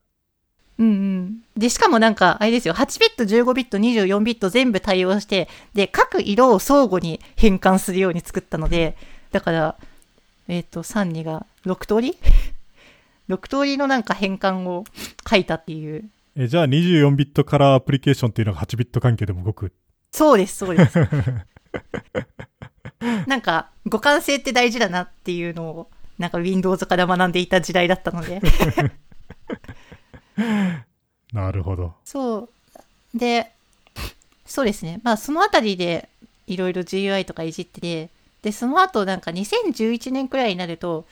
[0.79, 1.43] うんうん。
[1.57, 8.97] で、しかもなんか、あれですよ、8ビット、15ビット、24ビット全部対応して、で、各色を相互に変換するように作ったので、
[9.31, 9.77] だから、
[10.49, 12.19] えっ、と、3、2が6通り
[13.29, 14.85] ?6 通りのなんか変換を
[15.29, 16.09] 書いたっていう。
[16.37, 19.73] え、じゃあ24ビットカラーアプリケーションっていうのが8ビット関係でも動く？
[20.13, 20.99] そうです、そうです。
[23.27, 28.41] なんか、互換性って大事だなっていうのを、なんか Windows から学んでいた時代だったので。
[31.33, 31.95] なるほど。
[32.05, 32.51] そ
[33.15, 33.19] う。
[33.19, 33.53] で、
[34.45, 35.01] そうですね。
[35.03, 36.09] まあ、そのあたりで、
[36.47, 38.11] いろいろ GUI とかいじってて、
[38.43, 41.07] で、その後、なんか2011年くらいになると、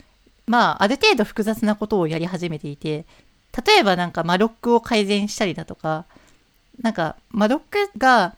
[0.46, 3.04] まあ、ある程度複雑なことをやり始めていて、
[3.66, 6.06] 例えばなんか、マロックを改善したりだとか、
[6.80, 8.36] なんか、マロックが、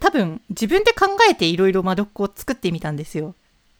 [0.00, 3.34] 多分、自分で考えていろいろマロックを作ってみたんですよ。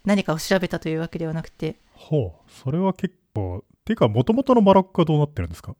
[0.04, 1.76] 何かを調べたというわけではなくて。
[1.94, 2.50] ほう。
[2.50, 5.74] それは結構、ていうか、元々のマロックはどうなってるんですか？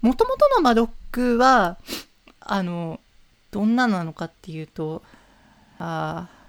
[0.00, 1.78] もともとのマロックは、
[2.40, 2.98] あの、
[3.50, 5.02] どんななのかっていうと、
[5.78, 6.39] ああ、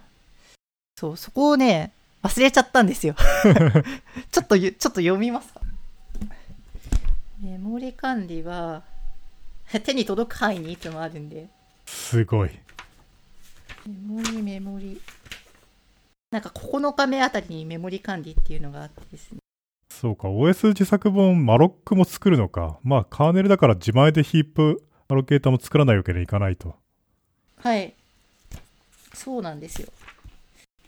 [1.01, 3.15] そう、そこをね、忘れちゃったんですよ。
[4.29, 5.61] ちょっとゆ、ちょっと読みますか？
[7.41, 8.83] メモリ管理は、
[9.83, 11.49] 手に届く範囲にいつもあるんで、
[11.87, 12.51] すごい。
[13.87, 15.01] メモリ、メモリ。
[16.29, 19.39] なんか9日目あたりにメモリ管理っていうのがあってですね。
[19.89, 22.77] そうか、OS 自作本、マロックも作るのか。
[22.83, 26.75] まあ、カーネルだから自前でヒープアロケーターも作らないわけにはいかないと。
[27.57, 27.95] はい。
[29.15, 29.87] そうなんですよ。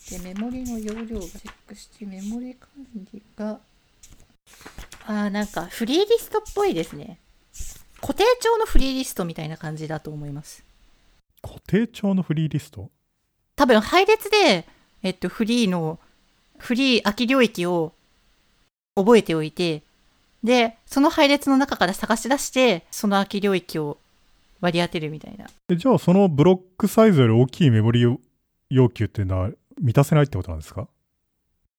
[0.09, 2.69] で、メモリの容量をチェックして、メモリ管
[3.13, 3.59] 理が、
[5.05, 7.17] あーなんかフリーリストっぽいですね。
[8.01, 10.63] 固定帳のフリーリストみたいな感じだと思います。
[11.41, 12.89] 固定帳のフリーリスト？
[13.55, 14.65] 多分配列で、
[15.03, 15.99] えっと、フリーの、
[16.57, 17.93] フリー空き領域を
[18.95, 19.83] 覚えておいて、
[20.43, 23.97] で、その配列の中から探し出して、その空き領域を
[24.59, 25.47] 割り当てるみたいな。
[25.69, 28.05] えじゃあ、そのブロックサイズより大きいメモリ
[28.69, 29.49] 要求っていうのは
[29.79, 30.87] 満たせないってことなんですか？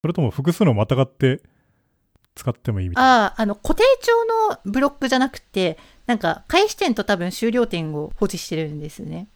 [0.03, 1.43] それとも複数のまたがって
[2.35, 3.25] 使ってもいいみたいな？
[3.25, 4.13] ああ、あの、固定長
[4.51, 9.29] のブロックじゃなくて、なんか、開始点と多分終了点を保持してるんですね。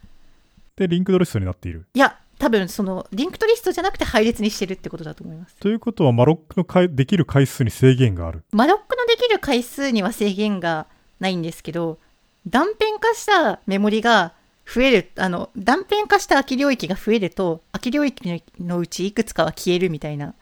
[0.76, 1.86] で、 linked list になっている。
[1.94, 5.56] いや、多分その、 linked list じゃなくて配列にしてるってことだと思います。
[5.56, 8.44] ということは、 malloc のかいできる回数に制限がある。
[8.53, 10.86] malloc のできる回数には制限が
[11.20, 11.98] ないんですけど、
[12.46, 14.34] 断片化したメモリが
[14.72, 20.34] 増える、あの、断片化した空き領域が増えると、空き領域のうちいくつかは消えるみたいな。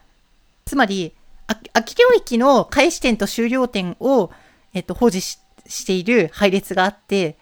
[0.65, 1.15] つまり、
[1.47, 4.31] あ空き領域の開始点と終了点を、
[4.75, 7.37] えっと、保持ししている配列があって、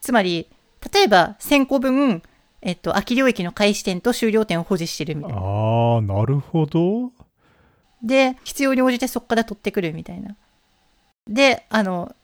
[0.00, 0.48] つまり、
[0.92, 2.22] 例えば1000個分、
[2.62, 5.38] えっと、空き領域の開始点と終了点を保持してるみたいな。
[5.38, 7.12] あー、なるほど。
[8.02, 10.36] で、必要に応じてそこから取ってくるみたいな。
[11.28, 12.14] で、あの、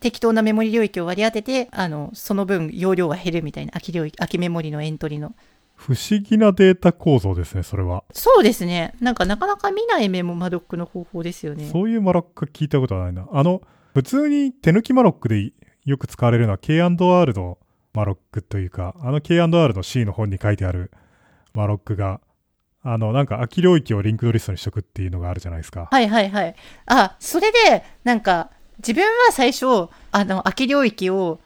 [0.00, 5.34] 適当なメモリ領域を割り当てて、あの、その分容量が減るみたいな、空き領域、空きメモリのエントリーの。
[5.74, 8.04] 不思議なデータ構造ですね、それは。
[8.12, 8.94] そうですね。
[9.00, 11.68] なんかなかなか見ないメモマドックの方法ですよね。
[11.70, 13.26] そういうマロック聞いたことはないな。
[13.32, 13.62] あの、
[13.94, 15.52] 普通に手抜きマロックで
[15.84, 17.58] よく使われるのは K&R の
[17.92, 20.92] マロックというか、あの K&R の C の本に書いてある
[21.52, 22.20] マロックが、
[22.84, 25.88] あの、なんか空き領域をリンクドリストにしとくっていうのがあるじゃないですか。
[25.90, 26.54] はいはいはい。
[26.86, 31.38] あ、それで、なんか、自分は最初、あの、空き領域を、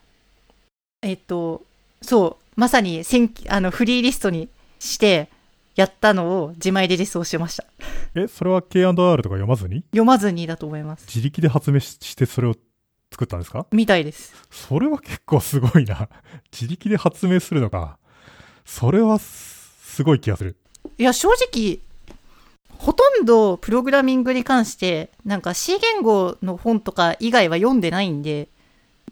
[1.02, 1.62] えっと、
[2.02, 4.48] そう、まさに先あのフリーリストに
[4.78, 5.28] して、
[5.74, 7.64] やったのを自前で実装しました。
[8.14, 9.82] え、それは K&R とか読まずに？
[9.90, 11.04] 読まずにだと思います。
[11.06, 12.54] 自力で発明ししてそれを
[13.12, 13.66] 作ったんですか？
[13.72, 14.32] みたいです。
[14.50, 16.08] それは結構すごいな。
[16.50, 17.98] 自力で発明するのか。
[18.64, 20.56] それはすすごい気がする。
[20.96, 21.80] いや、正直、
[22.78, 28.48] ほとんどプログラミングに関して、なんか C 言語の本とか以外は読んでないんで、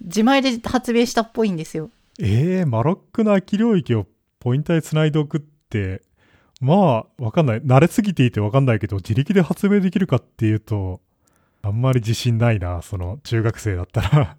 [0.01, 1.91] 自前で発明したっぽいんですよ。
[2.19, 4.07] えー、マロックの空き領域を
[4.39, 6.03] ポインターで繋いでおくって、
[6.61, 7.63] まあ、わかんない。
[7.63, 11.01] 慣れすぎていてわかんないけど、自力で発明できるかっていうと、
[11.63, 14.37] あんまり自信ないな、その、中学生だったら。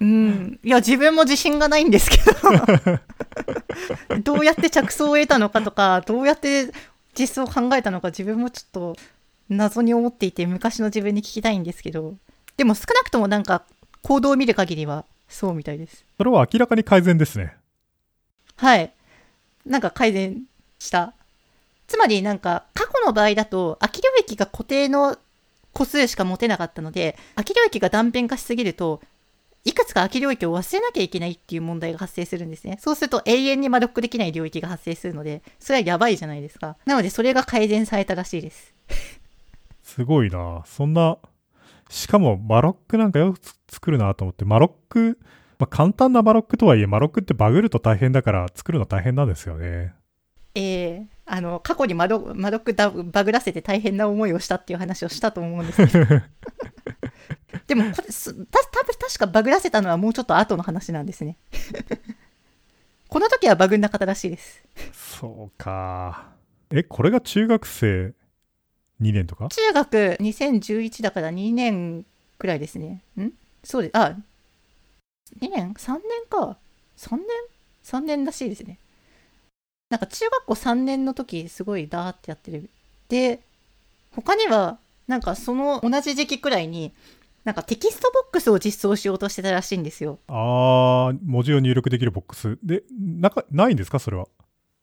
[0.00, 0.58] うん。
[0.62, 2.34] いや、自分も自信がないんですけど、
[4.20, 6.70] どうやって着想を得たのかとか、どうやって
[7.18, 8.96] 実装を考えたのか、自分もちょっと
[9.48, 12.14] 謎に思っていて、昔の自分に聞きたいんですけど、
[12.56, 13.64] でも少なくともなんか、
[14.02, 16.04] 行動を見る限りは、そうみたいです。
[16.16, 17.56] それは明らかに改善ですね。
[18.56, 18.92] はい。
[19.66, 20.42] なんか改善
[20.78, 21.14] した。
[21.86, 25.16] つまりなんか、過去の場合だと、空き領域が固定の
[25.72, 29.00] 個数しか持てなかったので、空き領域が断片化しすぎると、
[29.64, 32.76] いくつか空き領域を忘れなきゃいけないっていう問題が発生するんですね。
[32.80, 36.76] そうすると永遠にマロックできない領域が発生するので、それはやばいじゃないですか。
[36.84, 38.74] なのでそれが改善されたらしいです。
[39.82, 41.16] すごいなそんな、
[41.88, 45.18] しかもマロックなんかよく作るなと思って、マロック、
[45.58, 49.94] まあ、簡単なマロックとはいえ、マロックってバグると大変だから作るの大変なんですよね。
[50.54, 56.06] えー、あの、過去にマロマロックだバグらせて大変な思いをしたっていう話をしたと思うんですけど。
[57.66, 61.36] でもこれすた多分確かバグらせたのはもうちょっと後の話なんですね。
[63.08, 64.62] この時はバグなかったらしいです。
[64.92, 66.32] そうか。
[66.70, 68.14] え、これが中学生
[69.00, 69.48] 2年とか？
[69.48, 72.04] 中学2011だから2年
[72.38, 73.02] くらいですね。
[73.20, 73.30] ん？
[73.62, 73.96] そうです。
[73.96, 74.16] あ、
[75.40, 76.56] 2年 ?3 年か。
[76.96, 77.26] 3年
[77.84, 78.78] ?3 年らしいですね。
[79.90, 82.68] なんか中学校3年の時すごいダーってやってる。
[83.08, 83.40] で、
[84.12, 86.92] 他にはなんかその同じ時期くらいに
[87.44, 90.18] なんかテキストボックスを実装しようとしてたらしいんですよ。
[90.28, 92.58] あー、文字を入力できるボックス。
[92.62, 93.98] で、なんか、ないんですか？
[93.98, 94.26] それは。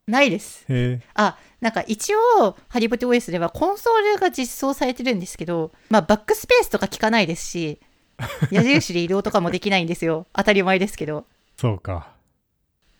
[0.07, 0.65] ないです。
[0.69, 1.01] へえ。
[1.15, 7.79] あ、なんか一応、ハリボテ OS ではコンソールが実装されてるんですけど、まあバックスペースとか効かないですし、
[8.51, 10.27] 矢印で移動とかもできないんですよ。
[10.33, 11.25] 当たり前ですけど。
[11.57, 12.09] そうか。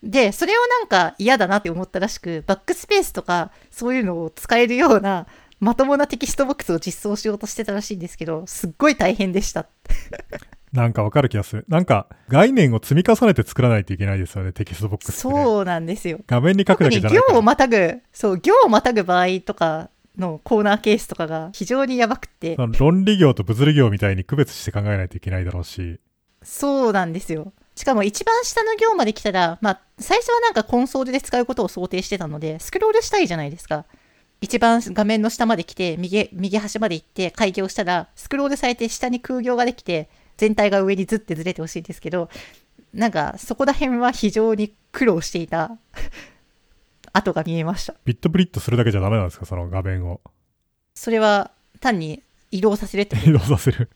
[0.02, 5.28] で、それをなんか嫌だなって思ったらしく、バックスペースとかそういうのを使えるような
[5.62, 9.68] まともなテキストボックスを実装しようとしてたらしいんですけど、すっごい大変でした。
[10.72, 11.64] なんかわかる気がする。
[11.68, 15.44] なんか、概念を積み重ねて作らないといけないですよね、テキストボックスって、ね。
[15.44, 16.18] そうなんですよ。
[16.26, 17.18] 画面に書くだけじゃない。
[17.28, 26.00] 行をまたぐ、そう、行をまたぐ場合とかのコーナーケースとかが非常にやばくて、論理行と物理行みたいに区別して考えないといけないだろうし。
[26.42, 27.52] そうなんですよ。
[27.76, 33.86] しかも一番下の行まで来たら、まあ、最初はなんかコンソールで使うことを想定してたので、スクロールしたいじゃないですか。
[34.42, 42.28] 一番画面の下まで来て、右、右端まで行って開業したら、スクロールされて下に空行ができて、全体が上にずってずれてほしいんですけど、
[42.92, 45.78] なんかそこら辺は非常に苦労していた
[47.12, 47.94] 跡が見えました。
[48.04, 49.46] ビットブリットするだけじゃダメなんですか？
[49.46, 50.20] その画面を。
[50.94, 53.90] それは単に移動させるって、 移動させる。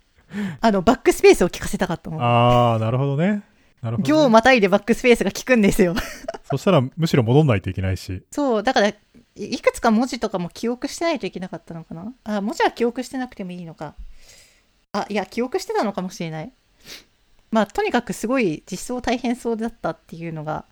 [0.60, 2.18] あの、バックスペースを効かせたかったの。
[2.20, 3.42] あー、なるほどね。
[3.82, 4.14] なるほど、ね。
[4.18, 5.94] 行をまたいでバックスペースが効くんですよ。
[6.50, 8.22] そしたらむしろ戻んないといけないし。
[8.30, 8.92] そう、だから、
[9.36, 12.12] いいくつか文字とかも記憶してないといけなかったのかな？
[12.24, 13.94] あ、文字は記憶してなくてもいいのか。
[14.92, 16.52] あ、いや、記憶してたのかもしれない。
[17.50, 20.64] まあ、とにかくすごい実装大変そうだったっていうのが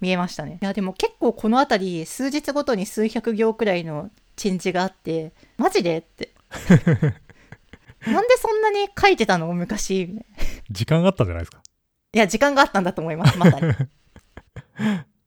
[0.00, 0.58] 見えましたね。
[0.62, 6.30] いや、でも結構このあたり、数日ごとに数百行くらいのチェンジがあって、マジでって。
[8.06, 9.52] なんでそんなに書いてたの？
[9.52, 10.16] 昔。
[10.70, 11.60] 時間があったんじゃないですか。
[12.14, 13.74] いや、時間があったんだと思います、まさに。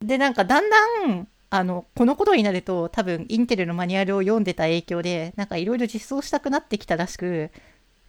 [0.07, 7.51] で、なんかだんだん、あの、この頃になると、多分、インテルのマニュアルを読んでた影響で、なんかいろいろ実装したくなってきたらしく、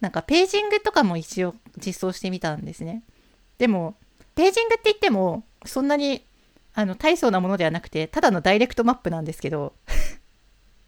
[0.01, 3.03] なんかページングとかも一応実装してみたんですね。
[3.57, 3.95] でも、
[4.35, 6.23] ページングって言っても、そんなに、
[6.73, 9.73] あの、大層なものではなくて、ただの direct map なんですけど、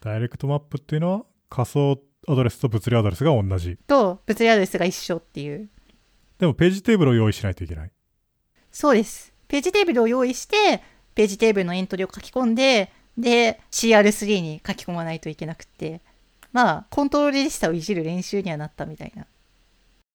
[0.01, 3.77] direct map っていうのは仮想アドレスと物理アドレスが同じ。
[3.87, 5.69] と、物理アドレスが一緒っていう。
[6.37, 7.91] でもページテーブルを用意しないといけない。
[8.71, 9.33] そうです。
[9.47, 10.83] ページテーブルを用意して、
[11.15, 16.01] ページテーブルのエントリーを書き込んで、で、CR3 に書き込まないといけなくて、
[16.51, 19.25] まあ、コントロールレジスタをいじる練習にはなったみたいな。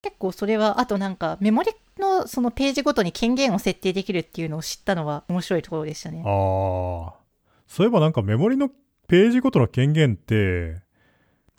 [0.03, 6.23] 結構それは、あとなんか、メモリのそのページごとに権限を設定できるっていうのを知ったのは面白いところでしたね。
[6.25, 7.13] あー。
[7.67, 8.71] そういえばなんかメモリの
[9.09, 10.83] ページごとの権限って、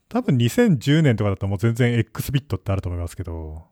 [0.09, 3.63] 多分2010年とかだともう全然 X ビットってあると思いますけど、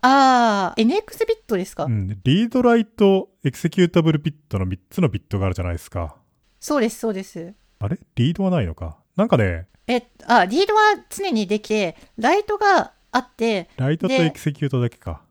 [0.00, 6.16] あー、NX ビットですか、うん、リードライトエクセキュータブルビットの3つのビットがあるじゃないですか。
[6.60, 7.54] そうです、そうです。
[7.80, 7.98] あれ？
[8.16, 8.98] read はないのか？
[9.16, 15.22] なんかね、え、あ、 read は常にできて、 write があって、 write とでエクセキュートだけか。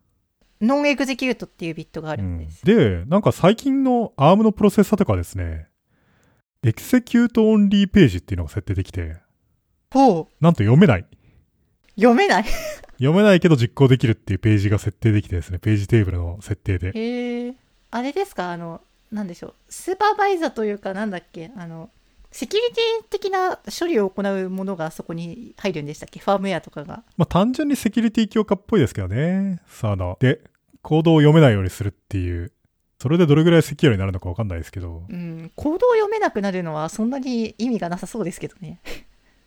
[0.60, 2.66] non-execute っていうビットがあうんるんです。
[2.66, 5.68] で、なんか最近の ARM のプロセッサーとかはですね、
[6.64, 9.18] execute only page っていうのが設定できて、
[9.92, 11.06] ほう、なんと読めない。
[11.98, 12.46] 読めない？
[13.00, 16.92] 読めないけど実行できるっていうページが設定できてですね、ページテーブルの設定で。
[16.94, 17.54] へえ。
[17.92, 18.52] あれですか？
[18.52, 18.82] あの、
[19.12, 19.54] なんでしょう？
[19.68, 21.52] スーパーバイザーというか、なんだっけ？
[21.58, 21.90] あの、
[22.32, 26.20] セキュリティ的な処理を行うものがそこに入るんでしたっけ？
[26.20, 27.04] ファームウェアとかが。
[27.18, 29.62] まあ単純にセキュリティ強化っぽいですけどね。
[29.68, 30.42] さあの、で、
[30.84, 32.52] コードを読めないようにするっていう。
[33.00, 35.04] それでどれぐらいセキュアになるのかわかんないですけど。
[35.08, 38.80] うん、コードを読めなくなるのはそんなに意味がなさそうですけどね。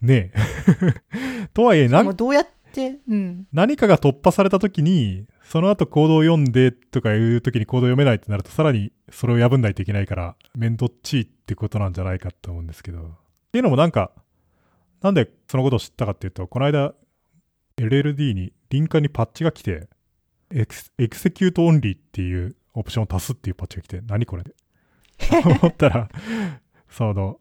[0.00, 1.48] ねえ。
[1.52, 3.46] とはいえ、なもうどうやって、うん。
[3.52, 13.00] 何かが突破された時に、その後コードを読んでとかいう時にコードを読めないってなると、さらにそれを破んないといけないから、めんどっちいってことなんじゃないかと思うんですけど。
[13.00, 13.04] っ
[13.52, 14.12] ていうのもなんか、
[15.02, 16.94] なんでそのことを知ったかっていうと、この間
[17.76, 19.88] LLD にリンカーにパッチが来て、
[20.52, 24.54] エク execute only っていうオプションを足すっていうパッチが来て、何これで。
[25.44, 26.08] 思ったら、
[26.88, 27.38] その、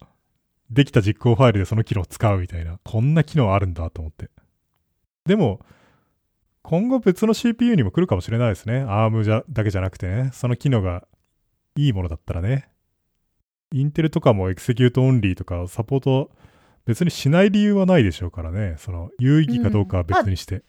[0.70, 4.30] できた実行ファイルでその機能を使うみたいな、こんな機能あるんだと思って。
[5.26, 5.62] でも、
[6.62, 8.86] 今後別の CPU にも来るかもしれないですね。
[8.86, 11.08] ARM じゃだけじゃなくてね、その機能が
[11.76, 12.70] いいものだったらね。
[13.72, 16.32] インテルとかも execute only とかサポート
[16.86, 18.76] 別にしない理由はないでしょうからね。
[18.78, 20.64] その有意義かどうかは別にして。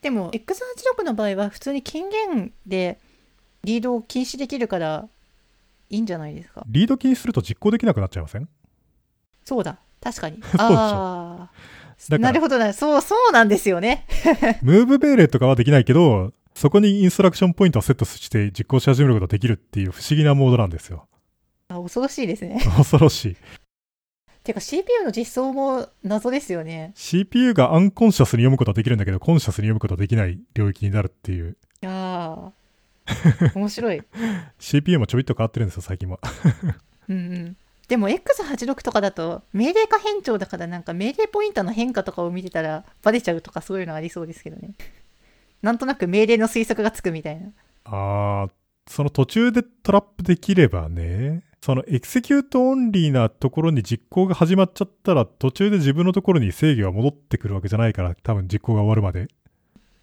[0.00, 2.98] でも X86 の場合は普通に権限で
[3.64, 5.08] read を禁止できるから
[5.90, 6.62] いいんじゃないですか？
[6.68, 8.48] read 禁止すると実行できなくなっちゃいません？
[9.48, 9.78] そうだ。
[10.02, 10.42] 確かに。
[10.58, 11.48] あ
[12.10, 12.18] あ。
[12.18, 12.74] なるほどね。
[12.74, 14.04] そう、そうなんですよね。
[14.60, 21.06] move 命令とかはできないけど、そこに instruction point をセットして実行し始めることができるっていう不思議なモードなんですよ。
[21.68, 22.60] あ恐ろしいですね。
[22.76, 23.36] 恐ろしい。
[24.44, 26.92] てか CPU の実装も謎ですよね。
[26.94, 31.56] CPU が unconscious に読むことはできるんだけど、 conscious に読むことはできない領域になるっていう。
[31.82, 32.52] いやー。
[33.56, 34.02] 面白い。
[34.58, 36.18] CPU もちょびっと変わってるんですよ、最近は。
[37.08, 37.56] うんうん。
[37.88, 44.74] でも X86 とかだと命令可変長だからなんか命令ポインターの変化とかを見てたらバレちゃうとかそういうのありそうですけどね。
[45.62, 47.48] なんとなく命令の推測がつくみたいな。
[47.84, 48.50] あー、
[48.86, 59.28] その途中でトラップできればね、その execute only なところに実行が始まっちゃったら、途中で自分のところに制御が戻ってくるわけじゃないから、多分実行が終わるまで。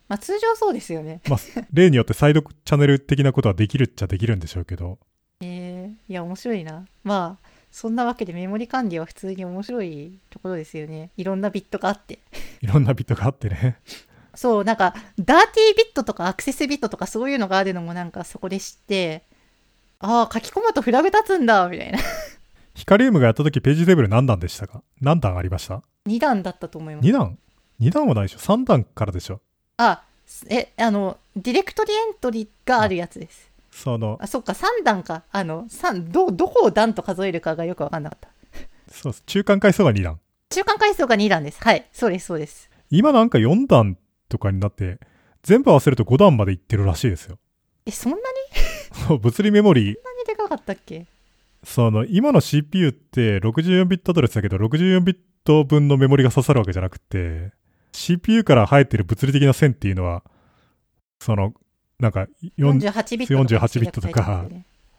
[0.07, 1.21] まあ通常そうですよね。
[1.29, 1.39] まあ、
[1.71, 4.99] 例によってサイドチャンネル的なことはできるっちゃできるんでしょうけど、
[5.41, 6.85] えー、いや面白いな。
[7.03, 11.11] まあそんなわけでメモリ管理は普通に面白いところですよね。
[11.17, 12.19] いろんなビットがあって。
[12.61, 13.79] いろんなビットがあってね。
[14.33, 19.23] そう、なんか、ダーティービットとかアクセスビットとかそういうのがあるのもなんかそこで知って、
[19.99, 21.99] ああ、書き込むとフラグ立つんだ、みたいな。
[22.75, 24.81] ヒカリウムがやった時ページテーブル何段でしたか？
[25.01, 27.37] 何段ありました？2段だったと思います ?2 段
[27.81, 29.41] ?2 段はないでしょ ?3 段からでしょ
[29.75, 30.01] あ、
[30.49, 33.51] え、あの、ディレクトリエントリがあるやつです。
[33.75, 35.23] その、あ、そっか、3段か。
[35.33, 38.29] あの、三ど、どこを段と数えるかがよくわかんなかった。
[38.89, 39.23] そうです。
[39.25, 40.19] 中間階層が2段。
[40.49, 41.61] 中間階層が2段です。
[41.61, 41.85] はい。
[41.91, 42.69] そうです、そうです。
[42.89, 43.97] 今なんか4段
[44.29, 44.99] とかになって、
[45.43, 47.37] 全部合わせると5段までいってるらしいですよ。
[47.85, 48.17] え、そんな
[49.09, 49.19] に？
[49.19, 51.05] 物理メモリー、そんなにでかかったっけ？
[51.65, 57.51] その、今の CPU って64ビットアドレスだけど、64ビット分のメモリが刺さるわけじゃなくて、
[57.91, 60.23] CPU から生えてる物理的な線っていうのは、
[61.19, 61.53] その、
[61.99, 62.27] なんか、
[62.57, 63.55] 4 ?48 ビットとか。
[63.55, 64.45] 48ビットとか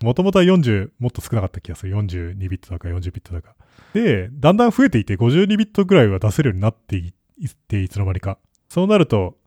[0.03, 1.95] もともとは40、もっと少なかった気がする。
[1.97, 3.55] 42ビットだか40ビットだか。
[3.95, 7.13] で、だんだん増えていて52ビットぐらいは出せるようになっていっ
[7.69, 8.39] て、いつの間にか。
[8.69, 9.39] そうなると、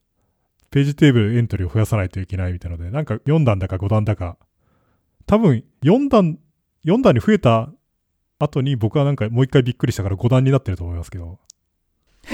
[0.72, 4.38] ページテーブルエントリーを増やさないといけないみたいなので、なんか4段だか5段だか。
[5.26, 6.40] 多分、4段、
[6.86, 7.72] 4段に増えた
[8.40, 11.40] 後に僕はなんかもう一回びっくりしたから5段になってると思いますけど。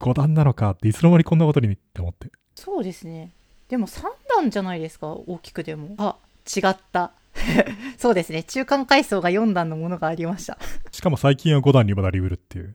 [0.00, 2.30] 5段なのかっていつの間にこんなことにって思って。
[2.54, 3.32] そうですね。
[3.70, 5.94] でも3段じゃないですか、大きくでも。
[5.96, 7.12] あ、違った。
[7.96, 8.42] そうですね。
[8.42, 10.58] 中間階層が4段のものがありました。
[10.90, 12.74] しかも最近は5段にもなりうるっていう。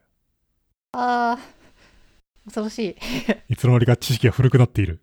[0.93, 2.95] あー、恐ろしい。
[3.53, 5.01] いつの間にか知識が古くなっている。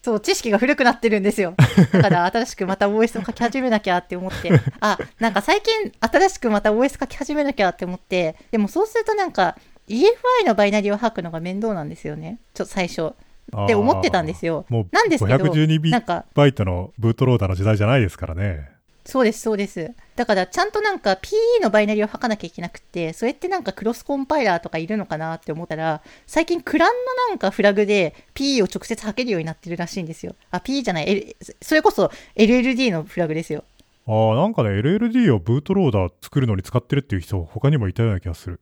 [0.00, 1.54] そう、知識が古くなってるんですよ。
[1.92, 4.50] だから新しくまた OS を書き始めなきゃって思って、
[4.80, 9.58] あ、なんか最近新しくまた OS 書き始めなきゃって思って、でもそうするとなんか
[9.88, 12.40] EFI のバイナリーを吐くのが面倒なんですよね。
[12.54, 13.12] ちょっと最初。
[13.56, 14.64] って思ってたんですよ。
[14.68, 18.70] もうなんですけど512ビなんか、バイトのブートローダーの時代じゃないですからね。
[19.04, 19.90] そうです、そうです。
[20.14, 30.36] だから、ちゃんとなんか PE のバイナリーを吐かなきゃいけなくて、それってなんかクロスコンパイラーとかいるのかなって思ったら、最近クランのなんかフラグで PE を直接吐けるようになってるらしいんですよ。
[30.50, 33.64] あ、PE じゃない、L、それこそ LLD のフラグですよ。
[34.06, 38.60] ああ、なんかね、LLD をブートローダー作るのに使ってるっていう人、他にもいたような気がする。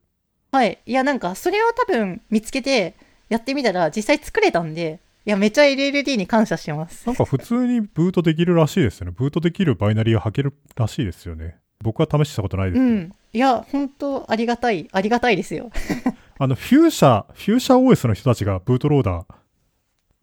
[0.52, 0.78] はい。
[0.84, 2.94] いや、なんか、それを多分見つけて
[3.30, 7.06] やってみたら実際作れたんで、いや、めっちゃ LLD に感謝してます。
[7.06, 9.14] なんか普通にブートできるらしいですよね。
[9.16, 11.56] ブートできるバイナリーを履けるらしいですよね。
[11.82, 12.86] 僕は試したことないですけど。
[12.86, 13.12] うん。
[13.32, 15.70] いや、本当ありがたい、ありがたいですよ。
[16.38, 19.26] あの、フューシャ、フューシャ OS の人たちがブートローダ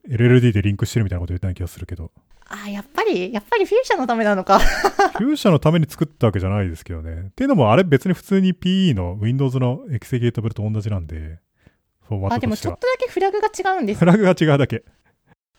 [0.10, 2.12] ー、LLD でリンクしてるみたいなこと言ったような気がするけど、
[2.50, 4.60] あ、やっぱり、やっぱりフューチャーのためなのか。
[5.20, 7.28] フューシャのために作ったわけじゃないですけどね。
[7.28, 11.40] っていうのも、あれ別に普通に PE の Windows のエクセゲータブルと同じなんで、
[12.08, 14.84] フォーマッあ、でもちょっトとだけフラグが違うんですフラグが違うだけ。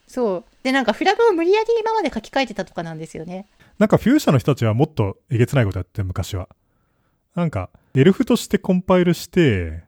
[0.07, 0.43] そう。
[0.63, 3.47] で、なんかフラグを無理やり今まで書き換えてたとかなんですよね。
[3.77, 6.49] なんかフューシャの人たちはもっとえげつないことやってる昔は。
[7.35, 9.83] なんか、エルフとしてコンパイルして、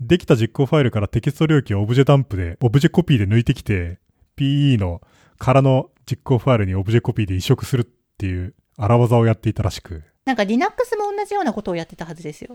[0.00, 3.98] できた実行ファイルからテキスト領域をオブジェダンプで、オブジェコピーで抜いてきて、
[4.36, 5.00] PE の
[5.38, 7.86] 空の実行ファイルにオブジェコピーで移植するっ
[8.18, 10.02] ていう荒技をやっていたらしく。
[10.24, 12.54] なんか Linux も同じようなことをやってたはずですよ。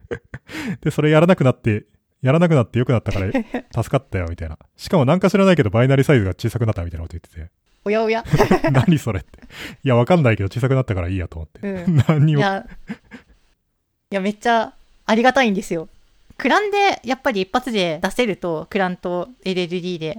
[0.82, 1.86] で、それやらなくなって、
[2.22, 3.26] やらなくなって良くなったから
[3.82, 4.58] 助かったよ、みたいな。
[4.76, 7.52] しかもなんか知らないけど、バイナリサイズが小さくなったみたいなこと言って
[7.84, 8.22] おやおや。
[8.22, 8.70] て。
[8.70, 9.40] 何それって。
[9.82, 11.60] いや、わかんないけど小さくなったからいいやと思って。
[11.68, 11.96] うん。
[12.08, 12.38] 何にも。
[12.38, 12.66] いや、
[14.10, 14.72] いや、めっちゃ
[15.04, 15.88] ありがたいんですよ。
[16.38, 20.18] クランで、やっぱり一発で出せると、クランと LLD で、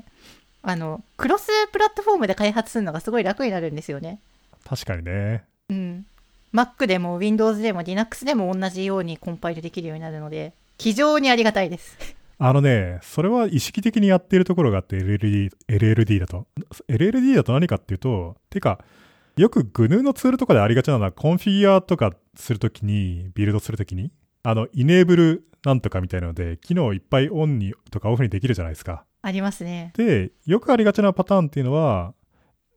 [0.61, 4.19] あの、クロスプラットフォームで開発するのがすごい楽になるんですよね。
[4.65, 5.43] 確かにね。
[5.69, 6.05] うん。
[6.53, 11.97] Mac でも Windows でも Linux でも同じようにコンパイルできるようになるので、非常にありがたいです。
[12.37, 16.47] あのね、それは意識的にやっているところがあって、LLD、LLD だと。
[16.89, 18.79] LLD だと何かっていうと、てか、
[19.37, 24.11] よく GNU のツールとかでありがちなのは、コンフィギュアとかするときに、ビルドするときに、
[24.43, 29.05] あの、イネーブルなんとかみたいなので、機能いっぱいオンにとかオフにできるじゃないですか。
[29.21, 29.93] ありますね。
[29.95, 32.13] で、よくありがちなパターンっていうのは、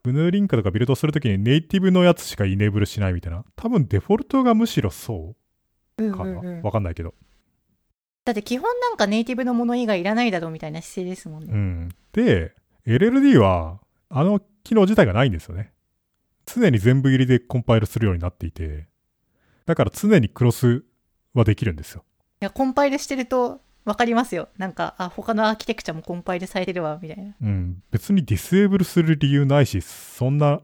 [0.05, 3.45] GNU リンクとかビルドするときにネイティブのやつしかイネーブルしないみたいな。
[3.57, 5.35] 多分デフォルトがむしろそ
[5.99, 6.37] ううんかな。
[6.37, 6.71] わ、うんうん。
[6.71, 7.15] かんないけど。
[8.27, 11.53] だって基本なんかネイティブのもの以外いらないだろうみたいな姿勢ですもんね。
[11.53, 11.89] うん。
[12.13, 12.55] で、
[12.85, 13.79] LLD は、
[14.09, 15.73] あの機能自体がないんですよね。
[16.45, 18.89] 常に全部入りでコンパイルするようになっていて、
[19.65, 20.83] だから常にクロス
[21.35, 22.03] はできるんですよ。
[22.41, 24.49] いや、コンパイルしてると分かりますよ。
[24.59, 27.33] なんか、あ、他のアーキテクチャもコンパイルされてるわ、みたいな。
[27.41, 27.81] うん。
[27.93, 30.61] 別にディスエーブルする理由ないし、そんな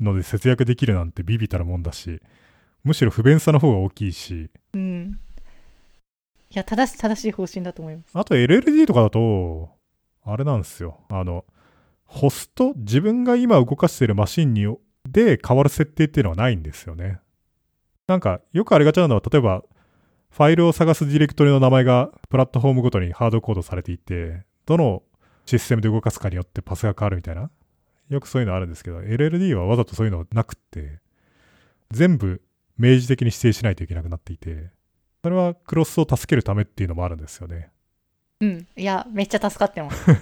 [0.00, 2.20] ので節約できるなんてビビたるもんだし、
[2.82, 5.20] むしろ不便さの方が大きいし、うん。
[6.58, 8.10] や、正し、正しい方針だと思います。
[8.14, 9.70] あと LLD とかだと、
[10.24, 11.00] あれなんですよ。
[11.08, 11.44] あの、
[12.04, 14.76] ホスト、自分が今動かしているマシンに、
[15.08, 17.20] で変わる設定っていうのはないんですよね。
[18.06, 19.62] なんか、よくありがちなのは、例えば、
[20.30, 25.02] ファイルを探すディレクトリの名前がプラットフォームごとにハードコードされていて、どの
[25.46, 27.50] システムで動かすかによってパスが変わるみたいな。
[28.08, 31.00] よくそういうのあるんですけど、LLD はわざとそういうのなくって、
[31.90, 32.42] 全部
[32.76, 34.70] 明示的に指定しないといけなくなっていて、
[35.26, 37.70] それはクロスを助けるためっていうのもあるんですよね。
[38.40, 38.68] うん。
[38.76, 40.06] いや、めっちゃ助かってます。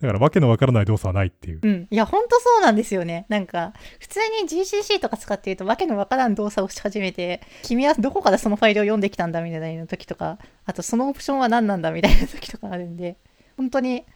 [0.00, 1.60] だからわけのわからない動作はないっていう。
[1.62, 1.86] うん。
[1.90, 3.26] いや、ほんとそうなんですよね。
[3.28, 13.18] なんか、普通に GCC とか使っていると、わけのわからん動作をし始めて、君はどこからそのファイルを読んできたんだみたいな時とか、あとそのオプションは何なんだみたいな 時とかあるんで、
[13.58, 14.06] 本当に、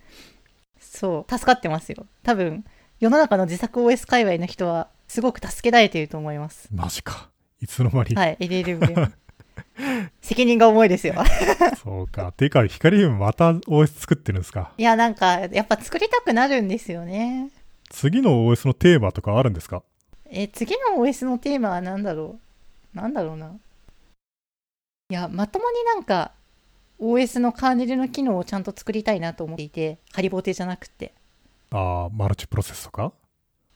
[0.80, 2.06] そう、助かってますよ。
[2.22, 2.64] 多分、
[3.00, 6.70] 世の中の自作 OS 界隈の人は、すごく助けられていると思います。
[6.72, 7.29] マジか。
[7.60, 8.14] いつの間に。
[8.14, 9.08] はい、LLM で。
[10.20, 11.14] 責任が重いですよ。
[11.82, 12.32] そうか。
[12.32, 14.72] てか、ヒカリウムまた OS 作ってるんですか？
[14.78, 17.50] いや、なんか、やっぱ作りたくなるんですよね。
[17.90, 19.82] 次の OS のテーマとかあるんですか？
[20.30, 22.38] え、次の OS のテーマは何だろ
[22.94, 22.96] う？
[22.96, 23.52] なんだろうな。
[25.10, 26.32] いや、まともになんか、
[27.00, 31.12] OS のカーネルの機能をちゃんと作りたいなと思っていて、ハリボテじゃなくて。
[31.70, 33.12] ああ、マルチプロセスとか？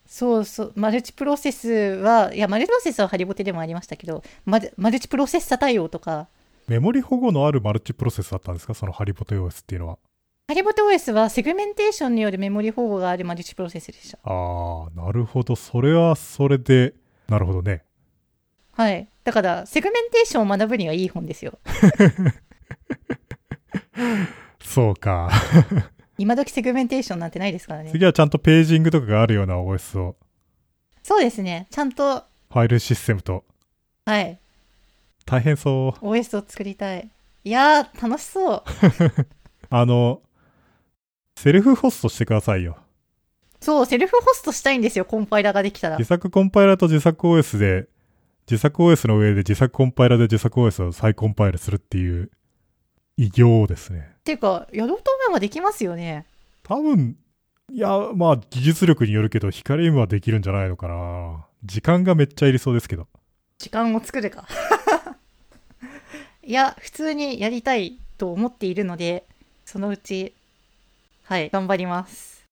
[0.06, 6.28] そうそう、マルチプロセスは、いや、マルチプロセスはハリボテでもありましたけど、マルマルチプロセッサ対応とか、
[6.68, 8.74] メモリ保護のあるマルチプロセスだったんですか？
[8.74, 9.98] そのハリボテ OS っていうのは。
[10.48, 14.18] ハリボテ OS はセグメンテーションによるメモリ保護があるマルチプロセスでした。
[14.24, 15.56] ああ、なるほど。
[15.56, 16.94] それはそれで、
[17.28, 17.82] なるほどね。
[18.72, 19.08] はい。
[19.24, 21.58] だから、セグメンテーションを学ぶにはいい本ですよ。
[24.60, 25.30] そうか。
[26.18, 27.90] 今時セグメンテーションなんてないですからね。
[27.90, 30.16] 次はちゃんとページングとかがあるような OS を、
[31.02, 31.66] そうですね。
[31.70, 33.44] ちゃんと、ファイルシステムと。
[34.06, 34.38] はい。
[35.26, 36.04] 大変そう。
[36.04, 37.10] OS を作りたい。
[37.44, 38.62] いやー、楽しそう。
[39.70, 40.22] あの、
[41.36, 42.78] セルフホストしてくださいよ。
[43.60, 46.06] そう、セルフホストしたいんですよ、コンパイラーができたら自。
[46.06, 47.88] 作コンパイラーと自作 OS で、
[48.48, 52.30] 自作 OS の上で自作コンパイラーで自作 OS を再コンパイルするっていう
[53.16, 54.10] 偉業ですね。
[54.20, 56.26] っていうか、やろうと思えばできますよね。
[56.62, 57.16] 多分、
[57.70, 61.46] いや、まあ、技術力によるけど、ヒカリウムはできるんじゃないのかな。
[61.64, 63.06] 時間がめっちゃいりそうですけど。
[63.58, 64.46] 時間を作るか。
[66.42, 69.24] いや、普通にやりたいと思っているので、
[69.64, 70.34] そのうち、
[71.24, 72.44] はい、頑張ります。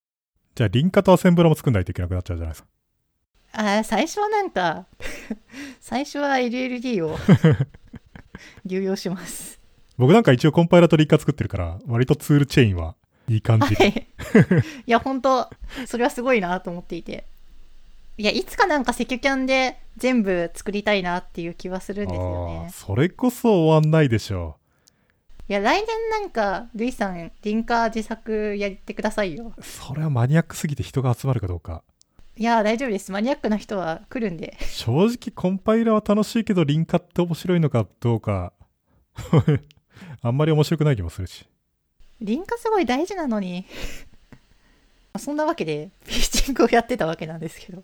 [0.55, 2.69] じゃあ、リンカとアセンブラも作んないといけなくなっちゃうじゃないですか。
[3.55, 4.87] あー最初はなんか、
[5.79, 7.17] 最初は LLD を
[8.65, 9.62] 流用します。
[9.97, 12.95] 僕なんか一応コンパイラーとリンカ作ってるから、割とツールチェーンは
[13.27, 13.75] いい感じ。
[13.75, 14.07] はい。
[14.87, 15.49] いや、本当
[15.85, 17.25] それはすごいなと思っていて。
[18.17, 22.69] いや、いつかなんかセキュキャンで全部作りたいなっていう気はするんですよね。
[22.71, 24.57] それこそ終わんないでしょ
[25.49, 29.51] いや、来年なんか、ルイさん、リンカー自作やってくださいよ。
[29.57, 29.63] う。
[29.63, 31.83] それはマニアックすぎて人が集まるかどうか。
[32.37, 33.11] いや、大丈夫です。
[33.11, 34.57] マニアックな人は来るんで。
[34.61, 38.53] 正直コンパイラーは楽しいけど、リンカって面白いのかどうか。
[40.21, 41.45] あんまり面白くない気もするし。
[42.21, 43.65] リンカすごい大事なのに。
[45.17, 47.83] そんなわけで、ピーチングをやってたわけなんですけど。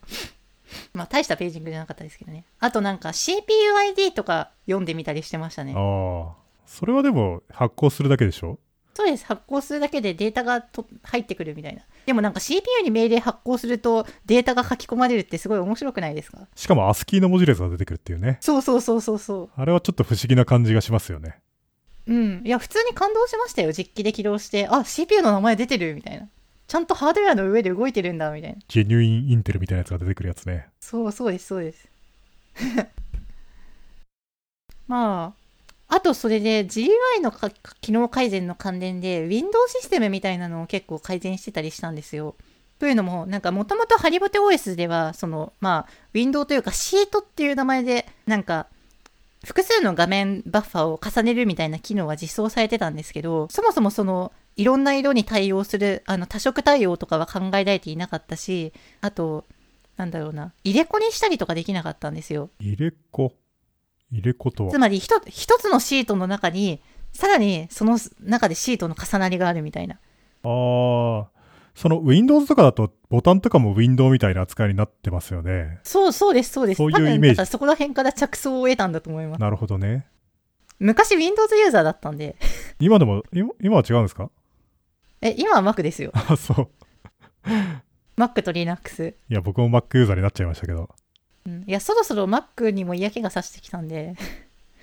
[0.93, 2.45] まあ大したページングじゃなかったですけどね。
[2.59, 5.73] あとなんか CPUID とか読んでみたりしてましたね。
[5.75, 6.35] ああ。
[6.65, 8.59] それはでも発行するだけでしょ？
[8.93, 9.25] そうです。
[9.25, 11.81] 発行するだけでデータがと入ってくるみたいな。
[12.05, 16.47] でもなんか CPU に命令発行するとデータが書き込まれるってすごい面白くないですか？
[16.55, 18.37] しかも ASCII の文字列が出てくるっていうね。
[18.41, 21.39] そうそうそうそうそあれはちょっと不思議な感じがしますよね。
[22.07, 22.13] う。
[22.13, 22.41] うん。
[22.45, 23.71] いや、普通に感動しましたよ。
[23.71, 24.67] 実機で起動して。
[24.67, 26.27] あ、CPU の名前出てるみたいな。
[26.67, 28.57] ちゃんとハードウェアの上で動いてるんだみたいな。
[28.67, 30.67] ジェニュインインテルみたいなやつが出てくるやつね。
[30.79, 31.87] そうそうです、そうです。
[34.87, 35.33] ま
[35.87, 36.87] あ、あとそれで GUI
[37.21, 37.49] のか
[37.81, 42.35] 機能改善の関連で Windows システムみたいなのを結構改善してたりしたんですよ。
[42.77, 48.67] というのも、なんかもともとハリボテ OS では、その、まあ、Windows というかシートっていう名前で、なんか、
[49.45, 59.45] 複数の画面バッファを重ねるみたいな機能は実装されてたんですけど、そもそもその、いろんな色に対応する、あの、多色対応とかは考えられていなかったし、あと、
[59.95, 62.49] なんだろうな、入れ子にしたりとかできなかったんですよ。
[62.59, 63.33] 入れ子？
[64.11, 64.71] 入れ子とは？
[64.71, 64.77] つ。
[64.77, 66.81] まり一つ、一つのシートの中に、
[67.13, 69.95] さらにその中でシートの重なりがあるみたいな。
[70.43, 71.27] ああ。
[71.75, 75.79] その Windows とかだとボタンとかもウィンドウみたいな扱いになってますよね。
[75.83, 76.77] そうそうです、そうです。
[76.77, 79.41] そういうイメージそこら辺から着想を得たんだと思います。
[79.41, 80.05] なるほどね。
[80.79, 82.35] 昔 Windows ユーザーだったんで、
[82.79, 84.29] 今でも、今今は違うんですか？
[85.21, 86.11] え、今は Mac ですよ。
[86.13, 86.69] あ、そう。
[88.17, 89.15] Mac と Linux。
[89.29, 90.89] いや、僕も Mac ユーザーになっちゃいましたけど、
[91.45, 94.15] うん、いや、そろそろ Mac にも嫌気がさしてきたんで、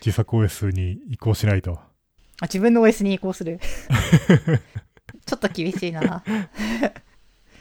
[0.05, 1.79] 自作 OS に移行しないと。
[2.41, 3.59] あ自分の OS に移行する。
[5.25, 6.23] ちょっと厳しいな。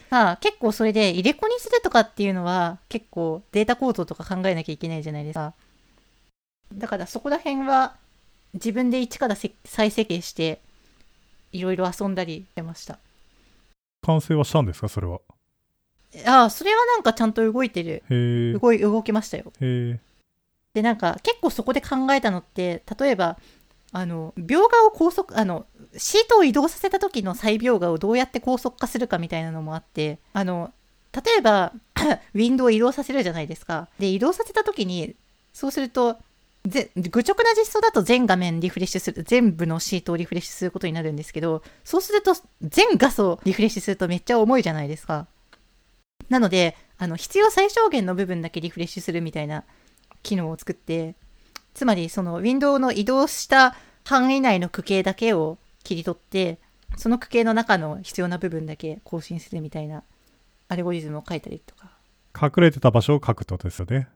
[0.10, 5.54] まあ、結構それで入れ子にするとかっていうのは結構データ構造とか考えなきゃいけないじゃないですか。
[6.74, 7.96] だからそこら辺は
[8.54, 10.62] 自分で一からせ再設計して
[11.52, 13.00] いろいろ遊んだりしてました。
[14.04, 15.20] 完成はしたんですかそれは？
[16.26, 18.04] ああ、それはなんかちゃんと動いてる。
[18.62, 19.52] 動い、動きましたよ。
[19.60, 20.00] へえ。
[20.74, 23.38] で、なんか結構そこで考えたのって、例えば、
[23.92, 25.66] あの、描画を高速、あの、
[25.98, 30.74] シートを移動させた時の再描画をどうやって高速化するかみたいなのもあって、あの、
[31.14, 31.72] 例えば、
[32.34, 33.88] ウィンドウを移動させるじゃないですか。
[34.00, 35.16] で、移動させた時に、
[35.54, 36.18] そうすると、
[36.68, 45.28] ぜ愚直な実装だと全画面リフレッシュする、全部のシートをリフレッシュすることになるんですけど、そうすると全画素リフレッシュするとめっちゃ重いじゃないですか。
[46.30, 49.64] なので、あの、必要最小限の部分だけリフレッシュするみたいな
[50.24, 51.16] 機能を作って、
[51.74, 56.60] つまりそのウィンドウの移動した範囲内の区形だけを切り取って、
[56.98, 60.04] その区形の中の必要な部分だけ更新するみたいな
[60.68, 61.92] アルゴリズムを書いたりとか。
[62.40, 64.10] 隠れてた場所を書くってことですよね。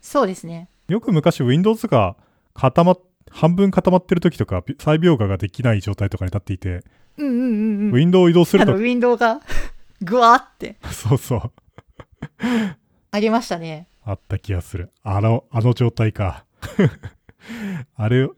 [0.00, 0.68] そうですね。
[0.88, 2.16] よく昔 Windows が
[2.54, 3.00] 固まっ、
[3.30, 6.84] 半分固まってる時とか、再描画ができない状態とかになっていて、
[7.16, 7.90] うんうんうんうん。
[7.90, 9.40] ウィンドウを移動するあの、とウ、ィンドウが
[10.00, 11.52] ぐわーってそうそう、
[13.10, 13.88] ありましたね。
[14.04, 14.90] あった気がする。
[15.02, 16.44] あの、あの状態か。
[17.96, 18.28] あれ、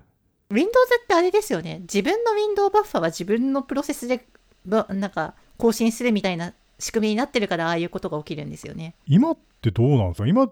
[0.51, 0.71] Windows
[1.03, 1.81] ってあれですよね。
[1.81, 4.27] 自分の Windows バッファは自分のプロセスで、
[4.65, 8.95] ばなんか、更新するみたいな仕組みになってるから、ああいうことが起きるんですよね。
[9.07, 10.29] 今ってどうなんですか？
[10.29, 10.51] 今、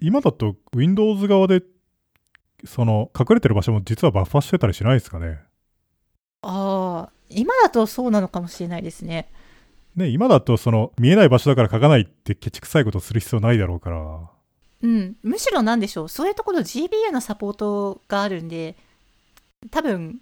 [0.00, 1.62] 今だと Windows 側で、
[2.64, 5.40] その、隠れてる場所も実はバッファしてたりしないですかね？
[6.42, 9.30] ああ、今だとそうなのかもしれないですね。
[9.96, 14.30] ね、今だとその、見えない場所だから書かないってケチくさいことする必要ないだろうから。
[14.82, 15.16] うん。
[15.22, 16.08] むしろなんでしょう。
[16.08, 18.76] そういうところ GPU のサポートがあるんで、
[19.70, 20.20] 多分、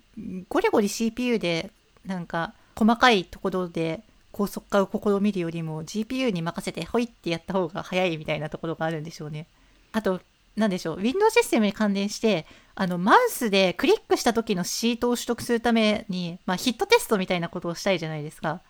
[0.49, 1.71] ゴリゴリ CPU で、
[2.05, 4.03] なんか、細かいところで
[4.33, 9.47] 高速化を試みるよりも GPU に任せてホイってやった方が早いみたいなところがあるんでしょうね。
[9.93, 10.21] あと、
[10.57, 10.97] なんでしょう。
[11.01, 18.61] Windows システムに関連して、あの、マウスでクリックした時のシートを取得するために、まあ、ヒットテストみたいなことをしたいじゃないですか。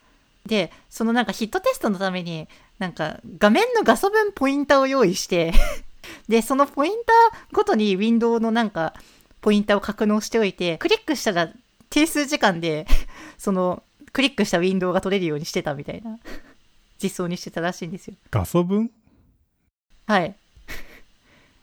[0.46, 5.52] で、そのなんかヒットテストのために、なんか画面の画素分ポインターを用意して、
[6.28, 8.94] で、そのポインターごとにウィンドウのなんか
[9.42, 11.52] ポインターを格納しておいて、クリックしたら
[11.90, 12.86] 定数時間で、
[13.36, 13.82] その
[14.12, 16.18] クリックしたウィンドウが取れるようにしてたみたいな
[17.02, 18.14] 実装にしてたらしいんですよ。
[18.30, 18.90] 画素分？
[20.06, 20.34] はい。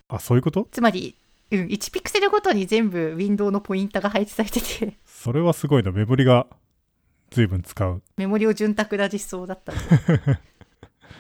[0.10, 0.68] あ、そういうこと？
[0.72, 1.16] つまり、
[1.52, 5.92] うん、1ピクセルごとに全部ウィンドウのポインターが配置されてて、それはすごいな。
[5.92, 6.48] メモリが
[7.32, 8.02] 随分使う。
[8.18, 9.76] メモリを潤沢な実装だったん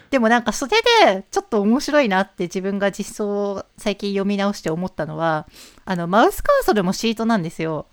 [0.09, 5.47] でもなんかそれでちょっと面白いなって自分が実装を最近読み直して思ったのは、
[5.85, 7.87] あのマウスカーソルもシートなんですよ。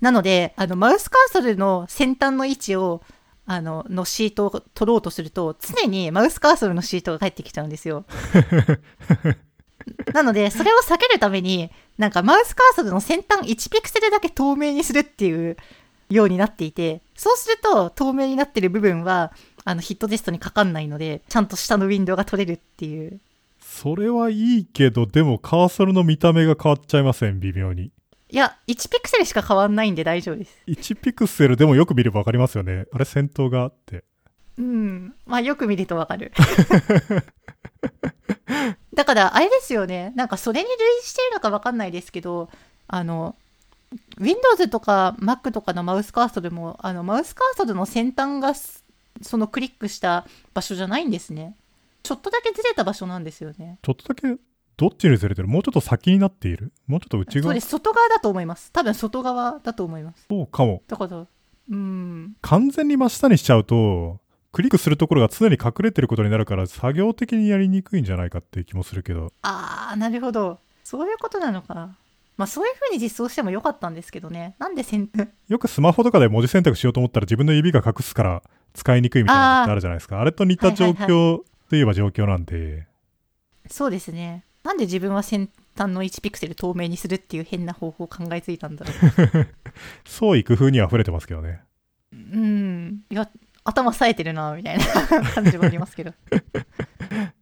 [0.00, 3.02] なので、あのマウスカーソルの先端の位置を、
[3.46, 8.04] あの、のシートを取ろうとすると、常にマウスカーソルのシートが返ってきちゃうんですよ。
[10.12, 15.56] なので、それを避けるために、なんかマウスカーソルの先端1ピクセルだけ透明にするっていう
[16.10, 19.32] ようになっていて、そうすると透明になってる部分は、
[19.64, 23.20] あのヒットテストにかかんないので、ちゃんと下のウィンドウが取れるっていう。
[23.60, 27.90] それはいいけど、でもカーソルの見た目が変わっちゃいません、微妙に。
[28.30, 30.58] いや、1ピクセルしか変わんないんで大丈夫です。
[30.66, 32.86] 1ピクセルでもよく見ればわかりますよね。
[32.92, 34.04] あれ先頭があって。
[34.58, 35.14] うん。
[35.26, 36.32] まあよく見るとわかる。
[38.94, 40.12] だから、あれですよね。
[40.14, 42.48] なんかそれに類似しているのかわかんないですけど、
[42.86, 43.34] あの、
[44.18, 48.83] Windows とか Mac とかのマウスカーソルも、あの、マウスカーソルの先端がす、
[49.22, 51.56] そのクリックした場所じゃないんですね。
[52.02, 53.78] ちょっとだけずれた場所なんですよね。
[53.82, 54.36] ちょっとだけ、
[54.76, 57.68] どっちにずれてるもうちょっと先になっているもうちょっと内側そうです。
[57.68, 58.70] 外側だと思います。
[58.72, 60.26] 多分外側だと思います。
[60.28, 60.82] そうかも。
[60.88, 61.26] だから、
[61.70, 62.36] うん。
[62.42, 64.20] 完全に真下にしちゃうと、
[64.52, 69.32] クリックするところが常に隠れてることになるから、作業的にやりにくいんじゃないかっていう気もするけど。
[69.42, 70.58] あー、なるほど。
[70.84, 71.96] そういうことなのか。
[72.36, 74.56] まあそういう風に実装してもよかったんですけどね。
[74.58, 75.10] なんで先、
[75.48, 78.42] よくスマホとかで文字選択しようと思ったら自分の指が隠すから
[78.74, 80.20] 使いにくいみたいなのってあるじゃないですか。
[80.20, 81.40] あれと似た状はいはい況
[81.70, 82.86] といえば状況なんで、
[83.70, 84.44] そうですね。
[84.62, 88.92] なんで自分は先端の1ピクセル透明にするっていう変な方法を考えついたんだろ
[90.06, 91.60] 創意工夫には溢れてますけどね。
[92.12, 92.16] う。
[92.16, 93.02] うん。
[93.10, 93.28] いや、
[93.64, 94.84] 頭冴えてるな、みたいな
[95.34, 96.14] 感じもありますけど。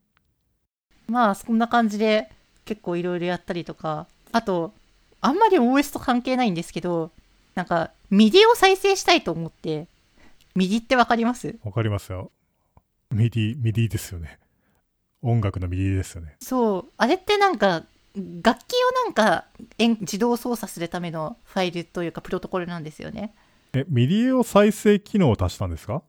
[1.09, 2.31] まあ、そんな感じで
[2.65, 4.73] 結構いろいろやったりとか、あと、
[5.21, 7.11] あんまり OS と関係ないんですけど、
[7.55, 9.87] なんか、 MIDI を再生したいと思って、
[10.55, 11.59] MIDI ってわかります？
[11.65, 12.31] わかりますよ。
[13.11, 14.39] MIDI、MIDI ですよね。
[15.23, 16.37] 音楽の MIDI ですよね。
[16.41, 17.85] そう、あれってなんか、
[18.43, 19.47] 楽器をなんか
[19.79, 23.35] えん自動操作するためのファイルというかプロトコルなんですよね。
[23.73, 26.03] え、 MIDI を再生機能を足したんですか？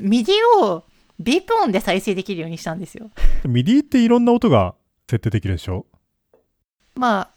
[0.00, 0.84] MIDI を
[1.20, 3.10] ビープ音で再生できるようにしたんですよ。
[3.44, 4.74] MIDI っていろんな音が
[5.10, 5.84] 設定できるでしょ？
[6.94, 7.30] まあ、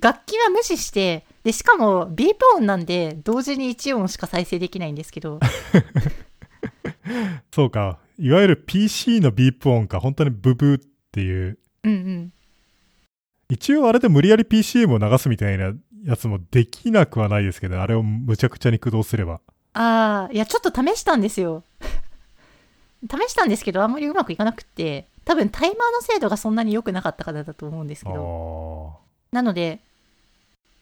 [0.00, 5.40] 楽器は無視して、で、しかもビープ音なんで同時に1音しか再生できないんですけど、
[7.52, 7.98] そうか。
[8.18, 10.80] いわゆる PC のビープ音か、本当にブブーっ
[11.10, 11.58] ていう。
[11.84, 12.32] うんうん。
[13.48, 15.72] 一応あれで無理やり PCM を流すみたいな
[16.04, 19.40] やつもできなくはないですけど、あれをむちゃくちゃに駆動すれば。
[19.74, 21.64] ああ、いや、ちょっと試したんですよ。
[23.02, 29.01] 試したんですけど、あんまりうまくいかなくって、多分タイマーの精度がそんなに良くなかったからだと思うんですあけど。
[29.32, 29.36] あ。
[29.36, 29.80] なので、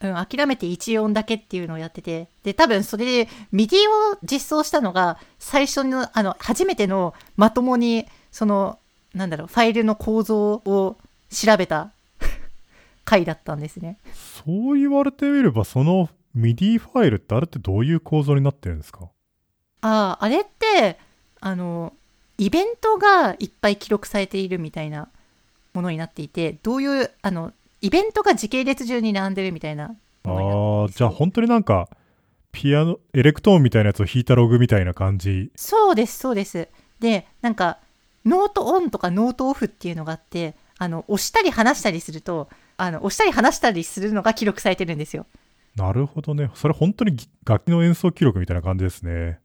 [0.01, 3.81] うん、諦めて1音だけっていうのをやってて、で、多分それで、 MIDI
[4.14, 8.78] を実装したのが、最初の、あの、初めてのまともに、その、
[9.14, 10.97] なんだろう、ファイルの構造を
[11.31, 11.90] 調べた
[13.05, 13.98] 回だったんですね。
[14.44, 19.09] そう言われてみれば、その MIDI ファイルってあれってどういう構造になってるんですか？
[19.82, 20.98] ああ、あれって、
[21.40, 21.93] あの、
[22.39, 25.09] イベントがいっぱい記録されているみたいな
[25.74, 31.89] ものになっていて、どういう、あの、イベントが時系列順に並んでるみたいなああ、じゃあ本当になんか、
[32.52, 35.51] ピアノ、エレクトーンみたいなやつを弾いたログみたいな感じ。
[35.57, 36.69] そうです、そうです。
[36.98, 37.78] で、なんか、
[38.24, 45.27] note on とか note off っていうのがあって、あの、押したり離したりすると、あの、押したり離したりするのが記録されてるんですよ。
[45.77, 46.51] なるほどね。
[46.55, 49.39] それ本当にぎ楽器の演奏記録みたいな感じですね。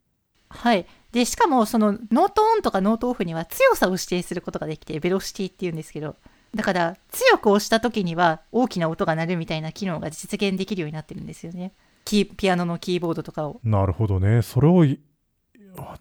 [0.48, 0.86] はい。
[1.12, 6.16] で、しかも、その、 note on とか note off には強さを指定することができて、 velocity っていうんですけど、
[6.54, 11.72] だから、強く押した時には大きな音が鳴るみたいな機能が実現できるようになってるんですよね。
[12.04, 13.60] キーピアノのキーボードとかを。
[13.64, 14.42] なるほどね。
[14.42, 14.84] それを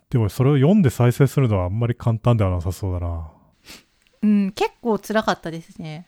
[0.10, 3.30] でもそれを読んで再生するのはあんまり簡単ではなさそうだな。
[4.22, 6.08] うん、結構辛かったですね。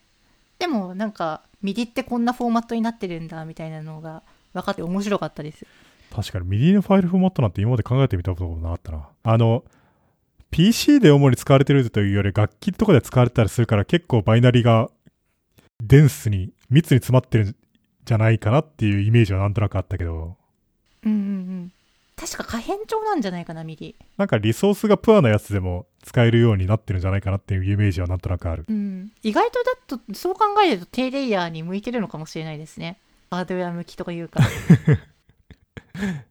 [0.60, 4.24] でも、なんか、 MIDI ってこんなフォーマットになってるんだ、みたいなのが
[4.54, 5.66] 分かって面白かったです。
[6.16, 9.08] 確かに MIDI のファイルフォーマットなんて今まで考えてみたことなかったな。
[9.24, 9.64] あの、
[10.52, 14.90] PC で主に使われてるというより楽器とかで使われたりするから結構バイナリが
[15.84, 17.56] dense に密に詰まってるん
[18.06, 20.36] じゃないかなっていうイメージはなんとなくあったけど、
[21.04, 21.72] うんうんうん。
[22.16, 23.96] 確か可変長なんじゃないかな、 MIDI。
[24.18, 28.66] なんかリソースがプアなやつでも使えるようになってるんじゃないかなっていうイメージはなんとなくある。
[28.68, 29.12] うん。
[29.24, 32.98] 意外とだと、そう考えると低レイヤーに向いてるのかもしれないですね。
[33.30, 34.48] ハードウェア向きとか言うから。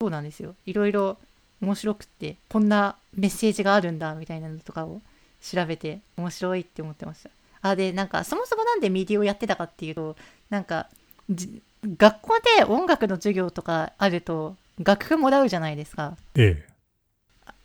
[0.00, 0.54] そうなんですよ。
[0.66, 1.18] いろいろ
[1.60, 5.00] 面白くって、こんなメッセージがあるんだ、みたいなのとかを
[5.40, 7.30] 調べて面白いって思ってました。
[7.62, 10.16] あ、で、なんか、そもそもなんで MIDI をやってたかっていうと、
[10.50, 10.88] なんか、
[11.30, 11.62] じ
[11.98, 16.16] 学校で音楽の授業とかあると、楽譜もらうじゃないですか。
[16.36, 16.76] ええ。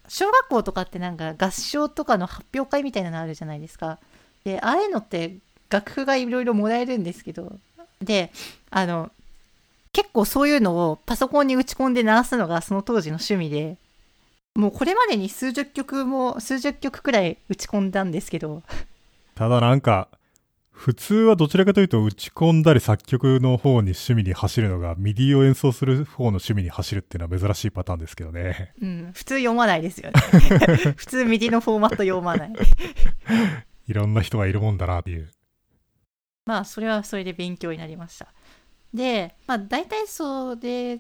[0.08, 4.00] 小学校とかってなんか合唱とかの発表会みたいなのあるじゃないですか。
[4.44, 5.38] で、ああいうのって
[5.70, 7.58] 楽譜がいろいろもらえるんですけど、
[8.02, 8.32] で、
[8.70, 9.12] あの、
[9.94, 13.78] 結構そういうのをパソコンに打ち込んで鳴らすのがその当時の趣味で、
[14.56, 18.64] もうこれまでに数十曲も、数十曲くらい打ち込んだんですけど、
[19.36, 20.08] ただなんか、
[20.72, 28.74] 普通はどちらかというと打ち込んだり作曲の方に趣味に走るのが MIDI を演奏する方の趣味に走るっていうのは珍しいパターンですけどね。
[28.82, 30.20] うん、普通読まないですよね。
[30.98, 32.54] 普通 MIDI のフォーマット読まない。
[33.88, 35.30] いろんな人がいるもんだなっていう。
[36.48, 38.34] まあ、それはそれで勉強になりました。
[38.94, 41.00] で、まあ、大体それ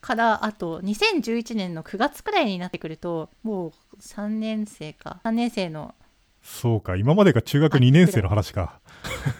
[0.00, 5.20] から、あと、2011年の9月くらいになってくると、もう3年生か。
[5.24, 5.94] 3年生の、
[6.42, 8.80] そうか、今までが中学2年生の話か。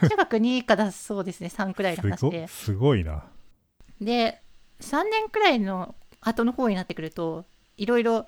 [0.09, 2.48] 中学2からそうですね、3くらいの話で。
[2.48, 3.24] すごいな。
[4.01, 4.40] で、
[4.81, 7.44] 3年くらいの後の方になってくると、
[7.77, 8.27] いろいろ、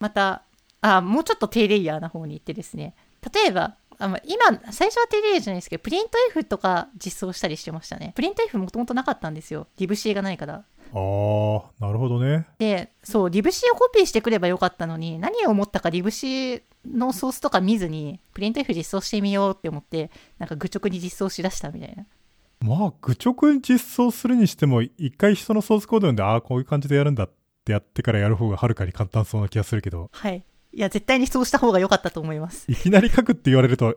[0.00, 0.42] また、
[0.80, 2.94] あ、もうちょっと低レイヤーな方に行ってですね、
[3.34, 8.12] 例えば、あまあ今、最初は低レイヤーじゃないですけど、プリント F とか実装したりしてましたね。
[8.14, 9.66] プリント F もともとなかったんですよ。
[9.76, 10.64] リブ C がないから。
[10.92, 12.46] あー、なるほどね。
[12.58, 22.06] で、そう、リブ C をコピーしてくればよかったのに、何を思ったかリブ C のソースとか見ずに、プリント F 実装してみようって思って、なんか愚直に実装しだしたみたいな。
[22.60, 27.30] まあ、愚直に実装するにしても、一回人のソースコード読んで、ああ、こういう感じでやるんだっ
[27.64, 30.44] てやってからやる方がはるかに簡単そうな気がするけど、はい。
[30.72, 32.70] いや、絶対にそうした方が良かったと思います。
[32.70, 33.96] いきなり書くって言われると、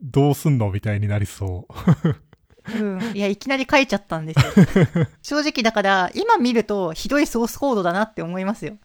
[0.00, 2.82] どうすんのみたいになりそう。
[2.82, 3.16] うん。
[3.16, 5.06] いや、いきなり書いちゃったんですよ。
[5.22, 8.76] 正直だから、今見るとひどいソースコードだなって思いますよ。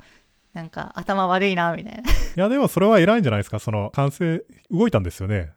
[0.54, 2.02] なんか、頭悪いな、みたいな。
[2.02, 2.04] い
[2.36, 3.60] や、でもそれは偉いんじゃないですか。
[3.60, 5.52] その、完成、動いたんですよね。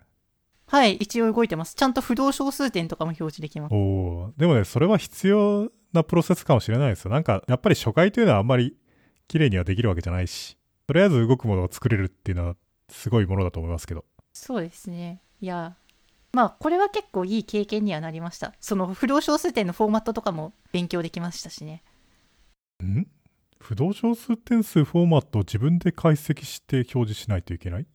[0.69, 1.75] はい、一応動いてます。
[1.75, 3.75] ちゃんと不動小数点とかも表示できます。
[3.75, 7.11] おでもね、それは必要なプロセスかもしれないですよ。
[7.11, 8.77] なんか、やっぱり初回というのはあんまり
[9.29, 10.56] 綺麗にはできるわけじゃないし、
[10.87, 12.57] とりあえず動くものを作れるっていうのは、
[12.89, 14.05] すごいものだと思いますけど。
[14.33, 15.21] そうですね。
[15.41, 15.77] いや、
[16.33, 18.55] まあ、これは結構いい経験にはなりました。
[18.61, 21.83] その不動小数点のフォーマットとかも勉強できましたしね。
[22.85, 23.07] ん？
[23.59, 27.83] 不動小数点数フォーマットを自分で解析して表示しないといけない？
[27.83, 27.87] い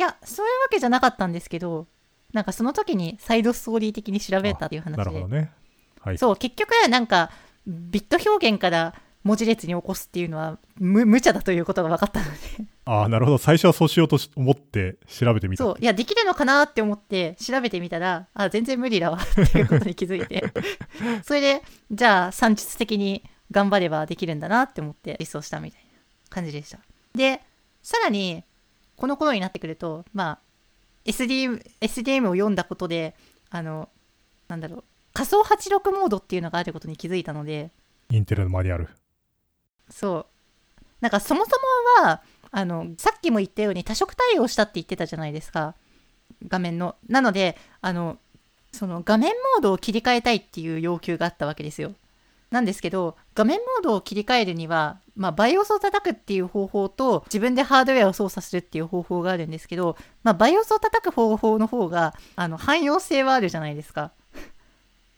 [0.00, 1.86] や、そういうわけじゃなかったんですけど、
[2.32, 5.28] なんかその時にサイドストーリー的に調べたっていう話でなるほど。
[5.28, 5.52] ね。
[6.00, 6.18] はい。
[6.18, 7.30] そう、結局なんか、
[7.66, 8.94] ビット表現から
[9.24, 12.32] 文字列に起こすっていうのは無無茶だということが分かったので。
[12.84, 13.38] ああ、なるほど。
[13.38, 15.62] 最初はそうしようとし思って調べてみた。
[15.62, 20.44] そう、いや、できるのかなって思って調べてみたら、あ、全然無理だわっていうことに気づいて。
[21.22, 21.62] それで、
[21.92, 23.22] じゃあ、算術的に
[23.52, 25.88] 頑張ればできるんだなって思って実装したみたいな
[26.28, 26.78] 感じでした。
[27.14, 27.40] で、
[27.82, 28.42] さらに、
[28.96, 30.38] この頃になってくると、まあ、
[31.04, 33.14] SDM, SDM を読んだことで、
[33.50, 33.88] あの、
[34.48, 37.70] なんだろう、仮想86モードっていうのがあることに気づいたので、
[38.10, 38.88] インテルのマニュアル。
[39.92, 40.26] そう。
[41.00, 41.50] なんかそもそ
[42.00, 45.74] もは、あの、さっきも言ったように多色対応したって言ってたじゃないですか。
[46.48, 46.96] 画面の。
[47.08, 48.18] なので、あの、
[48.72, 51.94] その画面モードを切り替えたいっていう要求があったわけですよ。
[52.50, 64.12] なんですけど、画面モードを切り替えるには、まあ、BIOS を叩くっていう方法と、自分でハードウェアを操作するっていう方法があるんですけど、まあ、BIOS を叩く方法の方が、あの、汎用性はあるじゃないですか。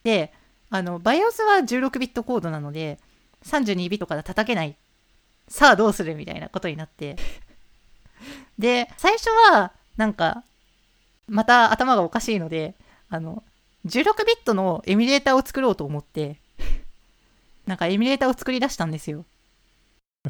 [0.05, 0.33] で、
[0.71, 2.99] あの、BIOS は16ビットコードなので、
[3.47, 4.77] 32ビットから叩けない。
[5.49, 7.17] さあどうするみたいなことになって。
[8.59, 10.45] で、最初は、なんか、
[11.29, 12.75] また頭がおかしいので、
[13.11, 13.43] あの、
[13.87, 16.37] 16ビットのエミュレーターを作ろうと思って、
[17.67, 19.25] なんかエミュレーターを作り出したんですよ。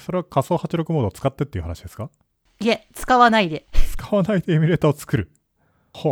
[0.01, 2.11] それは仮想86モードを使ってっていう話ですか？
[2.61, 3.67] いえ、使わないで。
[3.93, 5.31] 使わないでエミュレーターを作る。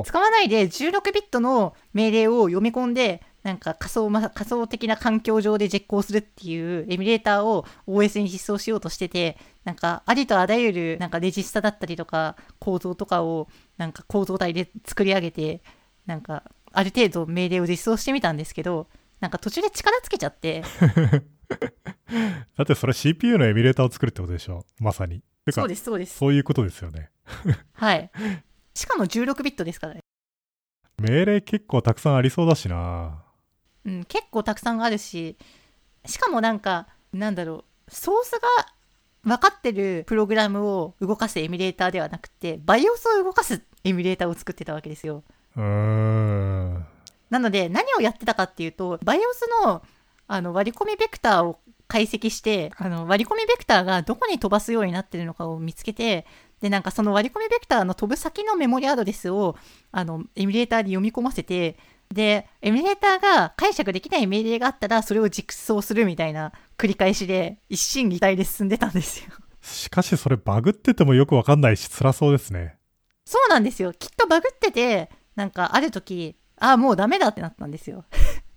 [0.04, 13.48] 使わないで16ビットの命令を読み込んで、なんか仮想,、ま、仮想的な環境上で実行するっていうエミュレーターを OS に実装しようとしてて、なんかありとあらゆるなんかレジスタだったりとか構造とかを
[13.78, 15.62] なんか構造体で作り上げて、
[16.06, 18.86] なんかある程度命令を実装してみたんですけど、
[19.20, 20.62] なんか途中で力つけちゃって、
[22.56, 24.64] だってそれ CPU のエミュレーターを作るってことでしょ？
[24.78, 25.22] まさに。
[25.50, 26.16] そうです、そうです。
[26.16, 27.10] そういうことですよね。
[27.74, 28.10] はい。
[28.74, 30.00] しかも16ビットですからね。
[31.00, 33.24] 命令結構たくさんありそうだしな。
[33.84, 35.36] うん、結構たくさんあるし、
[36.06, 38.48] しかもなんか、なんだろう、ソースが
[39.24, 45.22] 分かってるプログラムを動かすエミュレーターではなくて、BIOS を動かすエミュレーターを作ってたわけですよ。
[47.30, 49.20] なので、何をやってたかっていうと、BIOS
[49.64, 49.82] の
[50.28, 56.26] あの割り込みベクターを解析して、あの割り込みベクターがどこに飛ばすようになってるのかを見つけて、
[56.62, 59.56] で、なんかその割り込みベクターの飛ぶ先のメモリアドレスを、
[59.90, 61.76] あの、エミュレーターで読み込ませて、
[62.12, 69.30] で、エミュレーターが解釈できない命令があったら、それを実装するみたいな繰り返しで、一進一退で進んでたんですよ。
[69.62, 72.76] しかしそれバグっててもよくわかんないし辛そうですね。
[73.24, 73.92] そうなんですよ。
[73.92, 78.04] きっとバグってて、なんかある時、ああ、もうダメだってなったんですよ。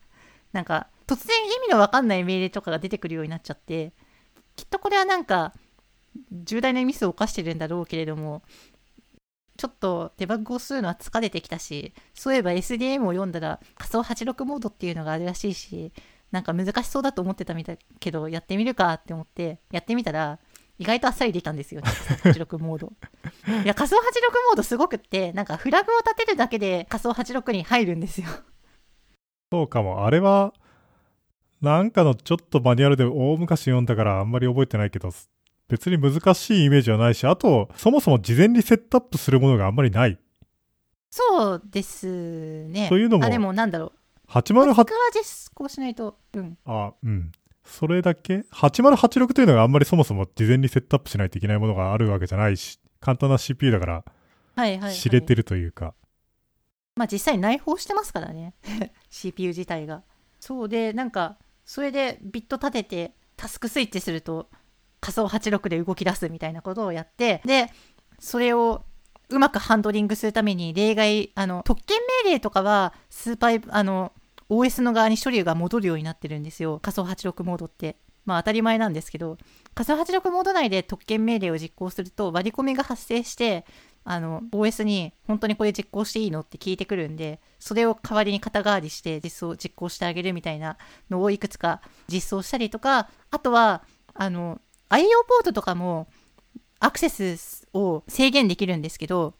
[0.51, 3.93] なんか、突然意味のわかんない命令とかが出てくるようになっちゃって、
[4.55, 5.53] きっとこれはなんか、
[6.31, 8.41] 重大なミスを犯してるんだろうけれども、
[9.57, 15.93] ちょっとデバッグをするのは疲れてきたし、そういえば SDM を読んだら仮想86モードっていうのがあるらしいし、
[16.31, 20.39] なんか難しそうだと思ってたみたいけど、やってみるかって思って、やってみたら、
[20.77, 21.87] 意外とあっさりできたんですよ、ね、
[22.21, 22.91] 仮想86モード。
[23.63, 28.27] いや、仮想86モードすごくって、なんかフラグを立てるだけで仮想86に入るんですよ。
[29.53, 30.05] そうかも。
[30.05, 30.53] あれは、
[31.61, 35.11] なんかのちょっとマニュアルで大昔読んだからあんまり覚えてないけど、
[35.67, 40.19] 別に難しいイメージはないし、あと、そもそも事前にセットアップするものがあんまりない。
[41.09, 42.87] そうですね。
[42.89, 43.93] というのもあ、でもなんだろ
[44.27, 44.31] う。
[44.31, 46.17] 808僕、は実行しないと。
[46.33, 46.57] うん。
[46.65, 47.31] あ、うん。
[47.63, 54.03] それだけ ?8086 というのがあんまりそもそも事前にセットアップしないといけないものがあるわけじゃないし、簡単な CPU だから
[54.55, 54.93] はいはい、はい。
[54.93, 55.93] 知れてるというか。
[56.95, 58.53] まあ実際内包してますからね
[59.09, 60.03] CPU 自体が
[60.39, 64.49] そうでなんかそれでビット立ててタスクスイッチすると
[65.05, 67.69] 仮想86で動き出すみたいなことをやってで
[68.17, 68.83] それを
[69.29, 74.11] うまくハンドリングするために例外あの特権命令とかはスーパーあの
[74.49, 76.79] OS の側に処理が戻るようになってるんですよ。
[76.79, 77.97] 仮想86モードって。
[78.25, 79.37] まあ当たり前なんですけど。
[79.73, 83.65] 仮想86モード内で特権命令を実行すると割り込みが発生して
[84.03, 90.77] あの OS に本当にこれ実行していいのって聞いてくるんでそれを代わりに肩代わりして実装実行してあげるみたいな
[91.09, 93.83] のをいくつか実装したりとかあとは
[94.13, 96.07] あの IO ポートとかも
[96.79, 99.33] アクセスを制限できるんですけど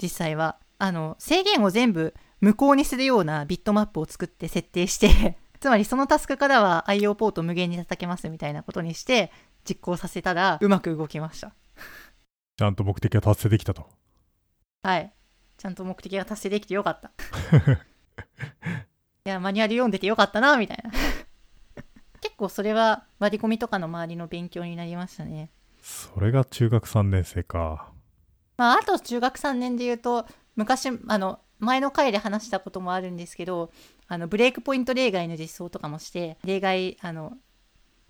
[0.00, 9.30] 実際はあの制限を全部無効にするようなビットマップを作って設定して つまりそのタスクからは IO ポート無限に叩けますみたいなことにして
[9.68, 11.52] 実行させたらうまく動きました
[12.56, 13.88] ちゃんと目的が達成できたと。
[14.82, 15.12] はい。
[15.56, 17.10] ちゃんと目的が達成できてよかった。
[19.26, 20.90] いや、マニュアル読んでてよかったな、みたいな。
[22.24, 25.50] 結構それは割り込みとかの周りの勉強になりましたね。
[25.82, 27.92] それが中学3年生か。
[28.56, 30.26] まあ、あと中学3年で言うと、
[30.56, 33.70] 昔、あの、前の回で話したこともあるんですけど、
[34.08, 37.36] あの、ブレイクポイント例外の実装とかもして、例外、あの、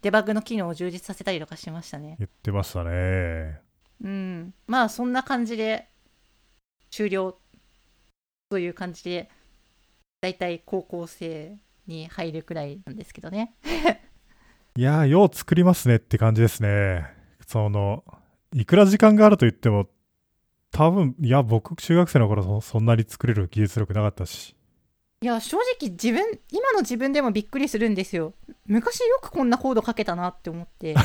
[0.02, 2.14] デバッグの機能を充実させたりとかしましたね。
[2.20, 3.58] 言ってましたね。
[4.00, 4.54] うん。
[4.68, 5.88] まあ、そんな感じで、
[6.92, 7.36] 終了
[8.48, 9.28] という感じで、
[10.20, 13.54] だいたい高校生に入るくらいなんですけどね。
[14.76, 17.06] いやー、よう作りますねって感じですね。
[17.46, 18.04] その、
[18.52, 19.88] いくら時間があると言っても、
[20.72, 24.56] 多分、いや、僕、中学生の頃そ、そんなに作れる技術力なかったし。
[25.20, 26.20] いや、正直自分、
[26.50, 28.34] 今の自分でもびっくりするんですよ。
[28.66, 30.94] 昔よくこんなコード書けたなって思って。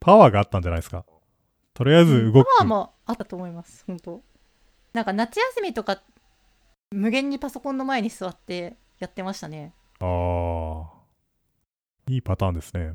[0.00, 1.04] パワーがあったんじゃないですか。
[1.74, 2.48] とりあえず動く。
[2.58, 4.22] パワーもあったと思います、本当
[4.92, 6.00] なんか夏休みとか、
[6.94, 9.72] 無限にパソコンの前に座ってやってましたね。
[10.00, 10.84] ああ。
[12.08, 12.94] いいパターンですね。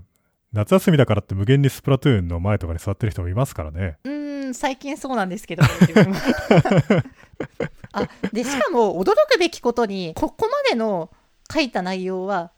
[0.53, 3.97] 夏休みだからって無限にスプラトゥーンの前とかに座ってる人もいますからね。
[4.05, 5.63] うーん、最近そうなんですけど、
[7.91, 11.11] あ、で、しかも驚くべきことに、ここまでの
[11.51, 12.51] 書いた内容は、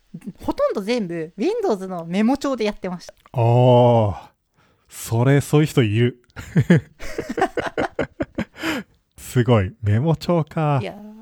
[0.44, 3.14] ほとんど全部 Windows のメモ帳でやってました。
[3.34, 4.32] ああ。
[4.88, 6.22] それ、そういう人いる。
[9.18, 9.74] すごい。
[9.82, 10.86] メモ帳かい。
[10.86, 11.20] やー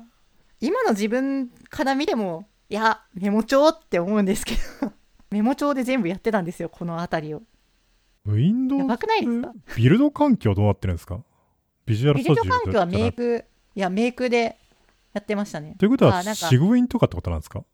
[0.60, 4.92] 今の自分から見ても、いや、メモ帳って思うんですけど、
[5.30, 7.42] メモ帳で全部やってたんですよ、この辺りを。
[8.26, 9.52] Windows やばくないですか？
[9.76, 11.20] ビルド環境どうなってるんですか？
[11.86, 14.58] ビジュアルビルスタジオド環境はメイク、いや、メイクで
[15.14, 15.74] やってましたね。
[15.78, 17.64] ということは、シグウィンとかってことなんですか？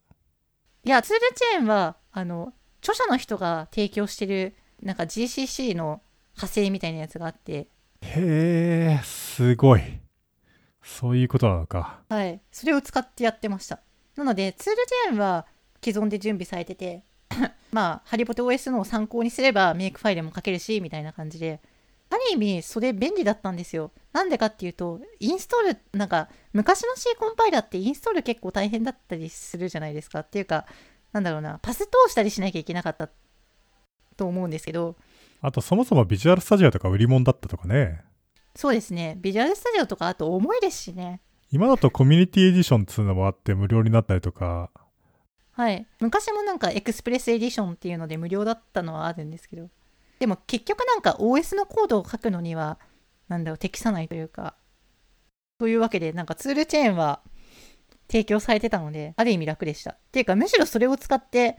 [0.85, 6.01] いや、ツールチェーンは、あの、著者の人が提供してる、なんか GCC の
[6.37, 7.69] 派生みたいなやつがあって、
[8.03, 9.81] へえ、すごい。
[10.87, 11.99] そういうことなのか。
[12.09, 12.41] はい。
[12.53, 13.81] それを使ってやってました。
[14.15, 15.45] なので、ツールチェーンは
[15.85, 17.03] 既存で準備されてて、
[17.73, 21.61] まあ、ハリボテ OS のを参考にすればメイクファイルも書けるし、みたいな感じで、
[22.09, 23.91] ある意味、それ便利だったんですよ。
[24.13, 30.21] なんでかっていうと、インストール、なんか、昔の C コンパイラーってインストール結構大変だったりするじゃないですか。
[30.21, 30.67] っていうか、
[31.13, 33.11] なんだろうな、パス通したりしなきゃいけなかった
[34.17, 34.95] と思うんですけど、
[35.43, 38.03] あと、そもそも Visual Studio とか売り物だったとかね。
[38.57, 41.21] そうですね、 Visual Studio とか、あと重いですしね。
[41.53, 44.71] 今だと Community Edition っつうのもあって無料になったりとか、
[45.53, 45.87] はい。
[46.01, 49.71] 昔もなんか Express Edition っていうので無料だったのはあるんですけど、
[50.19, 52.79] でも結局なんか OS のコードを書くのには、
[53.29, 54.55] なんだろう、適さないというか、
[55.59, 57.23] というわけで、なんかツールチェーンは
[58.09, 59.93] 提供されてたので、ある意味楽でした。
[59.93, 61.59] っていうか、むしろそれを使って、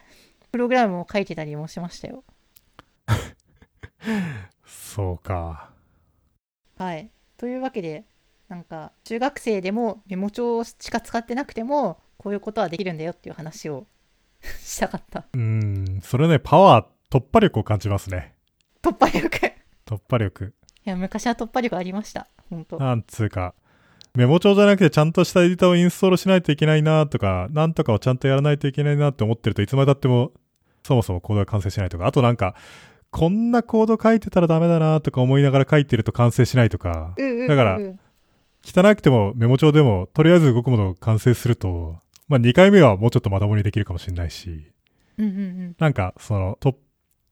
[0.51, 2.23] プログラムを書いてたりもしましたよ。
[4.65, 5.71] そうか。
[6.77, 7.09] はい。
[7.37, 8.05] というわけで、
[8.49, 13.87] なんか、中学生でもメモ帳しか使ってなくても、こういうことはできるんだよっていう話を
[14.41, 15.25] したかった。
[15.33, 18.35] うーん、それね、パワー、突破力を感じますね。
[18.81, 19.53] 突破力。
[19.85, 20.53] 突破力。
[20.85, 22.27] いや、昔は突破力ありました。
[22.49, 23.53] 本当なんつうか、
[24.15, 30.31] メモ帳じゃなくてちゃんとしたエディターをインストールしないといけないなとか、なんとかをちゃんとやらないといけないなって思ってるといつまでたっても
[30.87, 32.55] そもそもコードが完成しないとか、あとなんか、
[33.11, 37.15] こんなコード書いてたらダメだなとか思いながら書いてると完成しないとか、
[37.47, 37.79] だから
[38.63, 41.97] 汚くてもメモ帳でもとりあえず動くものを完成すると、
[42.27, 44.71] まあ2回目はもうちょっとまともにできるかもしれないし、
[45.17, 45.75] うんうんうん。
[45.79, 46.75] なんかその、と、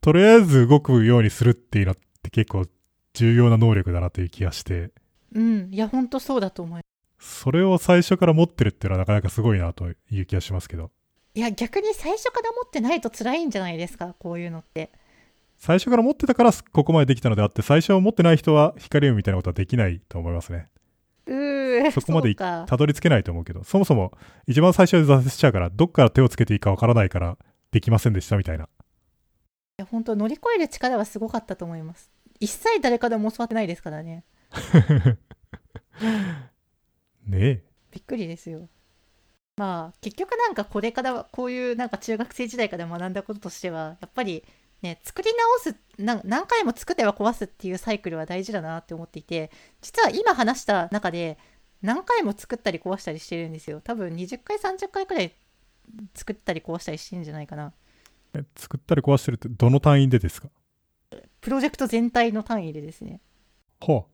[0.02, 2.65] とりあえず動くようにするっていうのって結構
[3.14, 4.91] 重要な能力だなという気がして、
[5.34, 5.69] うん。
[5.72, 6.81] いや、本当そうだと思い
[7.19, 10.91] それを最初から持ってるっていうのはなかなかすごいなという気がしますけど。
[11.34, 14.91] いや、逆に最初から持ってないと辛いんじゃないですか、こういうのって。
[15.57, 20.69] 最初から持ってたからここまでできたのであって、最初は持ってない人は光読みみたいなことはできないと思いますね。
[21.91, 22.36] そこまで。
[22.36, 24.11] たどり着けないと思うけど、そもそも
[24.48, 27.38] 一番最初で挫折しちゃうから、どっから手をつけていいかわからないから、
[27.72, 28.65] できませんでしたみたいな。
[28.65, 28.68] い
[29.77, 32.11] や、本当乗り越える力はすごかったと思います。
[32.40, 34.23] 一切誰からも教わってないですからね。
[37.26, 37.64] ねえ。
[37.91, 38.69] びっくりですよ。
[39.57, 44.44] まあ、結局なんかこれからは、こういうなんか中学生時代から学んだこととしては、やっぱり
[44.81, 45.31] ね、作り
[45.64, 51.38] 直す、な何回も作っては壊すっていうサイクルは大事だなって思っていて、実は今話した中で、
[51.81, 53.81] 何回も作ったり壊したりしてるんですよ。
[53.81, 55.34] 多分20回、30回くらい
[56.14, 57.73] 作ったり壊したりしてるんじゃないかな。
[58.34, 60.49] え作ったり壊してるってどの単位でですか？
[61.41, 63.22] プロジェクト全体の単位でですね。
[63.80, 64.07] ほ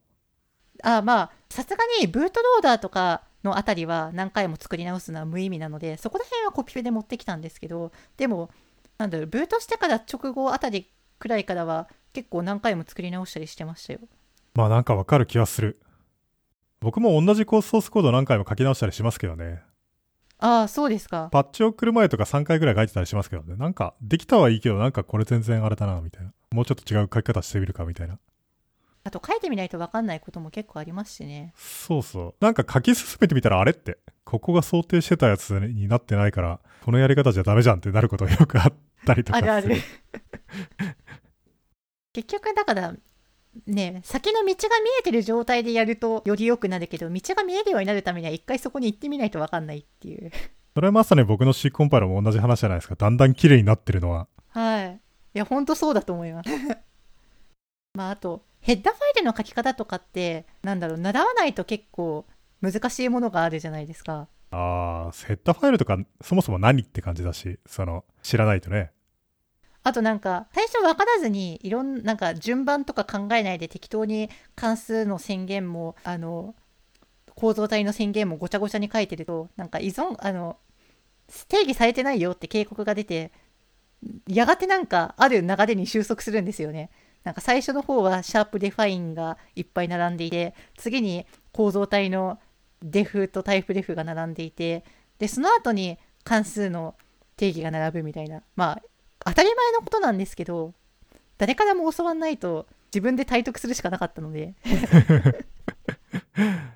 [0.83, 8.49] あまあさすがにブートローダーとかのあたりは何回も作り直すのは無意味なのでそこら辺はコピペで持ってきたんですけどでも
[9.01, 14.07] なんだろうブートしてから直後あたりくらいからは結構何回も作り直したりしてましたよう。
[14.53, 15.81] まあなんかわかる気はする。
[16.81, 19.63] 僕も同じコースソースコード何回も書き直したりしますけどね。
[20.37, 23.55] ああそうですかパッチを送る前とか3回ぐらい書いてたりしますけどね。
[23.55, 26.33] なんか、できたはいいけど、なんかこれ全然あれだな、みたいな。
[26.51, 28.17] もうちょっと違う書き方してみるか、みたいな。
[29.03, 32.43] あと書いてみないと分かんないことも結構ありますしねそうそう。
[32.43, 38.73] なんか書き進めてみたら、あれって、ここが想定してたやつになってないから、このやり方じゃダメじゃんってなることがよくあっ
[39.05, 39.51] たりとかする。
[39.51, 39.81] あるある
[42.13, 42.93] 結局だから
[43.67, 44.53] ね先の道が見
[44.99, 50.31] えてる状態でやるとより良くなるけど道が見えるようになるためには一回そこに行ってみないと分かんないっていう
[50.73, 52.95] それはまさに僕の C コンパイラーも同じ話じゃないですか。
[52.95, 54.27] だんだん綺麗になってるのは。
[54.47, 55.01] はい。
[55.33, 56.49] いや、ほんとそうだと思います。
[57.93, 62.25] まあ、あと、ヘッダーファイルの書き方とかって、なんだろう、習わないと結構
[62.61, 64.27] 難しいものがあるじゃないですか。
[64.51, 68.91] あー、セッターファイルとか、そもそも何って感じだし、その、知らないとね。
[69.83, 76.55] あとなんか、最初分からずに、いろんなんか順番とか考えないで適当に関数の宣言も、あの、
[77.35, 80.57] 構造体の宣言もごちゃごちゃに書いてると、なんか依存、あの、
[81.47, 83.31] 定義されてないよって警告が出て、
[84.27, 86.91] やがてなんかある流れに収束するんですよね。
[87.23, 92.39] なんか最初の方はシャープ define がいっぱい並んでいて、次に構造体の
[92.81, 94.83] def と typedef が並んでいて、
[95.19, 96.95] で、その後に関数の
[97.37, 98.41] 定義が並ぶみたいな。
[98.55, 98.81] まあ、
[99.25, 100.73] 当たり前のことなんですけど、
[101.37, 104.53] 誰からも教わんないと自分で体得するしかなかったので。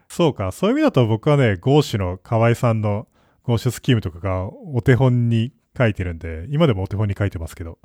[0.10, 0.52] そうか。
[0.52, 3.08] そういう意味だと僕はね、ゴーシュの河合さんの
[3.44, 7.78] ゴーシュスキームとかがお手本に書いてるんで、今でもお手本に書いてますけど、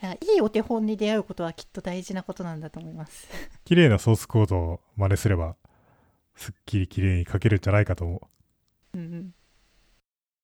[0.00, 3.28] いやいいお手本に出会うことはきっと大事なことなんだと思います。
[3.64, 5.56] 綺麗なソースコードを真似すれば、
[6.36, 8.30] すっきり綺麗に書けるんじゃないかと思
[8.94, 8.98] う。
[8.98, 9.34] うんうん。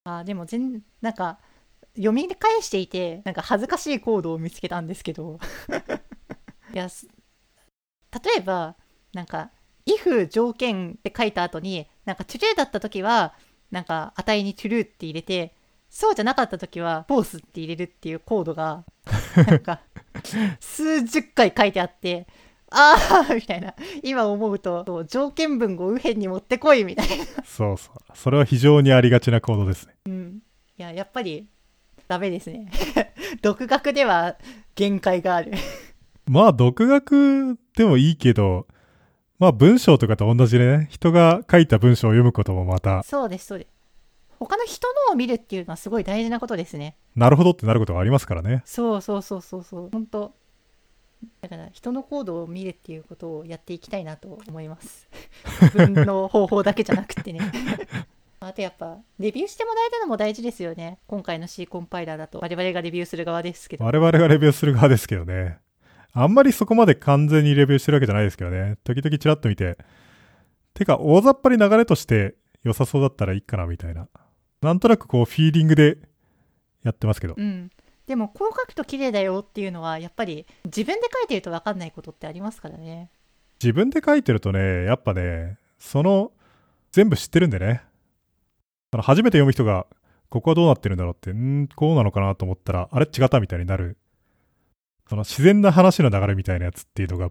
[0.03, 1.39] あーでも全、なんか、
[1.95, 5.39] 読み返していて、なんか恥ずかしいコードを見つけたんですけど、
[6.73, 7.07] いや、す
[8.11, 8.75] 例えば、
[9.13, 9.51] なんか、
[9.85, 13.33] if 条件って書いた後に、なんか true だった時は、
[13.71, 15.55] なんか値に true って入れて、
[15.89, 18.83] そうじゃなかった時は false って入れるっていうコードが、
[19.35, 19.81] なんか、
[20.59, 22.27] 数十回書いてあって、
[22.71, 23.73] ああみたいな。
[24.03, 27.25] 今思うと、条件文を右辺に持ってこいみたいな。
[27.45, 27.95] そうそう。
[28.13, 29.95] それは非常にありがちなコードですね。
[30.07, 30.39] うん。
[30.77, 31.47] いや、やっぱり、
[32.07, 32.69] ダメですね。
[33.41, 34.35] 独学では
[34.75, 35.51] 限界がある。
[36.27, 38.67] まあ、独学でもいいけど、
[39.37, 43.74] まあ、文章とかと同じでね、人が書いた文章を読むこともまた、そうです、そうです。
[44.39, 46.97] 他の人のを見るっていうのはすごい大事なことですね。
[47.15, 48.63] なるほどってなることがありますからね。
[48.65, 49.89] そうそうそうそうそう。
[49.91, 50.33] 本当
[51.41, 55.07] だから人のコードを見るっていうことをやっていきたいなと思います。
[55.61, 57.39] 自分の方法だけじゃなくてね。
[58.39, 60.99] あとやっぱ、レビューしてもらえるのも大事ですよね。
[61.07, 62.39] 今回の C コンパイラーだと。
[62.39, 63.85] 我々がレビューする側ですけど。
[63.85, 65.57] 我々がレビューする側ですけどね。
[66.11, 68.77] あんまりそこまで完全にレビューしてるわけじゃないですけどね。
[68.83, 69.77] 時々チラッと見て。
[70.75, 74.07] てか、大雑把に流れとして良さそうだったらいいかな、みたいな。
[74.65, 75.97] なんとなくこう、フィーリングで
[76.83, 77.35] やってますけど。
[77.37, 77.69] うん。
[78.07, 83.09] でも、こう書くと綺麗だよっていうのは、やっぱり自分で書いてると分かんないことってありますからね。
[83.61, 86.31] 自分で書いてるとね、やっぱね、その、
[86.91, 87.83] 全部知ってるんでね。
[88.91, 89.85] その初めて読む人が、
[90.29, 93.97] ここはどうなってるんだろうって、んこうなのかなと思ったら、あれ違ったみたいになる。
[95.07, 97.29] その自然な話の流れみたいなやつっていうのが、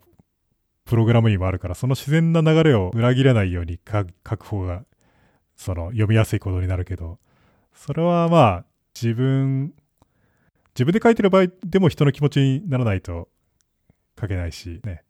[0.84, 4.84] プログラムにもあるから、その自然な流れを裏切らないように書く方が、
[5.56, 7.18] その読みやすいことになるけど、
[7.72, 8.64] それはまあ、
[8.94, 9.74] 自分、
[10.74, 13.28] 自分で書いてる場合でも人の気持ちにならないと
[14.20, 15.02] 書けないしね。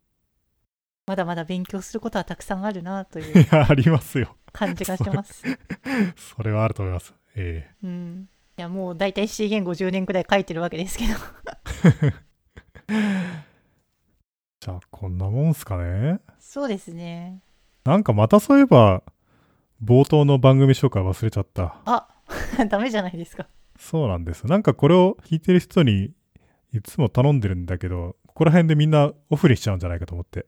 [1.06, 4.36] まだまだ勉強することはたくさんあるなといういや、ありますよ。
[4.52, 5.42] 感じがします。
[6.16, 7.14] それはあると思います。
[7.34, 8.28] えうん。
[8.56, 11.12] いや、もう大体 C 言語10年くらい書いてるわけですけど。
[12.88, 13.44] え
[14.60, 16.20] じゃあ、こんなもんすかね。
[16.38, 17.42] そうですね。
[17.84, 19.02] なんかまたそういえば、
[19.84, 21.76] 冒頭の番組紹介忘れちゃった。
[21.84, 22.08] あ、
[22.70, 23.46] ダメじゃないですか。
[23.78, 24.46] そうなんです。
[24.46, 26.14] なんかこれを聞いてる人に
[26.72, 30.46] いつも頼んでるんだけど、ここら辺でみんなオフにしちゃうんじゃないかと思って。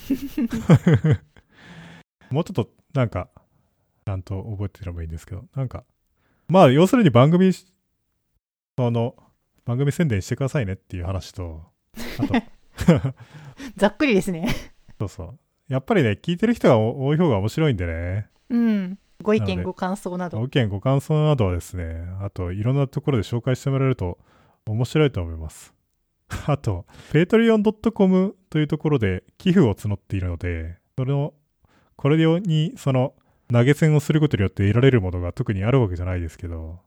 [2.30, 3.28] もうちょっとなんか、
[4.06, 5.84] ちゃんと覚えてればいいんですけど、なんか、
[6.48, 7.66] まあ要するに番組、そ
[8.90, 9.14] の、
[9.66, 11.66] 番組宣伝してくださいねっていう話と、
[12.18, 12.34] あと、
[13.76, 14.48] ざっくりですね。
[14.98, 15.38] そうそう。
[15.68, 18.30] やっぱりね、聞いてる人が多い方が面白いんでね。
[18.50, 18.98] うん。
[19.22, 20.38] ご意見、ご感想など。
[20.38, 24.18] ご意見、ご感想などはですね、あといろんなところで紹介してもらえると
[24.66, 25.74] 面白いと思います。
[26.46, 31.34] あと、patreon.com というところで寄付を募っているので、それの、
[31.96, 33.14] これにその
[33.52, 36.80] 投げ銭をすることによって得られるものが特にあるわけじゃないですけど、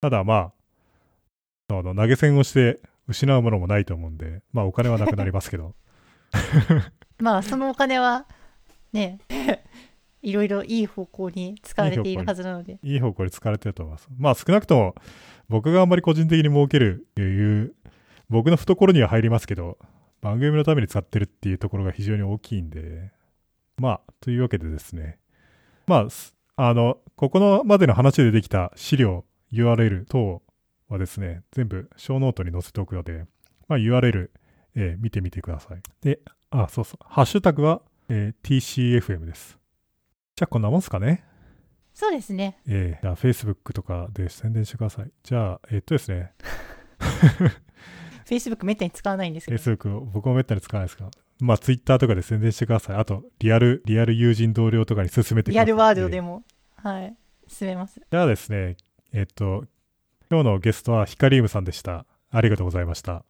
[0.00, 0.52] ただまあ、
[1.68, 5.74] その投げ銭をして失うものもないと思うんで、まあお金はなくなりますけど、
[7.18, 8.26] まあ、そのお金は、
[8.92, 9.18] ね、
[10.22, 12.78] いろいろいい方向に使われているはずなので。
[12.82, 14.08] いい方向に使われてると思います。
[14.18, 14.94] まあ少なくとも
[15.48, 17.74] 僕があんまり個人的に儲けるっていう、
[18.28, 19.78] 僕の懐には入りますけど、
[20.20, 23.12] 番組のために使ってるっていうところが非常に大きいんで、
[23.78, 25.18] まあ、というわけでですね。
[25.86, 26.06] ま
[26.56, 30.42] あ、あの、ここのまでの話でできた資料、URL 等
[30.88, 33.24] はですね、全部小ノートに載せておくので、
[33.66, 34.28] まあ URL、
[34.76, 35.82] えー見てみてください。
[36.02, 36.20] で、
[36.50, 37.04] あ、そうそう。
[37.08, 39.59] ハッシュタグは、えー TCFM です。
[40.40, 41.22] じゃあこんなもんすかね。
[41.92, 42.62] そうですね。
[42.66, 45.10] えー、じゃあ、Facebook とかで宣伝してください。
[45.22, 46.32] じゃあ、えっとですね、
[48.24, 49.62] Facebook めったに使わないんですけど。
[49.62, 51.10] Facebook、僕もめったに使わないですが、
[51.40, 52.96] まあ、Twitter とかで宣伝してください。
[52.96, 55.52] あと、リアル、リアル友人同僚とかに勧めてください。
[55.52, 56.42] リアルワールドえーでも、
[56.76, 57.14] はい、
[57.46, 58.00] 進めます。
[58.10, 58.78] じゃあですね、
[59.12, 59.66] えっと、
[60.30, 62.06] 今日のゲストはヒカリウムさんでした。
[62.30, 63.26] ありがとうございました。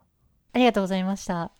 [0.53, 1.51] ありがとうございました。